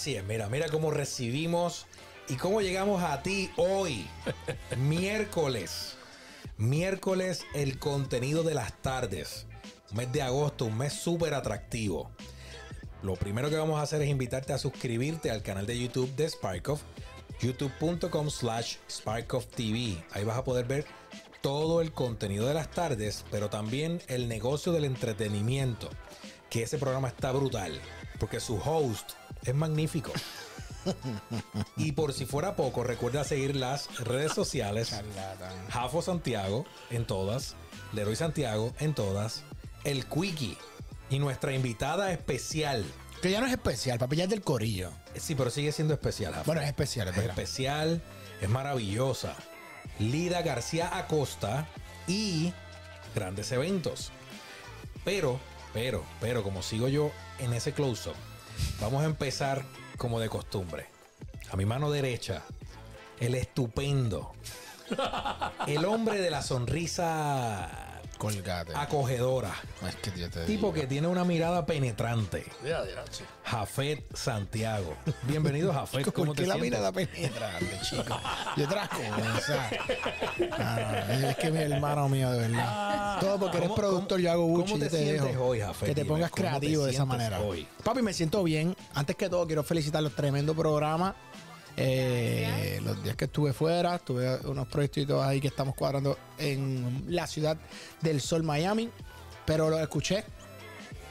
Así 0.00 0.16
es, 0.16 0.24
mira, 0.24 0.48
mira 0.48 0.66
cómo 0.70 0.90
recibimos 0.90 1.84
y 2.26 2.36
cómo 2.36 2.62
llegamos 2.62 3.02
a 3.02 3.22
ti 3.22 3.50
hoy, 3.58 4.06
miércoles. 4.78 5.94
Miércoles, 6.56 7.42
el 7.52 7.78
contenido 7.78 8.42
de 8.42 8.54
las 8.54 8.72
tardes. 8.80 9.44
Mes 9.92 10.10
de 10.10 10.22
agosto, 10.22 10.64
un 10.64 10.78
mes 10.78 10.94
súper 10.94 11.34
atractivo. 11.34 12.10
Lo 13.02 13.12
primero 13.12 13.50
que 13.50 13.56
vamos 13.56 13.78
a 13.78 13.82
hacer 13.82 14.00
es 14.00 14.08
invitarte 14.08 14.54
a 14.54 14.58
suscribirte 14.58 15.30
al 15.30 15.42
canal 15.42 15.66
de 15.66 15.78
YouTube 15.78 16.16
de 16.16 16.30
Sparkoff, 16.30 16.80
youtube.com 17.42 18.30
slash 18.30 18.76
TV. 19.54 20.02
Ahí 20.12 20.24
vas 20.24 20.38
a 20.38 20.44
poder 20.44 20.64
ver 20.64 20.86
todo 21.42 21.82
el 21.82 21.92
contenido 21.92 22.48
de 22.48 22.54
las 22.54 22.70
tardes, 22.70 23.26
pero 23.30 23.50
también 23.50 24.00
el 24.08 24.28
negocio 24.28 24.72
del 24.72 24.84
entretenimiento, 24.86 25.90
que 26.50 26.64
ese 26.64 26.78
programa 26.78 27.08
está 27.08 27.32
brutal, 27.32 27.80
porque 28.18 28.40
su 28.40 28.56
host 28.56 29.12
es 29.44 29.54
magnífico. 29.54 30.12
y 31.76 31.92
por 31.92 32.12
si 32.12 32.26
fuera 32.26 32.56
poco, 32.56 32.82
recuerda 32.82 33.24
seguir 33.24 33.56
las 33.56 33.98
redes 34.00 34.32
sociales. 34.32 34.94
Jafo 35.70 36.02
Santiago 36.02 36.66
en 36.90 37.06
todas. 37.06 37.54
Leroy 37.92 38.16
Santiago 38.16 38.74
en 38.80 38.94
todas. 38.94 39.44
El 39.84 40.06
Quickie. 40.06 40.58
Y 41.08 41.18
nuestra 41.18 41.52
invitada 41.52 42.12
especial. 42.12 42.84
Que 43.22 43.30
ya 43.30 43.40
no 43.40 43.46
es 43.46 43.52
especial, 43.52 43.98
papi, 43.98 44.16
ya 44.16 44.24
es 44.24 44.30
del 44.30 44.42
corillo. 44.42 44.92
Sí, 45.14 45.34
pero 45.34 45.50
sigue 45.50 45.72
siendo 45.72 45.94
especial. 45.94 46.32
Jafo. 46.32 46.46
Bueno, 46.46 46.62
es 46.62 46.68
especial, 46.68 47.08
es, 47.08 47.16
es 47.16 47.24
especial, 47.24 48.02
es 48.40 48.48
maravillosa. 48.48 49.36
Lida 49.98 50.42
García 50.42 50.96
Acosta 50.96 51.68
y 52.06 52.52
grandes 53.14 53.52
eventos. 53.52 54.10
Pero, 55.04 55.40
pero, 55.72 56.04
pero, 56.20 56.42
como 56.42 56.62
sigo 56.62 56.88
yo 56.88 57.10
en 57.38 57.52
ese 57.52 57.72
close-up, 57.72 58.14
vamos 58.80 59.02
a 59.02 59.06
empezar 59.06 59.64
como 59.96 60.20
de 60.20 60.28
costumbre. 60.28 60.86
A 61.50 61.56
mi 61.56 61.66
mano 61.66 61.90
derecha, 61.90 62.42
el 63.18 63.34
estupendo, 63.34 64.32
el 65.66 65.84
hombre 65.84 66.20
de 66.20 66.30
la 66.30 66.42
sonrisa 66.42 67.89
Colgate. 68.20 68.72
acogedora. 68.76 69.50
Es 69.88 69.96
que 69.96 70.10
yo 70.20 70.28
te 70.28 70.44
Tipo 70.44 70.66
digo. 70.68 70.72
que 70.74 70.86
tiene 70.86 71.08
una 71.08 71.24
mirada 71.24 71.64
penetrante. 71.64 72.44
Ya, 72.62 72.84
ya, 72.84 73.02
sí. 73.10 73.24
Jafet 73.44 74.04
Santiago. 74.14 74.94
Bienvenido, 75.22 75.72
Jafet. 75.72 76.04
¿Por 76.04 76.12
¿Cómo 76.12 76.32
qué 76.34 76.42
te 76.42 76.48
la 76.48 76.54
sientes? 76.54 76.70
mirada 76.70 76.92
penetrante, 76.92 77.78
chico? 77.82 78.20
Yo 78.58 78.68
trajo, 78.68 79.00
o 79.00 79.40
sea, 79.40 79.70
ah, 80.52 81.04
no, 81.18 81.28
es 81.30 81.36
que 81.36 81.50
mi 81.50 81.58
hermano 81.60 82.08
mío, 82.10 82.30
de 82.30 82.48
verdad. 82.48 83.18
Todo 83.20 83.38
porque 83.40 83.56
eres 83.56 83.68
¿Cómo- 83.70 83.80
productor, 83.80 84.18
cómo- 84.18 84.20
yo 84.22 84.32
hago 84.32 84.46
buchi 84.46 84.72
cómo 84.72 84.76
y 84.84 84.88
te 84.88 84.90
te 84.90 85.02
sientes 85.02 85.24
dejo. 85.24 85.44
hoy, 85.46 85.60
Jafet? 85.60 85.88
Que 85.88 85.94
te 85.94 86.02
Dime, 86.02 86.14
pongas 86.14 86.30
¿cómo 86.30 86.42
te 86.42 86.48
creativo 86.48 86.84
de 86.84 86.90
esa 86.90 87.04
sientes 87.04 87.18
manera. 87.18 87.40
hoy? 87.40 87.66
Papi, 87.82 88.02
me 88.02 88.12
siento 88.12 88.44
bien. 88.44 88.76
Antes 88.94 89.16
que 89.16 89.30
todo, 89.30 89.46
quiero 89.46 89.62
felicitar 89.64 90.02
los 90.02 90.14
tremendos 90.14 90.54
programas. 90.54 91.14
Eh, 91.82 92.78
los 92.84 93.02
días 93.02 93.16
que 93.16 93.24
estuve 93.24 93.54
fuera, 93.54 93.98
tuve 93.98 94.36
unos 94.44 94.68
proyectos 94.68 95.24
ahí 95.24 95.40
que 95.40 95.48
estamos 95.48 95.74
cuadrando 95.74 96.18
en 96.36 97.04
la 97.08 97.26
ciudad 97.26 97.56
del 98.02 98.20
Sol, 98.20 98.42
Miami. 98.42 98.90
Pero 99.46 99.70
los 99.70 99.80
escuché, 99.80 100.24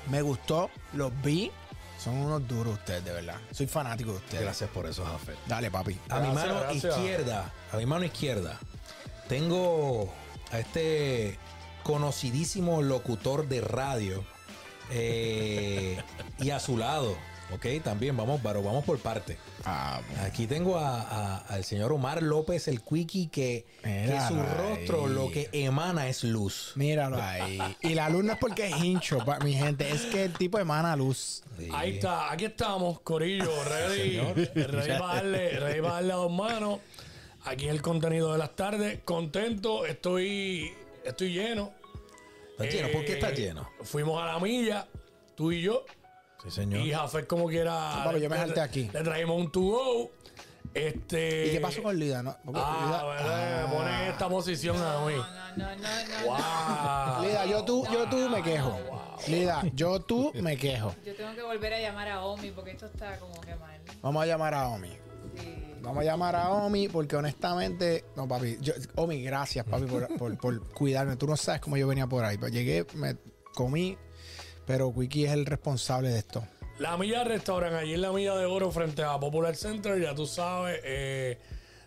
me 0.09 0.21
gustó, 0.21 0.69
los 0.93 1.11
vi. 1.23 1.51
Son 1.97 2.15
unos 2.15 2.47
duros 2.47 2.75
ustedes, 2.75 3.03
de 3.03 3.11
verdad. 3.11 3.35
Soy 3.51 3.65
fanático 3.65 4.11
de 4.11 4.17
ustedes. 4.17 4.43
Gracias 4.43 4.69
por 4.69 4.85
eso, 4.85 5.03
Jafet. 5.03 5.35
Dale, 5.47 5.71
papi. 5.71 5.97
A 6.09 6.19
mi 6.19 6.31
mano 6.33 6.59
gracias. 6.59 6.97
izquierda, 6.97 7.51
a 7.73 7.77
mi 7.77 7.85
mano 7.85 8.05
izquierda, 8.05 8.57
tengo 9.27 10.13
a 10.51 10.59
este 10.59 11.37
conocidísimo 11.83 12.81
locutor 12.83 13.47
de 13.47 13.61
radio 13.61 14.23
eh, 14.91 16.01
y 16.39 16.51
a 16.51 16.59
su 16.59 16.77
lado, 16.77 17.17
ok, 17.53 17.83
también 17.83 18.15
vamos, 18.15 18.39
pero 18.43 18.61
vamos 18.63 18.83
por 18.85 18.97
parte. 18.99 19.37
Ah, 19.65 20.01
Aquí 20.23 20.47
tengo 20.47 20.77
a- 20.77 21.01
a- 21.01 21.37
al 21.47 21.63
señor 21.63 21.91
Omar 21.91 22.21
López, 22.23 22.67
el 22.67 22.81
Quickie, 22.81 23.27
que, 23.29 23.65
que 23.83 24.17
su 24.27 24.35
rostro 24.35 25.05
ahí. 25.07 25.13
lo 25.13 25.31
que 25.31 25.49
emana 25.51 26.07
es 26.09 26.23
luz. 26.23 26.73
Míralo 26.75 27.21
ahí. 27.21 27.59
Y 27.81 27.93
la 27.95 28.09
luz 28.09 28.23
no 28.23 28.33
es 28.33 28.39
porque 28.39 28.67
es 28.67 28.77
hincho, 28.83 29.19
pa- 29.25 29.39
mi 29.39 29.53
gente. 29.53 29.89
Es 29.89 30.01
que 30.05 30.25
el 30.25 30.33
tipo 30.33 30.59
emana 30.59 30.95
luz. 30.95 31.43
Sí. 31.57 31.69
Ahí 31.73 31.95
está, 31.95 32.31
aquí 32.31 32.45
estamos, 32.45 32.99
Corillo, 33.01 33.51
ready, 33.63 34.17
ready 34.19 34.99
para 34.99 35.15
darle, 35.15 35.59
ready 35.59 35.81
para 35.81 35.93
darle 35.95 36.13
a 36.13 36.15
dos 36.17 36.31
manos. 36.31 36.79
Aquí 37.45 37.65
en 37.65 37.71
el 37.71 37.81
contenido 37.81 38.31
de 38.33 38.37
las 38.37 38.55
tardes, 38.55 38.99
contento, 39.05 39.85
estoy, 39.85 40.71
estoy 41.05 41.33
lleno. 41.33 41.71
¿Está 42.59 42.65
lleno? 42.65 42.89
¿Por 42.91 43.05
qué 43.05 43.13
está 43.13 43.29
Eh, 43.29 43.35
lleno? 43.35 43.69
Fuimos 43.83 44.21
a 44.21 44.25
la 44.33 44.39
milla, 44.39 44.85
tú 45.35 45.51
y 45.53 45.61
yo, 45.61 45.85
Sí, 46.43 46.51
señor. 46.51 46.81
y 46.81 46.91
Jafet 46.91 47.27
como 47.27 47.47
quiera. 47.47 47.91
Sí, 47.93 47.99
papi, 48.05 48.19
yo 48.21 48.29
me 48.29 48.37
salté 48.37 48.61
aquí. 48.61 48.89
Le 48.93 49.01
traímos 49.03 49.37
un 49.37 49.51
to 49.51 49.59
go. 49.61 50.11
Este. 50.73 51.47
¿Y 51.47 51.51
qué 51.51 51.59
pasó 51.59 51.81
con 51.81 51.97
Lida? 51.97 52.21
No? 52.21 52.35
Ah. 52.53 53.65
Me 53.67 53.75
ponen 53.75 53.93
en 54.01 54.07
esta 54.11 54.29
posición 54.29 54.77
a 54.77 55.03
mí. 55.05 55.13
No, 55.15 55.25
no, 55.57 55.75
no, 55.75 55.75
no, 55.75 55.75
no. 55.75 56.25
Wow. 57.17 57.25
Lida, 57.25 57.45
yo 57.47 57.63
tú, 57.65 57.85
yo 57.91 58.07
tú 58.09 58.17
me 58.29 58.41
quejo. 58.43 58.77
Lida, 59.27 59.63
yo 59.73 59.99
tú 59.99 60.31
me 60.35 60.55
quejo. 60.57 60.95
Yo 61.05 61.15
tengo 61.15 61.33
que 61.33 61.41
volver 61.41 61.73
a 61.73 61.79
llamar 61.79 62.07
a 62.09 62.23
Omi 62.23 62.51
porque 62.51 62.71
esto 62.71 62.85
está 62.85 63.17
como 63.17 63.39
que 63.41 63.55
mal. 63.55 63.79
Vamos 64.01 64.23
a 64.23 64.25
llamar 64.27 64.53
a 64.53 64.67
Omi. 64.69 64.89
Sí. 65.35 65.63
Vamos 65.81 66.01
a 66.01 66.05
llamar 66.05 66.35
a 66.35 66.49
Omi 66.51 66.87
porque 66.87 67.15
honestamente, 67.15 68.05
no 68.15 68.27
papi, 68.27 68.57
yo- 68.61 68.73
Omi, 68.95 69.21
gracias 69.23 69.65
papi 69.65 69.85
por, 69.85 70.07
por- 70.17 70.37
por 70.37 70.69
cuidarme. 70.73 71.15
Tú 71.15 71.25
no 71.27 71.35
sabes 71.35 71.61
cómo 71.61 71.77
yo 71.77 71.87
venía 71.87 72.05
por 72.07 72.23
ahí. 72.23 72.37
Llegué, 72.51 72.85
me 72.93 73.17
comí, 73.55 73.97
pero 74.69 74.89
Wiki 74.89 75.25
es 75.25 75.31
el 75.31 75.47
responsable 75.47 76.09
de 76.09 76.19
esto. 76.19 76.43
La 76.77 76.95
Milla 76.95 77.23
Restaurant, 77.23 77.73
allí 77.73 77.95
en 77.95 78.03
la 78.03 78.11
Milla 78.11 78.35
de 78.35 78.45
Oro, 78.45 78.69
frente 78.69 79.01
a 79.01 79.19
Popular 79.19 79.55
Center, 79.55 79.99
ya 79.99 80.13
tú 80.13 80.27
sabes, 80.27 80.79
eh, 80.83 81.39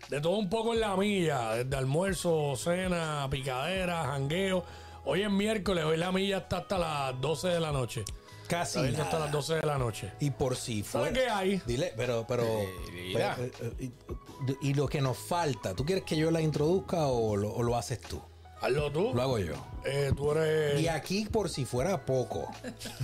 de 0.09 0.19
todo 0.19 0.35
un 0.35 0.49
poco 0.49 0.73
en 0.73 0.81
la 0.81 0.97
Milla, 0.97 1.53
desde 1.53 1.77
almuerzo, 1.77 2.57
cena, 2.57 3.25
picadera, 3.31 4.03
jangueo. 4.07 4.65
Hoy 5.05 5.21
es 5.21 5.31
miércoles, 5.31 5.85
hoy 5.85 5.95
la 5.95 6.11
Milla 6.11 6.39
está 6.39 6.57
hasta 6.57 6.77
las 6.77 7.21
12 7.21 7.47
de 7.47 7.59
la 7.61 7.71
noche. 7.71 8.03
Casi 8.49 8.79
Está 8.79 9.03
hasta 9.03 9.19
las 9.19 9.31
12 9.31 9.53
de 9.55 9.65
la 9.65 9.77
noche. 9.77 10.11
Y 10.19 10.31
por 10.31 10.57
si 10.57 10.83
¿Sabes 10.83 11.11
fuera. 11.11 11.13
qué 11.13 11.31
hay? 11.31 11.61
Dile, 11.65 11.93
pero, 11.95 12.25
pero. 12.27 12.43
mira. 12.91 13.37
pero, 13.37 13.47
eh, 13.47 13.73
eh, 13.79 13.91
y, 14.61 14.69
y 14.71 14.73
lo 14.73 14.89
que 14.89 14.99
nos 14.99 15.17
falta, 15.17 15.73
¿tú 15.73 15.85
quieres 15.85 16.03
que 16.03 16.17
yo 16.17 16.31
la 16.31 16.41
introduzca 16.41 17.07
o 17.07 17.37
lo, 17.37 17.49
o 17.53 17.63
lo 17.63 17.77
haces 17.77 18.01
tú? 18.01 18.21
Hazlo 18.63 18.91
tú. 18.91 19.11
Lo 19.13 19.21
hago 19.21 19.39
yo. 19.39 19.53
Eh, 19.85 20.11
tú 20.15 20.31
eres. 20.31 20.81
Y 20.81 20.87
aquí, 20.87 21.25
por 21.25 21.49
si 21.49 21.65
fuera 21.65 22.05
poco, 22.05 22.47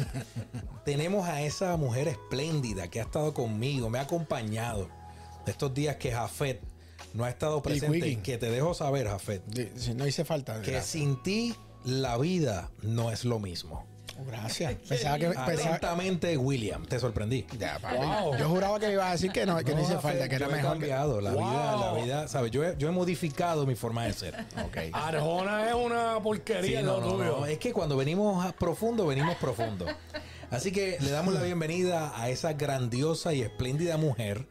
tenemos 0.86 1.28
a 1.28 1.42
esa 1.42 1.76
mujer 1.78 2.08
espléndida 2.08 2.88
que 2.90 3.00
ha 3.00 3.04
estado 3.04 3.34
conmigo, 3.34 3.90
me 3.90 4.00
ha 4.00 4.04
acompañado 4.04 4.88
de 5.46 5.52
estos 5.52 5.74
días 5.74 5.98
que 5.98 6.12
Jafet 6.12 6.62
no 7.14 7.26
ha 7.26 7.30
estado 7.30 7.62
presente. 7.62 8.00
Quickie. 8.00 8.22
Que 8.22 8.38
te 8.38 8.50
dejo 8.50 8.74
saber, 8.74 9.08
Jafet, 9.08 9.44
Si 9.78 9.94
no 9.94 10.08
hice 10.08 10.24
falta. 10.26 10.62
que 10.62 10.72
gracias. 10.72 10.86
sin 10.86 11.22
ti 11.24 11.56
la 11.84 12.18
vida 12.18 12.70
no 12.82 13.12
es 13.12 13.26
lo 13.26 13.40
mismo. 13.40 13.86
Oh, 14.20 14.26
Gracias. 14.26 14.74
Pensaba 14.90 15.18
que. 15.18 15.28
Pensaba, 15.30 15.76
Atentamente, 15.76 16.36
William, 16.38 16.86
te 16.86 17.00
sorprendí. 17.00 17.46
Ya, 17.58 17.80
papi. 17.80 17.96
Wow. 17.98 18.38
Yo 18.38 18.50
juraba 18.50 18.80
que 18.80 18.88
me 18.88 18.94
iba 18.94 19.08
a 19.08 19.12
decir 19.14 19.32
que 19.32 19.46
no, 19.46 19.58
que 19.58 19.74
no, 19.74 19.82
hice 19.82 19.94
Jafet, 19.94 20.02
falta, 20.12 20.30
que 20.30 20.36
era 20.36 20.48
yo 20.48 20.52
he 20.54 20.56
mejor. 20.58 20.74
que- 20.74 20.80
cambiado 20.80 21.22
la 21.22 21.32
Wow. 21.32 21.50
vida, 21.50 21.76
la 21.78 21.94
vida, 22.04 22.28
¿sabes? 22.28 22.52
Yo 22.52 22.64
he, 22.66 22.76
yo 22.78 22.88
he 22.88 22.92
modificado 22.92 23.66
mi 23.66 23.76
forma 23.76 24.06
de 24.06 24.14
ser. 24.14 24.36
Ok. 24.66 24.78
Arjona 24.94 25.68
es 25.70 25.74
una 25.74 26.16
Sí, 26.16 26.22
porquería 26.24 26.82
no, 26.82 27.00
lo 27.00 27.02
no, 27.02 27.08
tuyo. 27.14 27.38
no, 27.40 27.46
Es 27.46 27.58
que 27.60 27.72
cuando 27.74 27.96
venimos 27.98 28.46
a 28.46 28.52
profundo, 28.52 29.06
venimos 29.08 29.36
profundo. 29.38 29.86
Así 30.52 30.72
que 30.72 30.98
le 31.00 31.12
damos 31.12 31.34
la 31.34 31.42
bienvenida 31.44 32.12
a 32.16 32.30
esa 32.30 32.54
grandiosa 32.54 33.34
y 33.34 33.42
espléndida 33.44 33.98
mujer, 33.98 34.48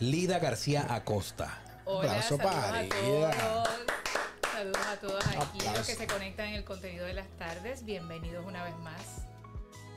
Lida 0.00 0.38
García 0.40 0.86
Acosta. 0.92 1.58
Hola, 1.84 2.10
Aplauso 2.18 2.36
saludos 2.36 2.54
para 2.54 2.82
Lida. 2.82 3.64
Saludos 4.58 4.86
a 4.88 4.96
todos 4.96 5.24
aquí, 5.24 5.58
los 5.72 5.86
que 5.86 5.94
se 5.94 6.06
conectan 6.08 6.48
en 6.48 6.54
el 6.54 6.64
contenido 6.64 7.06
de 7.06 7.14
las 7.14 7.28
tardes. 7.38 7.84
Bienvenidos 7.84 8.44
una 8.44 8.64
vez 8.64 8.76
más. 8.78 9.00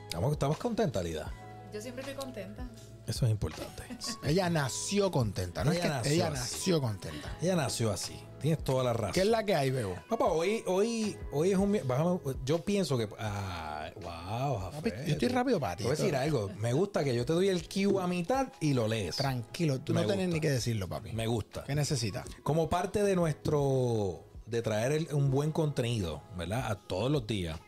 Estamos, 0.04 0.30
estamos 0.30 0.56
contentas, 0.56 1.02
Lida. 1.02 1.32
Yo 1.74 1.80
siempre 1.80 2.02
estoy 2.02 2.14
contenta. 2.14 2.68
Eso 3.08 3.26
es 3.26 3.32
importante. 3.32 3.82
Ella 4.24 4.48
nació 4.50 5.10
contenta, 5.10 5.64
¿no? 5.64 5.72
Ella 5.72 5.80
es 5.80 5.82
que 5.82 5.88
nació 5.90 6.12
ella 6.12 6.26
así. 6.28 6.34
nació 6.54 6.80
contenta. 6.80 7.36
Ella 7.42 7.56
nació 7.56 7.90
así. 7.90 8.20
Tienes 8.40 8.62
toda 8.62 8.84
la 8.84 8.92
razón. 8.92 9.14
¿Qué 9.14 9.22
es 9.22 9.26
la 9.26 9.42
que 9.44 9.56
hay, 9.56 9.70
Bebo? 9.72 9.96
Papá, 10.08 10.26
hoy, 10.26 10.62
hoy, 10.68 11.16
hoy 11.32 11.50
es 11.50 11.58
un... 11.58 11.72
bájame- 11.72 12.20
yo 12.44 12.62
pienso 12.64 12.96
que... 12.96 13.08
Ah, 13.18 13.90
wow, 13.96 14.70
Papi, 14.70 14.90
yo 14.90 15.12
estoy 15.14 15.28
rápido 15.28 15.58
para 15.58 15.74
ti. 15.74 15.82
Te 15.82 15.88
voy 15.88 15.96
a 15.96 15.98
decir 15.98 16.14
algo. 16.14 16.50
Me 16.58 16.72
gusta 16.72 17.02
que 17.02 17.16
yo 17.16 17.26
te 17.26 17.32
doy 17.32 17.48
el 17.48 17.68
cue 17.68 18.00
a 18.00 18.06
mitad 18.06 18.46
y 18.60 18.74
lo 18.74 18.86
lees. 18.86 19.16
Tranquilo, 19.16 19.80
tú 19.80 19.92
Me 19.92 20.02
no 20.02 20.06
tienes 20.06 20.26
gusta. 20.26 20.34
ni 20.36 20.40
que 20.40 20.50
decirlo, 20.50 20.88
papi. 20.88 21.10
Me 21.14 21.26
gusta. 21.26 21.64
¿Qué 21.64 21.74
necesitas? 21.74 22.28
Como 22.44 22.68
parte 22.68 23.02
de 23.02 23.16
nuestro, 23.16 24.24
de 24.52 24.62
traer 24.62 24.92
el- 24.92 25.08
un 25.12 25.32
buen 25.32 25.50
contenido, 25.50 26.22
¿verdad? 26.36 26.70
A 26.70 26.76
todos 26.76 27.10
los 27.10 27.26
días. 27.26 27.58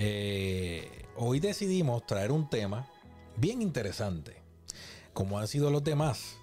eh, 0.00 1.06
hoy 1.16 1.40
decidimos 1.40 2.06
traer 2.06 2.30
un 2.30 2.48
tema 2.48 2.86
bien 3.36 3.60
interesante, 3.62 4.36
como 5.12 5.40
han 5.40 5.48
sido 5.48 5.70
los 5.72 5.82
demás. 5.82 6.36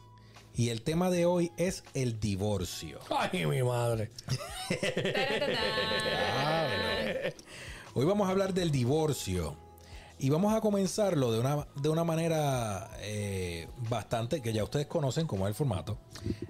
Y 0.53 0.69
el 0.69 0.81
tema 0.81 1.09
de 1.09 1.25
hoy 1.25 1.53
es 1.55 1.85
el 1.93 2.19
divorcio. 2.19 2.99
Ay, 3.17 3.45
mi 3.45 3.63
madre. 3.63 4.11
Hoy 7.93 8.05
vamos 8.05 8.27
a 8.27 8.31
hablar 8.31 8.53
del 8.53 8.71
divorcio. 8.71 9.55
Y 10.17 10.29
vamos 10.29 10.53
a 10.53 10.61
comenzarlo 10.61 11.31
de 11.31 11.39
una, 11.39 11.67
de 11.75 11.89
una 11.89 12.05
manera 12.05 12.89
eh, 12.99 13.67
bastante 13.89 14.41
que 14.41 14.53
ya 14.53 14.63
ustedes 14.63 14.87
conocen 14.87 15.27
cómo 15.27 15.45
es 15.45 15.49
el 15.49 15.55
formato. 15.55 15.97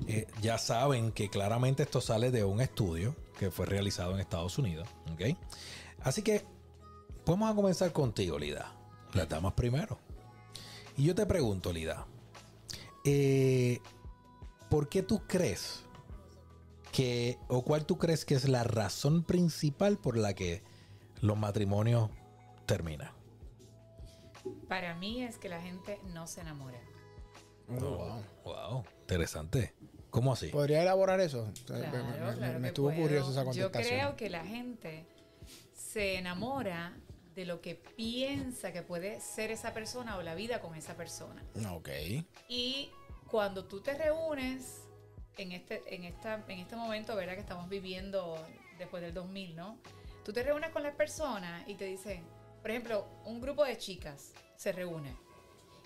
Eh, 0.07 0.27
ya 0.41 0.57
saben 0.59 1.12
que 1.12 1.29
claramente 1.29 1.83
esto 1.83 2.00
sale 2.00 2.29
de 2.29 2.44
un 2.44 2.62
estudio 2.62 3.15
que 3.39 3.50
fue 3.50 3.65
realizado 3.65 4.13
en 4.13 4.19
Estados 4.19 4.57
Unidos. 4.59 4.88
Así 6.01 6.21
que 6.21 6.45
vamos 7.25 7.51
a 7.51 7.56
comenzar 7.56 7.91
contigo, 7.91 8.38
Lida. 8.38 8.71
Las 9.13 9.27
damas 9.29 9.53
primero. 9.53 9.97
Y 10.95 11.06
yo 11.06 11.15
te 11.15 11.25
pregunto, 11.25 11.73
Lida, 11.73 12.06
eh, 13.03 13.79
¿por 14.69 14.89
qué 14.89 15.01
tú 15.01 15.23
crees 15.27 15.81
que, 16.91 17.39
o 17.47 17.63
cuál 17.63 17.85
tú 17.85 17.97
crees 17.97 18.25
que 18.25 18.35
es 18.35 18.47
la 18.47 18.63
razón 18.63 19.23
principal 19.23 19.97
por 19.97 20.17
la 20.17 20.35
que 20.35 20.62
los 21.21 21.38
matrimonios 21.38 22.12
terminan? 22.67 23.14
Para 24.68 24.95
mí 24.95 25.24
es 25.24 25.38
que 25.38 25.50
la 25.50 25.62
gente 25.62 26.00
no 26.13 26.27
se 26.27 26.42
enamora. 26.42 26.80
Oh, 27.69 27.74
wow. 27.81 28.24
Wow, 28.44 28.86
interesante. 29.01 29.74
¿Cómo 30.09 30.33
así? 30.33 30.47
¿Podría 30.47 30.81
elaborar 30.81 31.19
eso? 31.19 31.51
Claro, 31.65 31.92
me, 31.92 32.03
me- 32.31 32.38
claro 32.38 32.59
me 32.59 32.68
estuvo 32.69 32.88
puedo. 32.89 33.01
curioso 33.01 33.31
esa 33.31 33.42
Yo 33.51 33.63
contestación. 33.71 34.00
creo 34.00 34.15
que 34.15 34.30
la 34.30 34.45
gente 34.45 35.06
se 35.74 36.15
enamora 36.18 36.95
de 37.36 37.45
lo 37.45 37.59
que 37.62 37.75
piensa 37.75 38.71
que 38.71 38.81
puede 38.81 39.19
ser 39.19 39.51
esa 39.51 39.74
persona 39.74 40.15
o 40.18 40.21
la 40.24 40.36
vida 40.36 40.62
con 40.62 40.75
esa 40.75 40.95
persona. 40.95 41.44
Ok. 41.74 41.89
Y 42.48 42.89
cuando 43.30 43.65
tú 43.65 43.81
te 43.81 43.94
reúnes 43.94 44.83
en 45.38 45.51
este, 45.51 45.81
en 45.94 46.06
esta, 46.06 46.45
en 46.48 46.59
este 46.59 46.75
momento, 46.77 47.13
¿verdad? 47.15 47.33
Que 47.33 47.41
estamos 47.41 47.68
viviendo 47.68 48.38
después 48.77 49.03
del 49.03 49.13
2000, 49.13 49.56
¿no? 49.56 49.77
Tú 50.24 50.31
te 50.31 50.44
reúnes 50.44 50.69
con 50.69 50.81
las 50.83 50.95
personas 50.95 51.68
y 51.68 51.75
te 51.75 51.86
dicen, 51.86 52.24
por 52.65 52.71
ejemplo, 52.71 53.07
un 53.25 53.39
grupo 53.39 53.63
de 53.63 53.77
chicas 53.77 54.33
se 54.56 54.71
reúne 54.71 55.15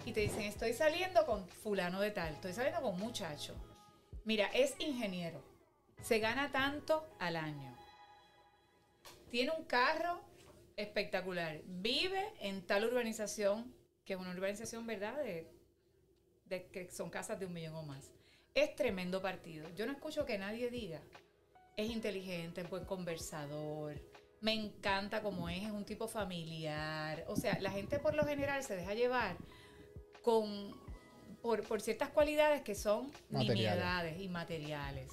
y 0.05 0.13
te 0.13 0.21
dicen, 0.21 0.43
estoy 0.43 0.71
saliendo 0.71 1.25
con 1.25 1.45
fulano 1.45 1.99
de 1.99 2.11
tal, 2.11 2.35
estoy 2.35 2.53
saliendo 2.53 2.81
con 2.81 2.93
un 2.93 3.01
muchacho. 3.01 3.53
Mira, 4.23 4.47
es 4.53 4.79
ingeniero, 4.79 5.43
se 6.01 6.19
gana 6.19 6.53
tanto 6.53 7.05
al 7.19 7.35
año. 7.35 7.77
Tiene 9.29 9.51
un 9.51 9.65
carro 9.65 10.21
espectacular, 10.77 11.59
vive 11.65 12.31
en 12.39 12.65
tal 12.65 12.85
urbanización, 12.85 13.75
que 14.05 14.13
es 14.13 14.19
una 14.21 14.31
urbanización, 14.31 14.87
¿verdad? 14.87 15.17
De, 15.17 15.51
de 16.45 16.69
que 16.69 16.89
son 16.91 17.09
casas 17.09 17.41
de 17.41 17.45
un 17.45 17.51
millón 17.51 17.75
o 17.75 17.83
más. 17.83 18.09
Es 18.55 18.73
tremendo 18.77 19.21
partido. 19.21 19.67
Yo 19.75 19.85
no 19.85 19.91
escucho 19.91 20.25
que 20.25 20.37
nadie 20.37 20.69
diga, 20.69 21.01
es 21.75 21.91
inteligente, 21.91 22.61
es 22.61 22.69
buen 22.69 22.85
conversador, 22.85 23.99
me 24.41 24.53
encanta 24.53 25.21
como 25.21 25.49
es, 25.49 25.63
es 25.63 25.71
un 25.71 25.85
tipo 25.85 26.07
familiar. 26.07 27.25
O 27.27 27.35
sea, 27.35 27.59
la 27.59 27.71
gente 27.71 27.99
por 27.99 28.13
lo 28.15 28.25
general 28.25 28.63
se 28.63 28.75
deja 28.75 28.93
llevar 28.93 29.35
con 30.21 30.73
por, 31.41 31.63
por 31.63 31.81
ciertas 31.81 32.09
cualidades 32.09 32.61
que 32.61 32.75
son 32.75 33.11
Materiales. 33.29 33.47
nimiedades 33.55 34.21
y 34.21 34.27
materiales. 34.27 35.11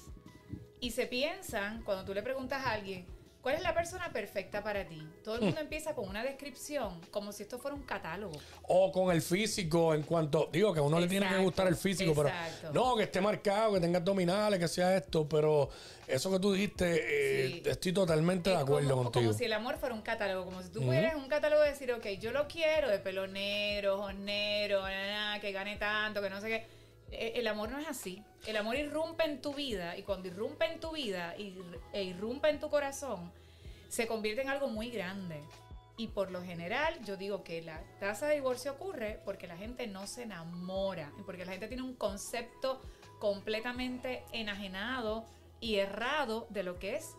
Y 0.79 0.91
se 0.91 1.07
piensan, 1.07 1.83
cuando 1.83 2.05
tú 2.05 2.13
le 2.13 2.21
preguntas 2.21 2.65
a 2.65 2.71
alguien, 2.71 3.05
¿cuál 3.47 3.55
es 3.55 3.63
la 3.63 3.73
persona 3.73 4.11
perfecta 4.11 4.61
para 4.61 4.85
ti? 4.85 5.01
Todo 5.23 5.35
el 5.35 5.41
mundo 5.43 5.61
empieza 5.61 5.95
con 5.95 6.09
una 6.09 6.21
descripción, 6.21 6.99
como 7.11 7.31
si 7.31 7.43
esto 7.43 7.57
fuera 7.57 7.73
un 7.77 7.83
catálogo. 7.83 8.37
O 8.63 8.91
con 8.91 9.09
el 9.15 9.21
físico, 9.21 9.93
en 9.93 10.03
cuanto. 10.03 10.49
Digo 10.51 10.73
que 10.73 10.81
a 10.81 10.83
uno 10.83 10.99
le 10.99 11.07
tiene 11.07 11.29
que 11.29 11.37
gustar 11.37 11.65
el 11.67 11.77
físico, 11.77 12.11
pero. 12.13 12.27
exacto. 12.27 12.73
No, 12.73 12.97
que 12.97 13.03
esté 13.03 13.21
marcado, 13.21 13.75
que 13.75 13.79
tenga 13.79 13.99
abdominales, 13.99 14.59
que 14.59 14.67
sea 14.67 14.97
esto. 14.97 15.29
Pero 15.29 15.69
eso 16.07 16.29
que 16.29 16.39
tú 16.39 16.51
dijiste, 16.51 16.85
eh, 16.91 17.47
Sí. 17.47 17.69
estoy 17.69 17.93
totalmente 17.93 18.49
de 18.49 18.57
acuerdo 18.57 18.89
como, 18.89 19.03
contigo. 19.03 19.25
Como 19.27 19.37
si 19.37 19.45
el 19.45 19.53
amor 19.53 19.77
fuera 19.77 19.95
un 19.95 20.01
catálogo, 20.01 20.43
como 20.43 20.61
si 20.61 20.67
tú 20.67 20.81
fueras 20.81 21.15
un 21.15 21.29
catálogo 21.29 21.61
de 21.61 21.69
decir, 21.69 21.89
ok, 21.93 22.05
yo 22.19 22.33
lo 22.33 22.49
quiero 22.49 22.89
de 22.89 22.99
pelo 22.99 23.27
negro, 23.27 24.09
na, 24.09 25.35
na, 25.35 25.39
que 25.39 25.53
gane 25.53 25.77
tanto, 25.77 26.21
que 26.21 26.29
no 26.29 26.41
sé 26.41 26.47
qué. 26.49 26.65
Eh, 27.11 27.33
El 27.35 27.47
amor 27.47 27.69
no 27.71 27.79
es 27.79 27.87
así. 27.87 28.23
El 28.45 28.57
amor 28.57 28.75
irrumpe 28.75 29.23
en 29.25 29.41
tu 29.41 29.53
vida 29.53 29.97
y 29.97 30.03
cuando 30.03 30.27
irrumpe 30.27 30.65
en 30.65 30.79
tu 30.79 30.91
vida 30.91 31.35
e 31.35 32.03
irrumpe 32.03 32.49
en 32.49 32.59
tu 32.59 32.69
corazón, 32.69 33.31
se 33.89 34.07
convierte 34.07 34.41
en 34.41 34.49
algo 34.49 34.67
muy 34.67 34.89
grande. 34.89 35.41
Y 35.99 36.07
por 36.09 36.29
lo 36.29 36.43
general, 36.43 36.93
yo 37.05 37.17
digo 37.17 37.43
que 37.43 37.61
la 37.63 37.81
tasa 37.99 38.27
de 38.27 38.35
divorcio 38.35 38.73
ocurre 38.73 39.19
porque 39.25 39.47
la 39.47 39.57
gente 39.57 39.87
no 39.87 40.05
se 40.05 40.23
enamora 40.23 41.11
y 41.19 41.23
porque 41.23 41.43
la 41.43 41.53
gente 41.53 41.67
tiene 41.67 41.81
un 41.81 41.95
concepto 41.95 42.79
completamente 43.19 44.23
enajenado 44.31 45.25
y 45.59 45.77
errado 45.77 46.45
de 46.51 46.61
lo 46.61 46.77
que 46.77 46.97
es 46.97 47.15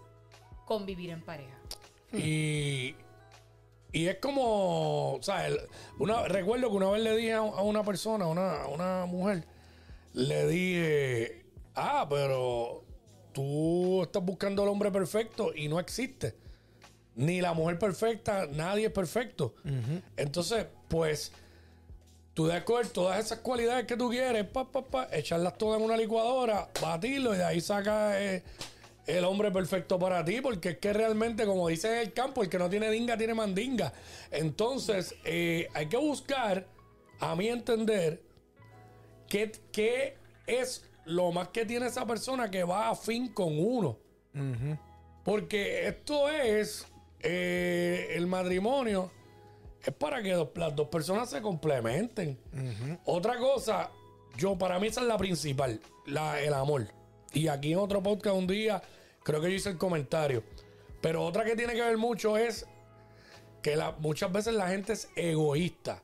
convivir 0.65 1.11
en 1.11 1.23
pareja. 1.23 1.59
Y, 2.13 2.95
y 3.93 4.07
es 4.07 4.19
como, 4.21 5.15
o 5.15 5.23
sea, 5.23 5.49
recuerdo 6.29 6.71
que 6.71 6.77
una 6.77 6.91
vez 6.91 7.03
le 7.03 7.17
dije 7.17 7.33
a, 7.33 7.39
a 7.39 7.63
una 7.63 7.83
persona, 7.83 8.27
a 8.27 8.29
una, 8.29 8.63
a 8.63 8.69
una 8.69 9.07
mujer, 9.07 9.45
le 10.19 10.49
dije, 10.49 11.45
ah, 11.77 12.05
pero 12.11 12.85
tú 13.33 14.03
estás 14.03 14.25
buscando 14.25 14.65
el 14.65 14.69
hombre 14.69 14.91
perfecto 14.91 15.53
y 15.55 15.69
no 15.69 15.79
existe. 15.79 16.35
Ni 17.15 17.41
la 17.41 17.53
mujer 17.53 17.79
perfecta, 17.79 18.47
nadie 18.47 18.87
es 18.87 18.93
perfecto. 18.93 19.55
Entonces, 20.17 20.67
pues, 20.89 21.31
tú 22.35 22.47
debes 22.47 22.65
coger 22.65 22.89
todas 22.89 23.25
esas 23.25 23.39
cualidades 23.39 23.87
que 23.87 23.97
tú 23.97 24.11
quieres, 24.11 24.45
pa, 24.45 24.69
pa, 24.71 24.85
pa, 24.85 25.09
echarlas 25.13 25.57
todas 25.57 25.79
en 25.79 25.85
una 25.85 25.97
licuadora, 25.97 26.69
batirlo 26.83 27.35
y 27.35 27.39
de 27.39 27.45
ahí 27.45 27.61
saca 27.61 28.21
eh, 28.21 28.43
el 29.07 29.25
hombre 29.25 29.53
perfecto 29.53 30.01
para 30.01 30.25
ti, 30.25 30.41
porque 30.41 30.71
es 30.71 30.79
que 30.79 30.93
realmente, 30.93 31.47
como 31.47 31.69
dicen 31.69 31.93
en 31.93 31.99
el 31.99 32.13
campo, 32.13 32.43
el 32.43 32.49
que 32.49 32.59
no 32.59 32.69
tiene 32.69 32.91
dinga 32.91 33.17
tiene 33.17 33.35
mandinga. 33.35 33.93
Entonces, 34.33 35.15
eh, 35.25 35.69
hay 35.75 35.87
que 35.87 35.97
buscar, 35.97 36.67
a 37.21 37.37
mi 37.37 37.49
entender, 37.49 38.28
qué, 39.29 39.53
qué 39.73 40.17
es 40.47 40.85
lo 41.05 41.33
más 41.33 41.49
que 41.49 41.65
tiene 41.65 41.87
esa 41.87 42.07
persona 42.07 42.51
que 42.51 42.65
va 42.65 42.91
a 42.91 42.95
fin 42.95 43.29
con 43.33 43.59
uno. 43.59 43.99
Porque 45.25 45.87
esto 45.89 46.29
es 46.31 46.87
eh, 47.21 48.09
el 48.15 48.27
matrimonio. 48.27 49.11
Es 49.83 49.95
para 49.95 50.23
que 50.23 50.33
dos- 50.33 50.51
las 50.57 50.75
dos 50.75 50.89
personas 50.89 51.31
se 51.31 51.41
complementen. 51.41 52.39
Otra 53.05 53.39
cosa, 53.39 53.91
yo 54.37 54.57
para 54.59 54.79
mí 54.79 54.89
esa 54.89 55.01
es 55.03 55.07
la 55.07 55.17
principal, 55.17 55.81
la, 56.07 56.41
el 56.41 56.53
amor. 56.55 56.89
Y 57.33 57.49
aquí 57.49 57.73
en 57.73 57.79
otro 57.79 58.03
podcast 58.03 58.37
un 58.37 58.47
día, 58.47 58.83
creo 59.23 59.41
que 59.41 59.49
yo 59.51 59.55
hice 59.57 59.71
el 59.71 59.79
comentario. 59.79 60.43
Pero 61.01 61.25
otra 61.25 61.45
que 61.45 61.55
tiene 61.55 61.75
que 61.75 61.83
ver 61.83 61.97
mucho 61.97 62.37
es 62.37 62.67
que 63.63 63.77
la- 63.77 63.93
muchas 63.93 64.33
veces 64.33 64.55
la 64.55 64.69
gente 64.69 64.93
es 64.95 65.09
egoísta. 65.15 66.03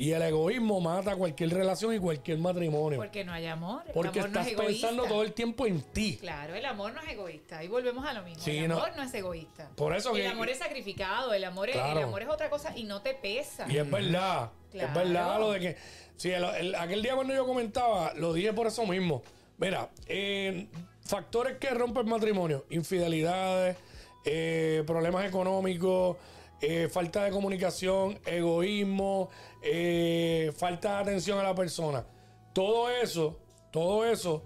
Y 0.00 0.12
el 0.12 0.22
egoísmo 0.22 0.80
mata 0.80 1.14
cualquier 1.14 1.50
relación 1.50 1.94
y 1.94 1.98
cualquier 1.98 2.38
matrimonio. 2.38 2.98
Porque 2.98 3.22
no 3.22 3.32
hay 3.34 3.44
amor. 3.46 3.82
El 3.86 3.92
Porque 3.92 4.20
amor 4.20 4.30
no 4.30 4.40
estás 4.40 4.46
es 4.46 4.52
egoísta. 4.58 4.88
pensando 4.88 5.04
todo 5.12 5.22
el 5.22 5.34
tiempo 5.34 5.66
en 5.66 5.82
ti. 5.82 6.16
Claro, 6.18 6.54
el 6.54 6.64
amor 6.64 6.94
no 6.94 7.02
es 7.02 7.08
egoísta. 7.10 7.62
Y 7.62 7.68
volvemos 7.68 8.06
a 8.06 8.14
lo 8.14 8.22
mismo. 8.22 8.42
Sí, 8.42 8.56
el 8.56 8.68
no. 8.68 8.76
amor 8.78 8.92
no. 8.96 9.02
es 9.02 9.12
egoísta. 9.12 9.68
Por 9.76 9.94
eso 9.94 10.16
el 10.16 10.22
que- 10.22 10.28
amor 10.28 10.48
es 10.48 10.56
sacrificado, 10.58 11.34
el 11.34 11.44
amor 11.44 11.68
es, 11.68 11.76
el 11.76 11.98
amor 11.98 12.22
es 12.22 12.28
otra 12.30 12.48
cosa 12.48 12.74
y 12.74 12.84
no 12.84 13.02
te 13.02 13.12
pesa. 13.12 13.66
Y 13.70 13.76
es 13.76 13.90
verdad, 13.90 14.50
es 14.72 14.94
verdad 14.94 15.38
lo 15.38 15.50
de 15.52 15.60
que... 15.60 15.76
Sí, 16.16 16.30
el- 16.30 16.44
el- 16.44 16.74
aquel 16.76 17.02
día 17.02 17.14
cuando 17.14 17.34
yo 17.34 17.44
comentaba, 17.46 18.14
lo 18.14 18.32
dije 18.32 18.54
por 18.54 18.68
eso 18.68 18.86
mismo. 18.86 19.22
Mira, 19.58 19.90
eh, 20.06 20.66
factores 21.04 21.58
que 21.58 21.68
rompen 21.70 22.08
matrimonio, 22.08 22.64
infidelidades, 22.70 23.76
eh, 24.24 24.82
problemas 24.86 25.26
económicos, 25.26 26.16
eh, 26.60 26.88
falta 26.90 27.24
de 27.24 27.30
comunicación, 27.30 28.18
egoísmo, 28.26 29.30
eh, 29.62 30.52
falta 30.56 30.96
de 30.96 31.02
atención 31.02 31.38
a 31.38 31.42
la 31.42 31.54
persona. 31.54 32.04
Todo 32.52 32.90
eso, 32.90 33.38
todo 33.70 34.04
eso 34.04 34.42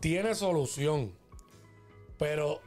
tiene 0.00 0.34
solución. 0.34 1.12
Pero 2.18 2.60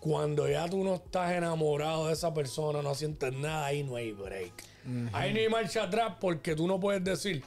cuando 0.00 0.48
ya 0.48 0.68
tú 0.68 0.84
no 0.84 0.94
estás 0.94 1.32
enamorado 1.32 2.06
de 2.08 2.12
esa 2.12 2.32
persona, 2.34 2.82
no 2.82 2.94
sientes 2.94 3.32
nada, 3.32 3.66
ahí 3.66 3.82
no 3.82 3.96
hay 3.96 4.12
break. 4.12 4.52
Ahí 5.12 5.34
no 5.34 5.40
hay 5.40 5.48
marcha 5.48 5.82
atrás 5.84 6.14
porque 6.18 6.54
tú 6.54 6.66
no 6.66 6.80
puedes 6.80 7.04
decir, 7.04 7.44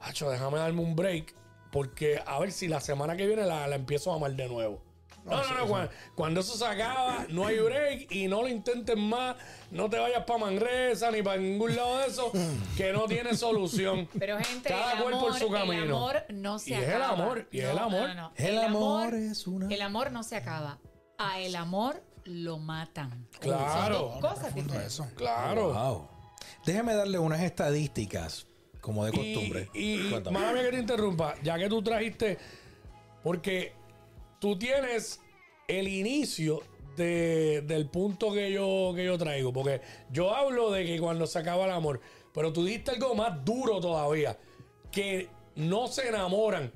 Hacho, 0.00 0.30
déjame 0.30 0.58
darme 0.58 0.80
un 0.80 0.96
break 0.96 1.34
porque 1.70 2.20
a 2.24 2.38
ver 2.38 2.52
si 2.52 2.68
la 2.68 2.80
semana 2.80 3.16
que 3.16 3.26
viene 3.26 3.44
la, 3.44 3.66
la 3.66 3.76
empiezo 3.76 4.12
a 4.12 4.16
amar 4.16 4.32
de 4.34 4.48
nuevo. 4.48 4.80
No, 5.26 5.42
no, 5.42 5.58
no, 5.58 5.66
cuando, 5.66 5.90
cuando 6.14 6.40
eso 6.40 6.56
se 6.56 6.64
acaba, 6.64 7.26
no 7.28 7.46
hay 7.46 7.58
break 7.58 8.12
y 8.12 8.28
no 8.28 8.42
lo 8.42 8.48
intentes 8.48 8.96
más, 8.96 9.36
no 9.70 9.90
te 9.90 9.98
vayas 9.98 10.24
para 10.24 10.38
Manresa 10.38 11.10
ni 11.10 11.20
para 11.22 11.36
ningún 11.40 11.74
lado 11.74 11.98
de 11.98 12.06
eso, 12.06 12.30
que 12.76 12.92
no 12.92 13.06
tiene 13.06 13.34
solución. 13.36 14.08
Pero 14.18 14.38
gente, 14.38 14.68
Cada 14.68 14.92
el 14.92 14.98
amor, 14.98 15.20
por 15.20 15.38
su 15.38 15.50
camino. 15.50 15.82
el 15.82 15.90
amor 15.90 16.22
no 16.28 16.58
se 16.60 16.70
Y 16.70 16.72
es 16.74 16.82
el 16.88 16.94
acaba. 17.02 17.12
amor, 17.12 17.48
y 17.50 17.58
es 17.58 17.64
el 17.68 17.78
amor. 17.78 18.10
El 18.36 18.58
amor 18.58 19.14
es 19.14 19.46
una- 19.46 19.66
El 19.74 19.82
amor 19.82 20.12
no 20.12 20.22
se 20.22 20.36
acaba. 20.36 20.78
A 21.18 21.40
el 21.40 21.56
amor 21.56 22.02
lo 22.24 22.58
matan. 22.58 23.26
Claro. 23.40 23.94
Son 23.94 24.20
dos 24.20 24.20
cosas 24.20 24.38
Profundo 24.52 24.62
diferentes. 24.74 24.92
eso. 24.94 25.06
Claro. 25.16 25.72
Wow. 25.72 26.08
Déjame 26.64 26.94
darle 26.94 27.18
unas 27.18 27.40
estadísticas, 27.40 28.46
como 28.80 29.04
de 29.04 29.12
costumbre. 29.12 29.68
Y, 29.74 29.94
y 29.94 30.20
mía 30.30 30.52
que 30.62 30.70
te 30.70 30.78
interrumpa, 30.78 31.34
ya 31.42 31.58
que 31.58 31.68
tú 31.68 31.82
trajiste, 31.82 32.38
porque 33.22 33.72
tú 34.38 34.58
tienes 34.58 35.20
el 35.68 35.88
inicio 35.88 36.62
de- 36.96 37.62
del 37.62 37.88
punto 37.88 38.32
que 38.32 38.50
yo, 38.52 38.92
que 38.94 39.04
yo 39.04 39.18
traigo. 39.18 39.52
Porque 39.52 39.80
yo 40.10 40.34
hablo 40.34 40.70
de 40.70 40.84
que 40.86 40.98
cuando 40.98 41.26
se 41.26 41.38
acaba 41.38 41.64
el 41.66 41.70
amor, 41.72 42.00
pero 42.32 42.52
tú 42.52 42.64
diste 42.64 42.92
algo 42.92 43.14
más 43.14 43.44
duro 43.44 43.80
todavía, 43.80 44.38
que 44.90 45.28
no 45.56 45.88
se 45.88 46.08
enamoran. 46.08 46.72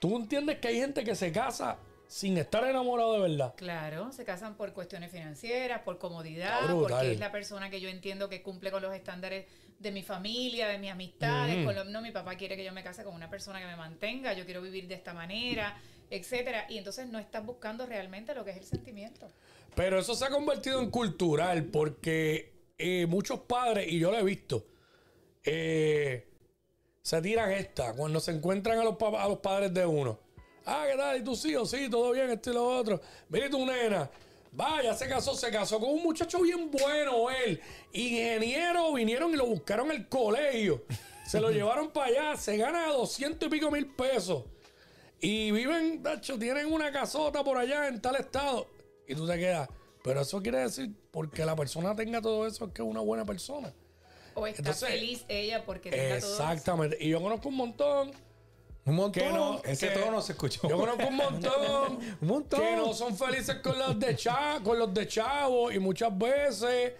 Tú 0.00 0.16
entiendes 0.16 0.58
que 0.58 0.68
hay 0.68 0.76
gente 0.76 1.04
que 1.04 1.14
se 1.14 1.32
casa 1.32 1.78
sin 2.08 2.36
estar 2.38 2.64
enamorado 2.64 3.14
de 3.14 3.20
verdad. 3.28 3.54
Claro, 3.56 4.12
se 4.12 4.24
casan 4.24 4.56
por 4.56 4.72
cuestiones 4.72 5.10
financieras, 5.10 5.82
por 5.82 5.98
comodidad, 5.98 6.60
porque 6.80 7.12
es 7.12 7.18
la 7.18 7.32
persona 7.32 7.68
que 7.70 7.80
yo 7.80 7.88
entiendo 7.88 8.28
que 8.28 8.42
cumple 8.42 8.70
con 8.70 8.80
los 8.82 8.94
estándares 8.94 9.46
de 9.80 9.90
mi 9.92 10.02
familia, 10.02 10.68
de 10.68 10.78
mis 10.78 10.90
amistades. 10.90 11.64
con 11.64 11.74
lo- 11.74 11.84
no, 11.84 12.00
mi 12.02 12.10
papá 12.12 12.36
quiere 12.36 12.56
que 12.56 12.64
yo 12.64 12.72
me 12.72 12.82
case 12.84 13.02
con 13.04 13.12
una 13.14 13.28
persona 13.28 13.58
que 13.60 13.66
me 13.66 13.76
mantenga, 13.76 14.32
yo 14.34 14.44
quiero 14.44 14.62
vivir 14.62 14.86
de 14.86 14.94
esta 14.94 15.12
manera, 15.14 15.76
etcétera. 16.10 16.66
Y 16.68 16.78
entonces 16.78 17.08
no 17.08 17.18
estás 17.18 17.44
buscando 17.44 17.86
realmente 17.86 18.34
lo 18.34 18.44
que 18.44 18.50
es 18.52 18.56
el 18.58 18.64
sentimiento. 18.64 19.28
Pero 19.74 19.98
eso 19.98 20.14
se 20.14 20.24
ha 20.24 20.30
convertido 20.30 20.80
en 20.80 20.90
cultural 20.90 21.64
porque 21.64 22.52
eh, 22.78 23.06
muchos 23.06 23.40
padres, 23.40 23.86
y 23.92 23.98
yo 23.98 24.10
lo 24.10 24.18
he 24.18 24.22
visto, 24.24 24.64
eh, 25.44 26.26
se 27.02 27.22
tiran 27.22 27.52
esta 27.52 27.92
cuando 27.94 28.20
se 28.20 28.32
encuentran 28.32 28.78
a 28.78 28.84
los, 28.84 28.96
papás- 28.96 29.24
a 29.24 29.28
los 29.28 29.38
padres 29.38 29.72
de 29.72 29.86
uno. 29.86 30.18
Ah, 30.64 30.84
¿qué 30.90 30.96
tal? 30.96 31.16
¿Y 31.18 31.22
tus 31.24 31.44
hijos? 31.44 31.70
Sí, 31.70 31.88
todo 31.88 32.10
bien, 32.12 32.30
esto 32.30 32.50
y 32.50 32.54
lo 32.54 32.66
otro. 32.66 33.00
Mira 33.28 33.46
y 33.46 33.50
tu 33.50 33.64
nena. 33.64 34.10
Vaya, 34.50 34.94
se 34.94 35.06
casó, 35.08 35.34
se 35.34 35.50
casó 35.50 35.78
con 35.78 35.90
un 35.90 36.02
muchacho 36.02 36.40
bien 36.40 36.70
bueno 36.70 37.30
él. 37.30 37.60
Ingeniero, 37.92 38.92
vinieron 38.94 39.32
y 39.32 39.36
lo 39.36 39.46
buscaron 39.46 39.90
el 39.92 40.08
colegio. 40.08 40.82
Se 41.26 41.40
lo 41.40 41.50
llevaron 41.52 41.90
para 41.90 42.06
allá, 42.06 42.36
se 42.36 42.56
gana 42.56 42.88
doscientos 42.88 43.46
y 43.46 43.50
pico 43.50 43.70
mil 43.70 43.86
pesos. 43.86 44.44
Y 45.20 45.50
viven, 45.50 46.02
de 46.02 46.14
hecho, 46.14 46.38
tienen 46.38 46.72
una 46.72 46.92
casota 46.92 47.42
por 47.42 47.56
allá 47.56 47.88
en 47.88 48.00
tal 48.00 48.16
estado. 48.16 48.66
Y 49.08 49.14
tú 49.14 49.26
te 49.26 49.38
quedas. 49.38 49.68
Pero 50.02 50.20
eso 50.20 50.40
quiere 50.42 50.58
decir, 50.58 50.90
porque 51.10 51.44
la 51.44 51.56
persona 51.56 51.96
tenga 51.96 52.20
todo 52.20 52.46
eso, 52.46 52.66
es 52.66 52.72
que 52.72 52.82
es 52.82 52.88
una 52.88 53.00
buena 53.00 53.24
persona. 53.24 53.72
O 54.34 54.46
está 54.46 54.60
Entonces, 54.60 54.88
feliz 54.90 55.24
ella 55.28 55.64
porque 55.64 55.90
tenga 55.90 56.18
todo 56.20 56.34
eso. 56.34 56.42
Exactamente. 56.42 56.96
Y 57.00 57.08
yo 57.08 57.20
conozco 57.20 57.48
un 57.48 57.56
montón. 57.56 58.12
Un 58.84 58.94
montón. 58.94 59.22
Que 59.22 59.32
no, 59.32 59.60
Ese 59.64 59.88
que- 59.88 59.98
tono 59.98 60.20
se 60.22 60.32
escuchó. 60.32 60.68
Yo 60.68 60.76
conozco 60.78 61.08
un 61.08 61.16
montón. 61.16 61.98
Un 62.20 62.28
montón. 62.28 62.60
Que 62.60 62.76
no 62.76 62.92
son 62.94 63.16
felices 63.16 63.56
con 63.56 63.76
los 63.78 63.98
de 63.98 64.14
chavo, 64.14 64.62
con 64.62 64.78
los 64.78 64.94
de 64.94 65.08
chavo. 65.08 65.72
Y 65.72 65.78
muchas 65.80 66.16
veces 66.16 66.92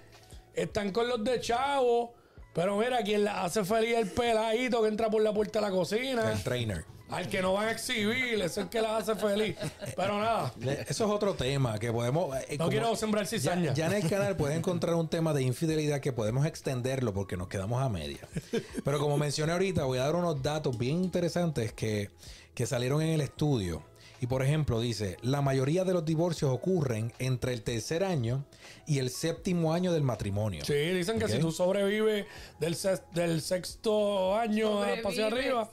están 0.54 0.90
con 0.90 1.06
los 1.06 1.22
de 1.22 1.38
chavo. 1.40 2.14
Pero 2.52 2.76
mira, 2.78 3.02
quien 3.04 3.22
la 3.22 3.44
hace 3.44 3.64
feliz 3.64 3.92
es 3.92 3.98
el 3.98 4.10
peladito 4.10 4.82
que 4.82 4.88
entra 4.88 5.08
por 5.10 5.22
la 5.22 5.32
puerta 5.32 5.60
de 5.60 5.66
la 5.66 5.70
cocina. 5.70 6.32
El 6.32 6.42
trainer. 6.42 6.84
Al 7.08 7.28
que 7.28 7.40
no 7.40 7.52
van 7.52 7.68
a 7.68 7.70
exhibir, 7.70 8.40
es 8.42 8.56
el 8.56 8.68
que 8.68 8.82
la 8.82 8.96
hace 8.96 9.14
feliz. 9.14 9.56
Pero 9.96 10.18
nada, 10.18 10.52
Eso 10.88 11.04
es 11.04 11.10
otro 11.10 11.34
tema 11.34 11.78
que 11.78 11.92
podemos. 11.92 12.36
eh, 12.48 12.56
no 12.58 12.68
quiero 12.68 12.96
sembrar 12.96 13.24
ya, 13.24 13.30
cizaña. 13.30 13.74
ya 13.74 13.86
en 13.86 13.92
el 13.92 14.08
canal 14.08 14.36
puedes 14.36 14.56
encontrar 14.56 14.96
un 14.96 15.08
tema 15.08 15.32
de 15.32 15.42
infidelidad 15.42 16.00
que 16.00 16.12
podemos 16.12 16.46
extenderlo 16.46 17.14
porque 17.14 17.36
nos 17.36 17.48
quedamos 17.48 17.80
a 17.80 17.88
media. 17.88 18.18
Pero 18.84 18.98
como 18.98 19.16
mencioné 19.18 19.52
ahorita, 19.52 19.84
voy 19.84 19.98
a 19.98 20.02
dar 20.02 20.16
unos 20.16 20.42
datos 20.42 20.76
bien 20.76 21.04
interesantes 21.04 21.72
que, 21.72 22.10
que 22.54 22.66
salieron 22.66 23.00
en 23.02 23.10
el 23.10 23.20
estudio. 23.20 23.82
Y 24.20 24.26
por 24.26 24.42
ejemplo, 24.42 24.80
dice: 24.80 25.16
la 25.22 25.42
mayoría 25.42 25.84
de 25.84 25.92
los 25.92 26.04
divorcios 26.04 26.50
ocurren 26.50 27.12
entre 27.18 27.52
el 27.52 27.62
tercer 27.62 28.02
año 28.02 28.44
y 28.86 28.98
el 28.98 29.10
séptimo 29.10 29.74
año 29.74 29.92
del 29.92 30.02
matrimonio. 30.02 30.64
Sí, 30.64 30.74
dicen 30.74 31.18
que 31.18 31.28
si 31.28 31.38
tú 31.38 31.52
sobrevives 31.52 32.26
del, 32.58 33.40
sexto 33.42 34.36
año 34.36 34.82
hacia 34.82 35.26
arriba. 35.26 35.70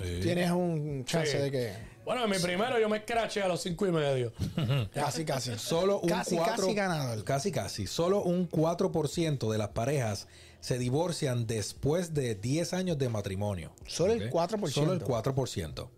Sí. 0.00 0.20
Tienes 0.22 0.50
un 0.50 1.04
chance 1.04 1.32
Sí. 1.32 1.38
de 1.38 1.50
que. 1.50 1.72
Bueno, 2.04 2.24
en 2.24 2.30
mi 2.30 2.38
primero 2.38 2.78
yo 2.80 2.88
me 2.88 2.98
escraché 2.98 3.42
a 3.42 3.48
los 3.48 3.60
cinco 3.60 3.86
y 3.86 3.92
medio. 3.92 4.32
Casi, 4.94 5.24
casi. 5.24 5.56
Solo 5.58 6.00
un 6.00 6.08
casi, 6.08 6.36
4, 6.36 6.56
casi 6.56 6.74
ganador. 6.74 7.24
Casi, 7.24 7.52
casi. 7.52 7.86
Solo 7.86 8.22
un 8.22 8.48
4% 8.50 9.50
de 9.52 9.58
las 9.58 9.68
parejas 9.68 10.26
se 10.60 10.78
divorcian 10.78 11.46
después 11.46 12.12
de 12.14 12.34
10 12.34 12.72
años 12.74 12.98
de 12.98 13.08
matrimonio. 13.08 13.72
Solo 13.86 14.12
el 14.14 14.24
¿Ok? 14.28 14.32
4%. 14.32 14.68
Solo 14.70 14.92
el 14.92 15.02
4%. 15.04 15.88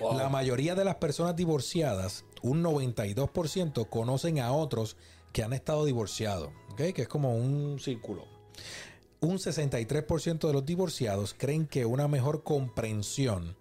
Wow. 0.00 0.18
La 0.18 0.28
mayoría 0.28 0.74
de 0.74 0.84
las 0.84 0.96
personas 0.96 1.36
divorciadas, 1.36 2.24
un 2.42 2.62
92%, 2.62 3.88
conocen 3.88 4.40
a 4.40 4.52
otros 4.52 4.96
que 5.32 5.42
han 5.42 5.52
estado 5.52 5.84
divorciados. 5.84 6.50
¿ok? 6.72 6.92
Que 6.94 7.02
es 7.02 7.08
como 7.08 7.34
un 7.34 7.78
círculo. 7.78 8.26
Un 9.22 9.38
63% 9.38 10.46
de 10.48 10.52
los 10.52 10.66
divorciados 10.66 11.34
creen 11.38 11.66
que 11.66 11.86
una 11.86 12.08
mejor 12.08 12.42
comprensión 12.42 13.56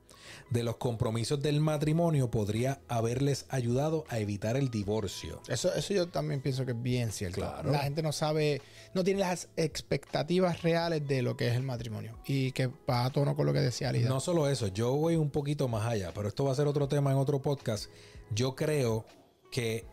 de 0.50 0.64
los 0.64 0.78
compromisos 0.78 1.40
del 1.42 1.62
matrimonio 1.62 2.32
podría 2.32 2.82
haberles 2.88 3.46
ayudado 3.50 4.04
a 4.10 4.18
evitar 4.18 4.58
el 4.58 4.70
divorcio. 4.70 5.40
Eso, 5.48 5.74
eso 5.74 5.94
yo 5.94 6.08
también 6.08 6.42
pienso 6.42 6.66
que 6.66 6.72
es 6.72 6.82
bien 6.82 7.12
cierto. 7.12 7.42
Claro. 7.42 7.72
La 7.72 7.80
gente 7.80 8.02
no 8.02 8.12
sabe, 8.12 8.62
no 8.96 9.04
tiene 9.04 9.20
las 9.20 9.50
expectativas 9.56 10.64
reales 10.64 11.08
de 11.08 11.22
lo 11.22 11.38
que 11.38 11.48
es 11.48 11.56
el 11.56 11.64
matrimonio. 11.64 12.18
Y 12.26 12.52
que 12.54 12.68
va 12.90 13.06
a 13.06 13.12
tono 13.12 13.36
con 13.36 13.46
lo 13.46 13.54
que 13.54 13.60
decía 13.60 13.90
Alida. 13.90 14.10
No 14.10 14.20
solo 14.20 14.50
eso, 14.50 14.68
yo 14.68 14.94
voy 14.96 15.16
un 15.16 15.30
poquito 15.30 15.68
más 15.68 15.86
allá, 15.86 16.12
pero 16.14 16.28
esto 16.28 16.44
va 16.44 16.54
a 16.54 16.56
ser 16.56 16.68
otro 16.68 16.88
tema 16.88 17.12
en 17.12 17.18
otro 17.18 17.40
podcast. 17.40 17.86
Yo 18.34 18.56
creo 18.56 19.06
que 19.52 19.86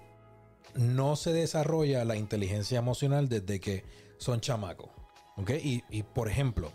no 0.74 1.16
se 1.16 1.32
desarrolla 1.32 2.06
la 2.06 2.16
inteligencia 2.16 2.78
emocional 2.78 3.28
desde 3.28 3.60
que 3.60 3.84
son 4.16 4.40
chamacos. 4.40 4.97
¿Ok? 5.38 5.50
Y, 5.62 5.84
y, 5.90 6.02
por 6.02 6.28
ejemplo, 6.28 6.72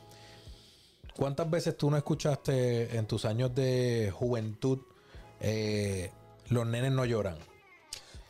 ¿cuántas 1.15 1.49
veces 1.49 1.77
tú 1.77 1.89
no 1.91 1.97
escuchaste 1.97 2.95
en 2.97 3.05
tus 3.07 3.25
años 3.25 3.53
de 3.53 4.11
juventud 4.13 4.79
eh, 5.39 6.11
los 6.49 6.65
nenes 6.65 6.91
no 6.91 7.05
lloran? 7.05 7.37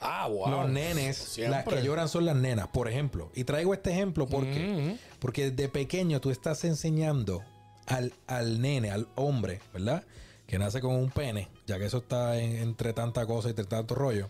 Ah, 0.05 0.27
wow. 0.27 0.49
Los 0.49 0.69
nenes, 0.69 1.15
Siempre. 1.17 1.51
las 1.51 1.65
que 1.65 1.81
lloran 1.83 2.09
son 2.09 2.25
las 2.25 2.35
nenas, 2.35 2.67
por 2.67 2.89
ejemplo. 2.89 3.31
Y 3.35 3.45
traigo 3.45 3.73
este 3.73 3.91
ejemplo 3.91 4.27
porque, 4.27 4.75
Ujú. 4.89 4.97
porque 5.19 5.49
desde 5.51 5.69
pequeño 5.69 6.19
tú 6.19 6.29
estás 6.29 6.65
enseñando 6.65 7.41
al, 7.85 8.11
al 8.27 8.59
nene, 8.61 8.91
al 8.91 9.07
hombre, 9.15 9.61
¿verdad? 9.73 10.03
Que 10.45 10.59
nace 10.59 10.81
con 10.81 10.95
un 10.95 11.09
pene, 11.09 11.47
ya 11.67 11.79
que 11.79 11.85
eso 11.85 11.99
está 11.99 12.37
en- 12.37 12.57
entre 12.57 12.91
tanta 12.91 13.25
cosa 13.25 13.47
y 13.47 13.51
entre 13.51 13.65
tanto 13.65 13.95
rollo. 13.95 14.27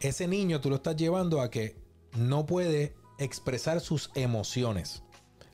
Ese 0.00 0.26
niño 0.26 0.60
tú 0.60 0.70
lo 0.70 0.76
estás 0.76 0.96
llevando 0.96 1.40
a 1.40 1.50
que 1.50 1.76
no 2.16 2.44
puede 2.46 2.94
expresar 3.18 3.80
sus 3.80 4.10
emociones. 4.16 5.02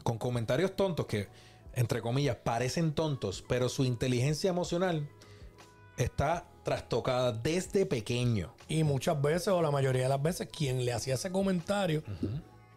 Con 0.03 0.19
comentarios 0.19 0.75
tontos 0.77 1.07
que, 1.07 1.29
entre 1.75 2.01
comillas, 2.03 2.37
parecen 2.37 2.93
tontos, 2.95 3.45
pero 3.49 3.69
su 3.69 3.85
inteligencia 3.85 4.51
emocional 4.51 5.09
está 5.97 6.47
trastocada 6.65 7.33
desde 7.33 7.87
pequeño. 7.87 8.55
Y 8.69 8.85
muchas 8.85 9.21
veces, 9.21 9.49
o 9.49 9.61
la 9.63 9.71
mayoría 9.71 10.05
de 10.05 10.09
las 10.09 10.23
veces, 10.23 10.49
quien 10.57 10.85
le 10.85 10.93
hacía 10.93 11.15
ese 11.15 11.31
comentario 11.33 12.03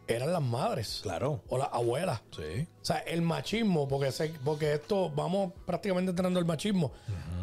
eran 0.08 0.32
las 0.34 0.42
madres 0.42 1.00
Claro. 1.02 1.42
o 1.50 1.58
las 1.58 1.70
abuelas. 1.72 2.22
Sí. 2.36 2.68
O 2.82 2.86
sea, 2.86 2.98
el 3.00 3.22
machismo, 3.22 3.88
porque, 3.88 4.12
se- 4.12 4.34
porque 4.44 4.74
esto, 4.74 5.10
vamos 5.10 5.52
prácticamente 5.66 6.12
entrando 6.12 6.40
el 6.40 6.46
machismo. 6.46 6.92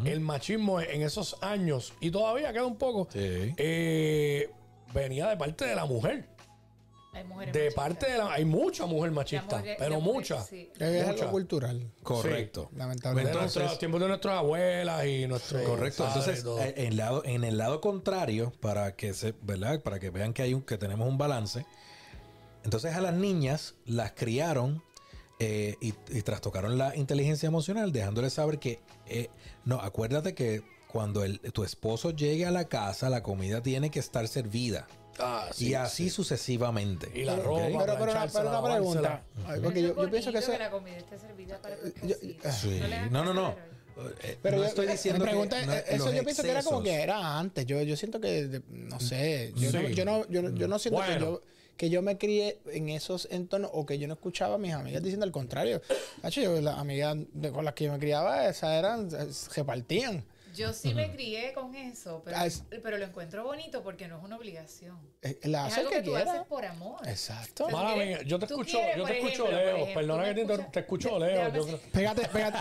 El 0.04 0.20
machismo 0.20 0.80
en 0.80 1.02
esos 1.02 1.36
años, 1.42 1.92
y 2.00 2.10
todavía 2.10 2.52
queda 2.52 2.66
un 2.66 2.76
poco, 2.76 3.08
Sí. 3.12 3.54
eh, 3.56 4.50
venía 4.94 5.28
de 5.28 5.36
parte 5.36 5.64
de 5.64 5.74
la 5.74 5.86
mujer. 5.86 6.28
Hay 7.14 7.25
mujeres 7.25 7.52
De 7.52 7.61
machistas. 7.61 7.85
parte 7.85 8.11
de 8.11 8.19
la... 8.19 8.33
Hay 8.33 8.45
mucha 8.45 8.87
mujer 8.87 9.11
machista, 9.11 9.59
mujer- 9.59 9.76
pero 9.78 10.00
mujer, 10.00 10.14
mucha. 10.14 10.42
sí. 10.45 10.71
es 10.78 11.07
mucha. 11.07 11.11
algo 11.25 11.31
cultural. 11.31 11.90
Correcto. 12.02 12.71
Lamentablemente. 12.75 13.33
Entonces- 13.33 13.57
nuestros 13.57 13.78
tiempos 13.78 14.00
de 14.00 14.09
nuestras 14.09 14.38
abuelas 14.38 15.04
y 15.07 15.26
nuestros 15.26 15.62
Correcto. 15.62 16.04
padres 16.04 16.38
Entonces, 16.38 16.69
eh, 16.69 16.87
en, 16.87 16.97
lado, 16.97 17.23
en 17.25 17.45
el 17.45 17.59
lado 17.59 17.81
contrario, 17.83 18.52
para 18.61 18.97
que 18.97 19.12
se, 19.12 19.35
¿verdad? 19.42 19.83
Para 19.83 20.00
que 20.00 20.09
vean 20.11 20.33
que 20.33 20.42
hay 20.42 20.54
un, 20.54 20.62
que 20.62 20.78
tenemos 20.78 21.07
un 21.07 21.19
balance. 21.19 21.66
Entonces 22.64 22.95
a 22.95 23.00
las 23.00 23.14
niñas 23.14 23.75
las 23.85 24.12
criaron 24.12 24.83
eh, 25.38 25.76
y, 25.81 25.95
y 26.11 26.23
trastocaron 26.23 26.78
la 26.78 26.95
inteligencia 26.97 27.47
emocional, 27.49 27.90
dejándoles 27.92 28.33
saber 28.35 28.59
que 28.59 28.81
eh, 29.07 29.28
no, 29.64 29.81
acuérdate 29.81 30.35
que 30.35 30.62
cuando 30.88 31.25
el- 31.25 31.40
tu 31.40 31.64
esposo 31.64 32.11
llegue 32.11 32.47
a 32.47 32.50
la 32.52 32.69
casa, 32.69 33.11
la 33.11 33.23
comida 33.23 33.62
tiene 33.62 33.90
que 33.90 33.99
estar 33.99 34.26
servida. 34.28 34.87
Ah, 35.19 35.49
sí, 35.52 35.69
y 35.69 35.75
así 35.75 36.04
sí. 36.04 36.11
sucesivamente. 36.11 37.11
Y 37.14 37.25
la 37.25 37.37
ropa. 37.37 37.61
Pero, 37.66 37.78
pero, 37.78 37.85
una, 37.85 37.97
planchársela, 37.99 38.42
pero 38.45 38.59
una 38.61 38.75
pregunta. 38.75 39.23
Ay, 39.47 39.61
Porque 39.62 39.83
yo, 39.83 40.11
pienso 40.11 40.33
que 40.33 40.59
la 40.59 40.71
comida 40.71 40.97
esté 40.97 41.19
servida 41.19 41.59
para 41.59 41.76
tu 41.76 41.87
yo- 42.07 42.14
esposito. 42.16 42.50
Sí. 42.50 42.81
No, 43.11 43.25
no, 43.25 43.35
no. 43.35 43.54
Eh, 44.23 44.38
Pero 44.42 44.57
no 44.57 44.62
yo- 44.62 44.69
estoy 44.69 44.87
diciendo 44.87 45.23
mi 45.25 45.31
pregunta 45.31 45.61
que 45.61 45.66
no- 45.66 45.73
eso 45.75 46.12
yo 46.12 46.25
pienso 46.25 46.42
que 46.42 46.50
era 46.50 46.62
como 46.62 46.83
que 46.83 46.95
era 47.02 47.38
antes. 47.38 47.66
Yo, 47.66 47.83
yo 47.83 47.95
siento 47.97 48.21
que, 48.21 48.62
no 48.71 48.99
sé, 49.00 49.52
yo, 49.54 49.71
no, 49.71 49.87
Sí. 49.88 49.95
yo, 49.95 50.04
no, 50.07 50.28
yo, 50.28 50.42
no- 50.42 50.50
yo 50.57 50.66
no 50.66 50.78
siento 50.78 50.99
Bueno. 50.99 51.14
que, 51.14 51.21
yo, 51.21 51.42
que 51.76 51.90
yo 51.90 52.00
me 52.02 52.16
crié 52.16 52.59
en 52.73 52.88
esos 52.88 53.28
entornos 53.31 53.71
o 53.75 53.85
que 53.85 53.99
yo 53.99 54.09
no 54.09 54.14
escuchaba 54.14 54.54
a 54.54 54.59
mis 54.59 54.73
amigas 54.73 55.02
diciendo 55.02 55.25
al 55.25 55.33
contrario. 55.33 55.83
Hacho, 56.23 56.40
yo, 56.40 56.59
las 56.62 56.78
amigas 56.78 57.16
de- 57.35 57.52
con 57.52 57.64
las 57.66 57.75
que 57.75 57.85
yo 57.85 57.92
me 57.92 57.99
criaba, 57.99 58.49
esas 58.49 58.71
eran, 58.73 59.11
se 59.11 59.50
repartían. 59.57 60.25
Yo 60.54 60.73
sí 60.73 60.92
me 60.94 61.11
crié 61.12 61.52
con 61.52 61.75
eso, 61.75 62.21
pero, 62.25 62.37
Ah, 62.38 62.47
es- 62.47 62.62
pero 62.82 62.99
lo 62.99 63.04
encuentro 63.06 63.42
bonito 63.44 63.82
porque 63.82 64.06
no 64.09 64.18
es 64.18 64.25
una 64.25 64.37
obligación. 64.37 64.99
Eh, 65.23 65.38
La 65.44 65.66
Es 65.66 65.73
hace 65.73 65.80
el 65.80 65.87
algo 65.87 65.90
que 65.90 65.97
que 65.97 66.02
tú 66.11 66.16
haces 66.16 66.42
por 66.49 66.64
amor. 66.64 67.09
Exacto. 67.09 67.68
Mala 67.71 67.92
tú 67.92 67.99
mía, 67.99 68.23
yo 68.23 68.38
te 68.38 68.44
escucho, 68.47 68.78
quieres, 68.78 68.97
yo 68.97 69.04
te 69.04 69.18
escucho 69.18 69.44
ejemplo, 69.49 69.59
lejos. 69.59 69.80
ejemplo, 69.88 69.94
Perdona 69.94 70.25
que 70.25 70.35
te, 70.35 70.40
escuchas- 70.42 70.73
te 70.73 70.80
escucho 70.80 71.18
de- 71.18 71.26
lejos. 71.35 71.54
Yo 71.54 71.64
creo, 71.66 71.80
Pégate, 71.92 72.28
pégate. 72.28 72.59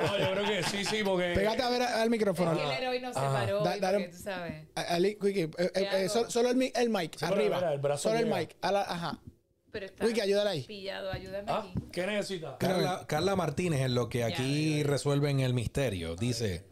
no, 0.00 0.18
yo 0.18 0.30
creo 0.32 0.44
que 0.44 0.62
sí, 0.64 0.84
sí, 0.84 1.02
porque. 1.04 1.32
pégate 1.34 1.62
a 1.62 1.68
ver 1.70 1.82
al 1.82 2.10
micrófono. 2.10 2.52
Es 2.52 2.58
que 2.58 2.64
el 2.64 2.82
héroe 2.82 3.00
no 3.00 3.12
se 3.12 3.18
Ajá. 3.18 3.32
paró, 3.32 3.62
Da- 3.64 3.72
porque 3.80 3.96
un- 3.96 4.10
tú 4.10 4.16
sabes. 4.22 4.66
Ali, 4.74 5.14
Quickie, 5.16 5.42
eh, 5.44 5.50
eh, 5.58 5.70
¿Qué 5.90 6.04
eh, 6.04 6.08
solo, 6.08 6.30
solo 6.30 6.50
el, 6.50 6.72
el 6.74 6.88
mic, 6.90 7.16
pero 7.18 7.34
arriba. 7.34 7.56
mira, 7.56 7.72
el 7.72 7.78
brazo 7.80 8.08
solo 8.08 8.18
el 8.20 8.26
mic. 8.26 8.56
a 8.60 8.72
la- 8.72 8.82
ajá. 8.82 9.18
Pero 9.76 9.86
está 9.86 10.06
Wiki, 10.06 10.20
ayúdala 10.22 10.50
ahí. 10.50 10.62
pillado, 10.62 11.12
ayúdame 11.12 11.44
Ah, 11.52 11.58
aquí. 11.68 11.74
¿Qué 11.92 12.06
necesitas? 12.06 12.54
Carla, 12.58 13.04
Carla 13.06 13.36
Martínez, 13.36 13.82
en 13.82 13.94
lo 13.94 14.08
que 14.08 14.24
aquí 14.24 14.82
resuelven 14.82 15.40
el 15.40 15.52
misterio, 15.52 16.16
dice: 16.16 16.64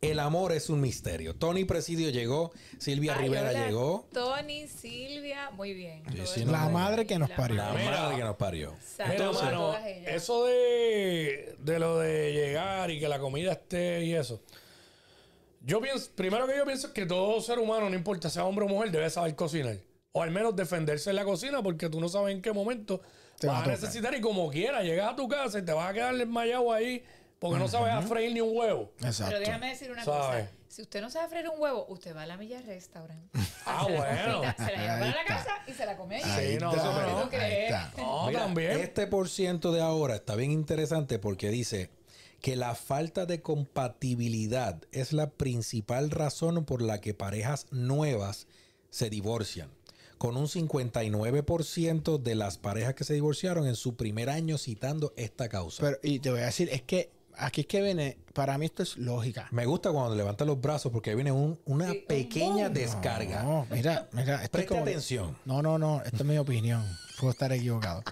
El 0.00 0.20
amor 0.20 0.52
es 0.52 0.68
un 0.70 0.80
misterio. 0.80 1.34
Tony 1.34 1.64
Presidio 1.64 2.10
llegó, 2.10 2.52
Silvia 2.78 3.14
Ay, 3.16 3.22
Rivera 3.24 3.50
hola, 3.50 3.66
llegó, 3.66 4.06
Tony, 4.12 4.68
Silvia, 4.68 5.50
muy 5.50 5.74
bien. 5.74 6.02
Sí, 6.12 6.22
sí, 6.26 6.44
La 6.44 6.68
madre 6.68 7.04
que 7.06 7.18
nos 7.18 7.30
La 7.30 7.36
parió. 7.36 7.56
la 7.56 7.64
madre. 7.70 7.84
Mira. 7.84 8.00
madre 8.02 8.16
que 8.16 8.22
nos 8.24 8.36
parió. 8.36 8.74
A 8.98 9.32
mano, 9.32 9.74
eso 10.06 10.44
de, 10.46 11.56
de 11.58 11.78
lo 11.80 11.98
de 11.98 12.32
llegar 12.32 12.90
y 12.92 13.00
que 13.00 13.08
la 13.08 13.18
comida 13.18 13.52
esté 13.52 14.04
y 14.04 14.14
eso. 14.14 14.40
Yo 15.64 15.80
pienso, 15.80 16.10
primero 16.16 16.46
que 16.48 16.56
yo 16.56 16.64
pienso 16.64 16.88
es 16.88 16.92
que 16.92 17.06
todo 17.06 17.40
ser 17.40 17.58
humano, 17.60 17.88
no 17.88 17.94
importa 17.94 18.28
sea 18.28 18.44
hombre 18.44 18.64
o 18.64 18.68
mujer, 18.68 18.90
debe 18.90 19.08
saber 19.10 19.34
cocinar. 19.36 19.76
O 20.12 20.22
al 20.22 20.30
menos 20.30 20.54
defenderse 20.54 21.10
en 21.10 21.16
la 21.16 21.24
cocina 21.24 21.62
porque 21.62 21.88
tú 21.88 22.00
no 22.00 22.08
sabes 22.08 22.34
en 22.34 22.42
qué 22.42 22.52
momento 22.52 23.00
Te 23.38 23.46
va 23.46 23.54
vas 23.54 23.60
a 23.60 23.62
a 23.62 23.64
tocar. 23.64 23.80
necesitar 23.80 24.14
y 24.14 24.20
como 24.20 24.50
quiera, 24.50 24.82
llegas 24.82 25.12
a 25.12 25.16
tu 25.16 25.26
casa 25.28 25.58
y 25.58 25.62
te 25.64 25.72
vas 25.72 25.90
a 25.90 25.92
quedar 25.94 26.14
desmayado 26.16 26.72
ahí 26.72 27.02
porque 27.38 27.58
no 27.58 27.66
sabes 27.66 27.92
a 27.92 28.02
freír 28.02 28.32
ni 28.32 28.40
un 28.40 28.56
huevo. 28.56 28.92
Exacto. 29.02 29.24
Pero 29.34 29.40
déjame 29.40 29.68
decir 29.70 29.90
una 29.90 30.04
¿Sabe? 30.04 30.42
cosa. 30.44 30.50
Si 30.68 30.82
usted 30.82 31.00
no 31.02 31.10
sabe 31.10 31.28
freír 31.28 31.48
un 31.48 31.60
huevo, 31.60 31.86
usted 31.88 32.14
va 32.16 32.22
a 32.22 32.26
la 32.26 32.36
Milla 32.36 32.60
Restaurant. 32.62 33.20
Ah, 33.64 33.84
Se 33.86 33.92
la 33.92 33.98
bueno. 33.98 34.38
cocina, 34.38 34.54
Se 34.58 34.62
la 34.72 34.82
lleva 34.82 34.94
Ahí 34.94 35.00
para 35.00 35.12
la 35.12 35.20
está. 35.22 35.34
casa 35.36 35.50
y 35.68 35.72
se 35.72 35.86
la 35.86 35.96
come 35.96 36.16
ahí. 36.16 36.22
Ahí 36.24 36.52
Sí, 36.54 36.58
no, 36.60 36.74
está, 36.74 36.84
no. 36.84 37.30
No, 37.96 38.26
Mira, 38.26 38.40
también. 38.40 38.70
Este 38.80 39.06
por 39.06 39.28
ciento 39.28 39.70
de 39.72 39.80
ahora 39.80 40.16
está 40.16 40.34
bien 40.34 40.50
interesante 40.50 41.18
porque 41.20 41.48
dice 41.50 41.90
que 42.40 42.56
la 42.56 42.74
falta 42.74 43.24
de 43.24 43.40
compatibilidad 43.40 44.82
es 44.90 45.12
la 45.12 45.30
principal 45.30 46.10
razón 46.10 46.64
por 46.64 46.82
la 46.82 47.00
que 47.00 47.14
parejas 47.14 47.66
nuevas 47.70 48.46
se 48.90 49.10
divorcian. 49.10 49.70
Con 50.22 50.36
un 50.36 50.46
59% 50.46 52.18
de 52.22 52.34
las 52.36 52.56
parejas 52.56 52.94
que 52.94 53.02
se 53.02 53.14
divorciaron 53.14 53.66
en 53.66 53.74
su 53.74 53.96
primer 53.96 54.30
año 54.30 54.56
citando 54.56 55.12
esta 55.16 55.48
causa. 55.48 55.82
Pero, 55.82 55.98
y 56.02 56.20
te 56.20 56.30
voy 56.30 56.40
a 56.42 56.44
decir, 56.46 56.68
es 56.70 56.82
que 56.82 57.10
aquí 57.36 57.62
es 57.62 57.66
que 57.66 57.82
viene, 57.82 58.18
para 58.32 58.56
mí 58.56 58.66
esto 58.66 58.84
es 58.84 58.96
lógica. 58.98 59.48
Me 59.50 59.66
gusta 59.66 59.90
cuando 59.90 60.14
levanta 60.14 60.44
los 60.44 60.60
brazos 60.60 60.92
porque 60.92 61.16
viene 61.16 61.32
un- 61.32 61.58
una 61.64 61.90
Sí, 61.90 62.04
pequeña 62.06 62.68
descarga. 62.68 63.42
No, 63.42 63.66
mira, 63.70 64.08
mira, 64.12 64.34
esto 64.34 64.44
es 64.44 64.48
Preste 64.50 64.68
como- 64.68 64.82
atención. 64.82 65.36
No, 65.44 65.60
no, 65.60 65.76
no, 65.76 66.02
esto 66.04 66.18
es 66.18 66.24
mi 66.24 66.38
opinión. 66.38 66.84
Puedo 67.18 67.32
estar 67.32 67.52
equivocado. 67.52 68.04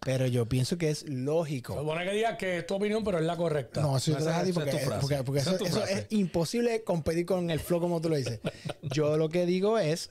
Pero 0.00 0.26
yo 0.26 0.46
pienso 0.46 0.76
que 0.76 0.90
es 0.90 0.98
Se 0.98 1.08
lógico. 1.08 1.78
supone 1.78 2.04
que 2.04 2.12
digas 2.12 2.36
que 2.36 2.58
es 2.58 2.66
tu 2.66 2.74
opinión, 2.74 3.02
pero 3.04 3.18
es 3.20 3.24
la 3.24 3.38
correcta. 3.38 3.80
No, 3.80 3.96
esa 3.96 4.10
es 4.42 4.52
porque, 4.52 4.70
tu 4.70 4.76
frase. 4.80 5.00
porque- 5.00 5.22
porque 5.24 5.40
Esa 5.40 5.54
eso, 5.54 5.64
es 5.64 5.70
tu 5.72 5.78
eso 5.78 5.86
es 5.86 6.06
imposible 6.10 6.84
competir 6.84 7.24
con 7.24 7.48
el 7.48 7.58
flow 7.58 7.80
como 7.80 8.02
tú 8.02 8.10
lo 8.10 8.16
dices. 8.16 8.40
Yo 8.82 9.16
lo 9.16 9.30
que 9.30 9.46
digo 9.46 9.78
es 9.78 10.10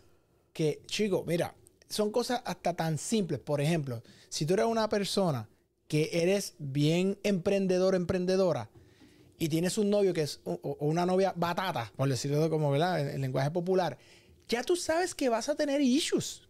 que, 0.53 0.81
chico, 0.85 1.23
mira, 1.27 1.55
son 1.89 2.11
cosas 2.11 2.41
hasta 2.45 2.73
tan 2.73 2.97
simples. 2.97 3.39
Por 3.39 3.61
ejemplo, 3.61 4.01
si 4.29 4.45
tú 4.45 4.53
eres 4.53 4.65
una 4.65 4.87
persona 4.87 5.49
que 5.87 6.09
eres 6.13 6.53
bien 6.57 7.19
emprendedor, 7.23 7.95
emprendedora, 7.95 8.69
y 9.37 9.49
tienes 9.49 9.77
un 9.77 9.89
novio 9.89 10.13
que 10.13 10.21
es 10.21 10.39
o, 10.45 10.77
una 10.79 11.05
novia 11.05 11.33
batata, 11.35 11.91
por 11.95 12.07
decirlo 12.07 12.49
como, 12.49 12.71
¿verdad? 12.71 13.01
En, 13.01 13.09
en 13.09 13.21
lenguaje 13.21 13.51
popular, 13.51 13.97
ya 14.47 14.63
tú 14.63 14.75
sabes 14.75 15.13
que 15.13 15.29
vas 15.29 15.49
a 15.49 15.55
tener 15.55 15.81
issues. 15.81 16.43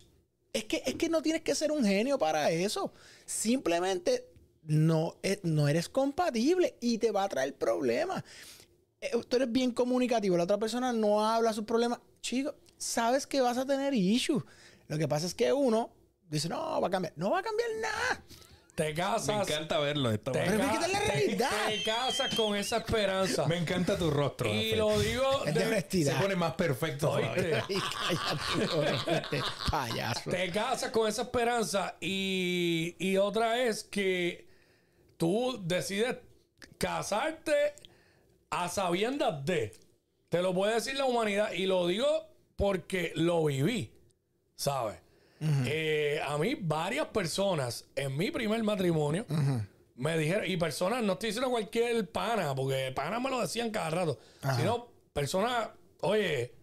Es 0.52 0.66
que, 0.66 0.84
es 0.86 0.96
que 0.96 1.10
no 1.10 1.22
tienes 1.22 1.42
que 1.42 1.56
ser 1.56 1.72
un 1.72 1.84
genio 1.84 2.20
para 2.20 2.52
eso. 2.52 2.94
Simplemente 3.26 4.28
no, 4.64 5.16
eh, 5.24 5.40
no 5.44 5.68
eres 5.68 5.90
compatible 5.90 6.76
y 6.80 6.98
te 7.00 7.12
va 7.12 7.24
a 7.24 7.30
traer 7.30 7.56
problemas. 7.56 8.24
Eh, 9.02 9.12
tú 9.28 9.38
eres 9.38 9.52
bien 9.52 9.72
comunicativo, 9.72 10.38
la 10.38 10.44
otra 10.44 10.58
persona 10.58 10.94
no 10.94 11.26
habla 11.26 11.54
sus 11.54 11.66
problemas. 11.66 12.00
Chico, 12.22 12.56
sabes 12.84 13.26
que 13.28 13.42
vas 13.42 13.58
a 13.58 13.66
tener 13.66 13.94
issues. 13.94 14.44
Lo 14.88 14.98
que 14.98 15.08
pasa 15.08 15.26
es 15.26 15.34
que 15.34 15.52
uno 15.54 15.92
dice, 16.30 16.50
no, 16.50 16.82
va 16.82 16.88
a 16.88 16.92
cambiar. 16.92 17.14
No 17.16 17.32
va 17.32 17.40
a 17.40 17.44
cambiar 17.44 17.70
nada. 17.82 18.24
Te 18.76 18.92
casas. 18.96 19.48
verlo 19.48 20.10
de 20.10 20.16
esta 20.16 20.32
Te, 20.32 20.40
Pero 20.46 20.58
ca- 20.58 20.74
es 20.86 20.92
la 20.92 21.00
realidad. 21.00 21.50
te 21.68 21.84
casas 21.84 22.34
con 22.34 22.56
esa 22.56 22.78
esperanza. 22.78 23.46
Me 23.46 23.58
encanta 23.58 23.96
tu 24.00 24.10
rostro. 24.10 24.50
y 24.50 24.72
Rafael. 24.74 24.80
lo 24.80 25.00
digo 25.00 25.46
Es 25.46 25.54
de 25.54 25.60
de- 25.60 25.66
Se 26.16 26.20
pone 26.20 26.36
más 26.36 26.54
perfecto. 26.56 27.12
Oíste, 27.12 27.54
Ay, 27.70 28.18
cállate, 28.58 29.14
este 29.38 29.42
payaso. 29.70 30.30
te 30.32 30.52
casas 30.52 30.90
con 30.92 31.08
esa 31.08 31.22
esperanza 31.22 31.98
y, 32.02 32.96
y 32.98 33.16
otra 33.18 33.62
es 33.62 33.84
que 33.84 34.48
tú 35.18 35.62
decides 35.64 36.18
casarte 36.80 37.76
a 38.50 38.70
sabiendas 38.70 39.46
de. 39.46 39.74
Te 40.30 40.42
lo 40.42 40.54
puede 40.54 40.74
decir 40.76 40.96
la 40.96 41.06
humanidad 41.06 41.52
y 41.52 41.66
lo 41.68 41.86
digo 41.88 42.28
porque 42.56 43.12
lo 43.16 43.46
viví, 43.46 43.92
¿sabes? 44.56 44.98
Eh, 45.66 46.22
a 46.26 46.38
mí 46.38 46.56
varias 46.56 47.08
personas 47.08 47.86
en 47.98 48.16
mi 48.16 48.32
primer 48.32 48.64
matrimonio 48.64 49.26
me 49.96 50.18
dijeron, 50.18 50.44
y 50.50 50.56
personas, 50.58 51.04
no 51.04 51.14
estoy 51.14 51.30
diciendo 51.30 51.50
cualquier 51.52 52.10
pana, 52.10 52.56
porque 52.56 52.92
pana 52.96 53.20
me 53.20 53.30
lo 53.30 53.42
decían 53.42 53.70
cada 53.70 53.90
rato, 53.90 54.20
sino 54.58 54.88
personas, 55.12 55.70
oye, 56.02 56.54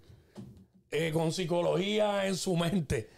eh, 0.90 1.10
con 1.12 1.30
psicología 1.32 2.26
en 2.26 2.36
su 2.36 2.56
mente, 2.56 3.08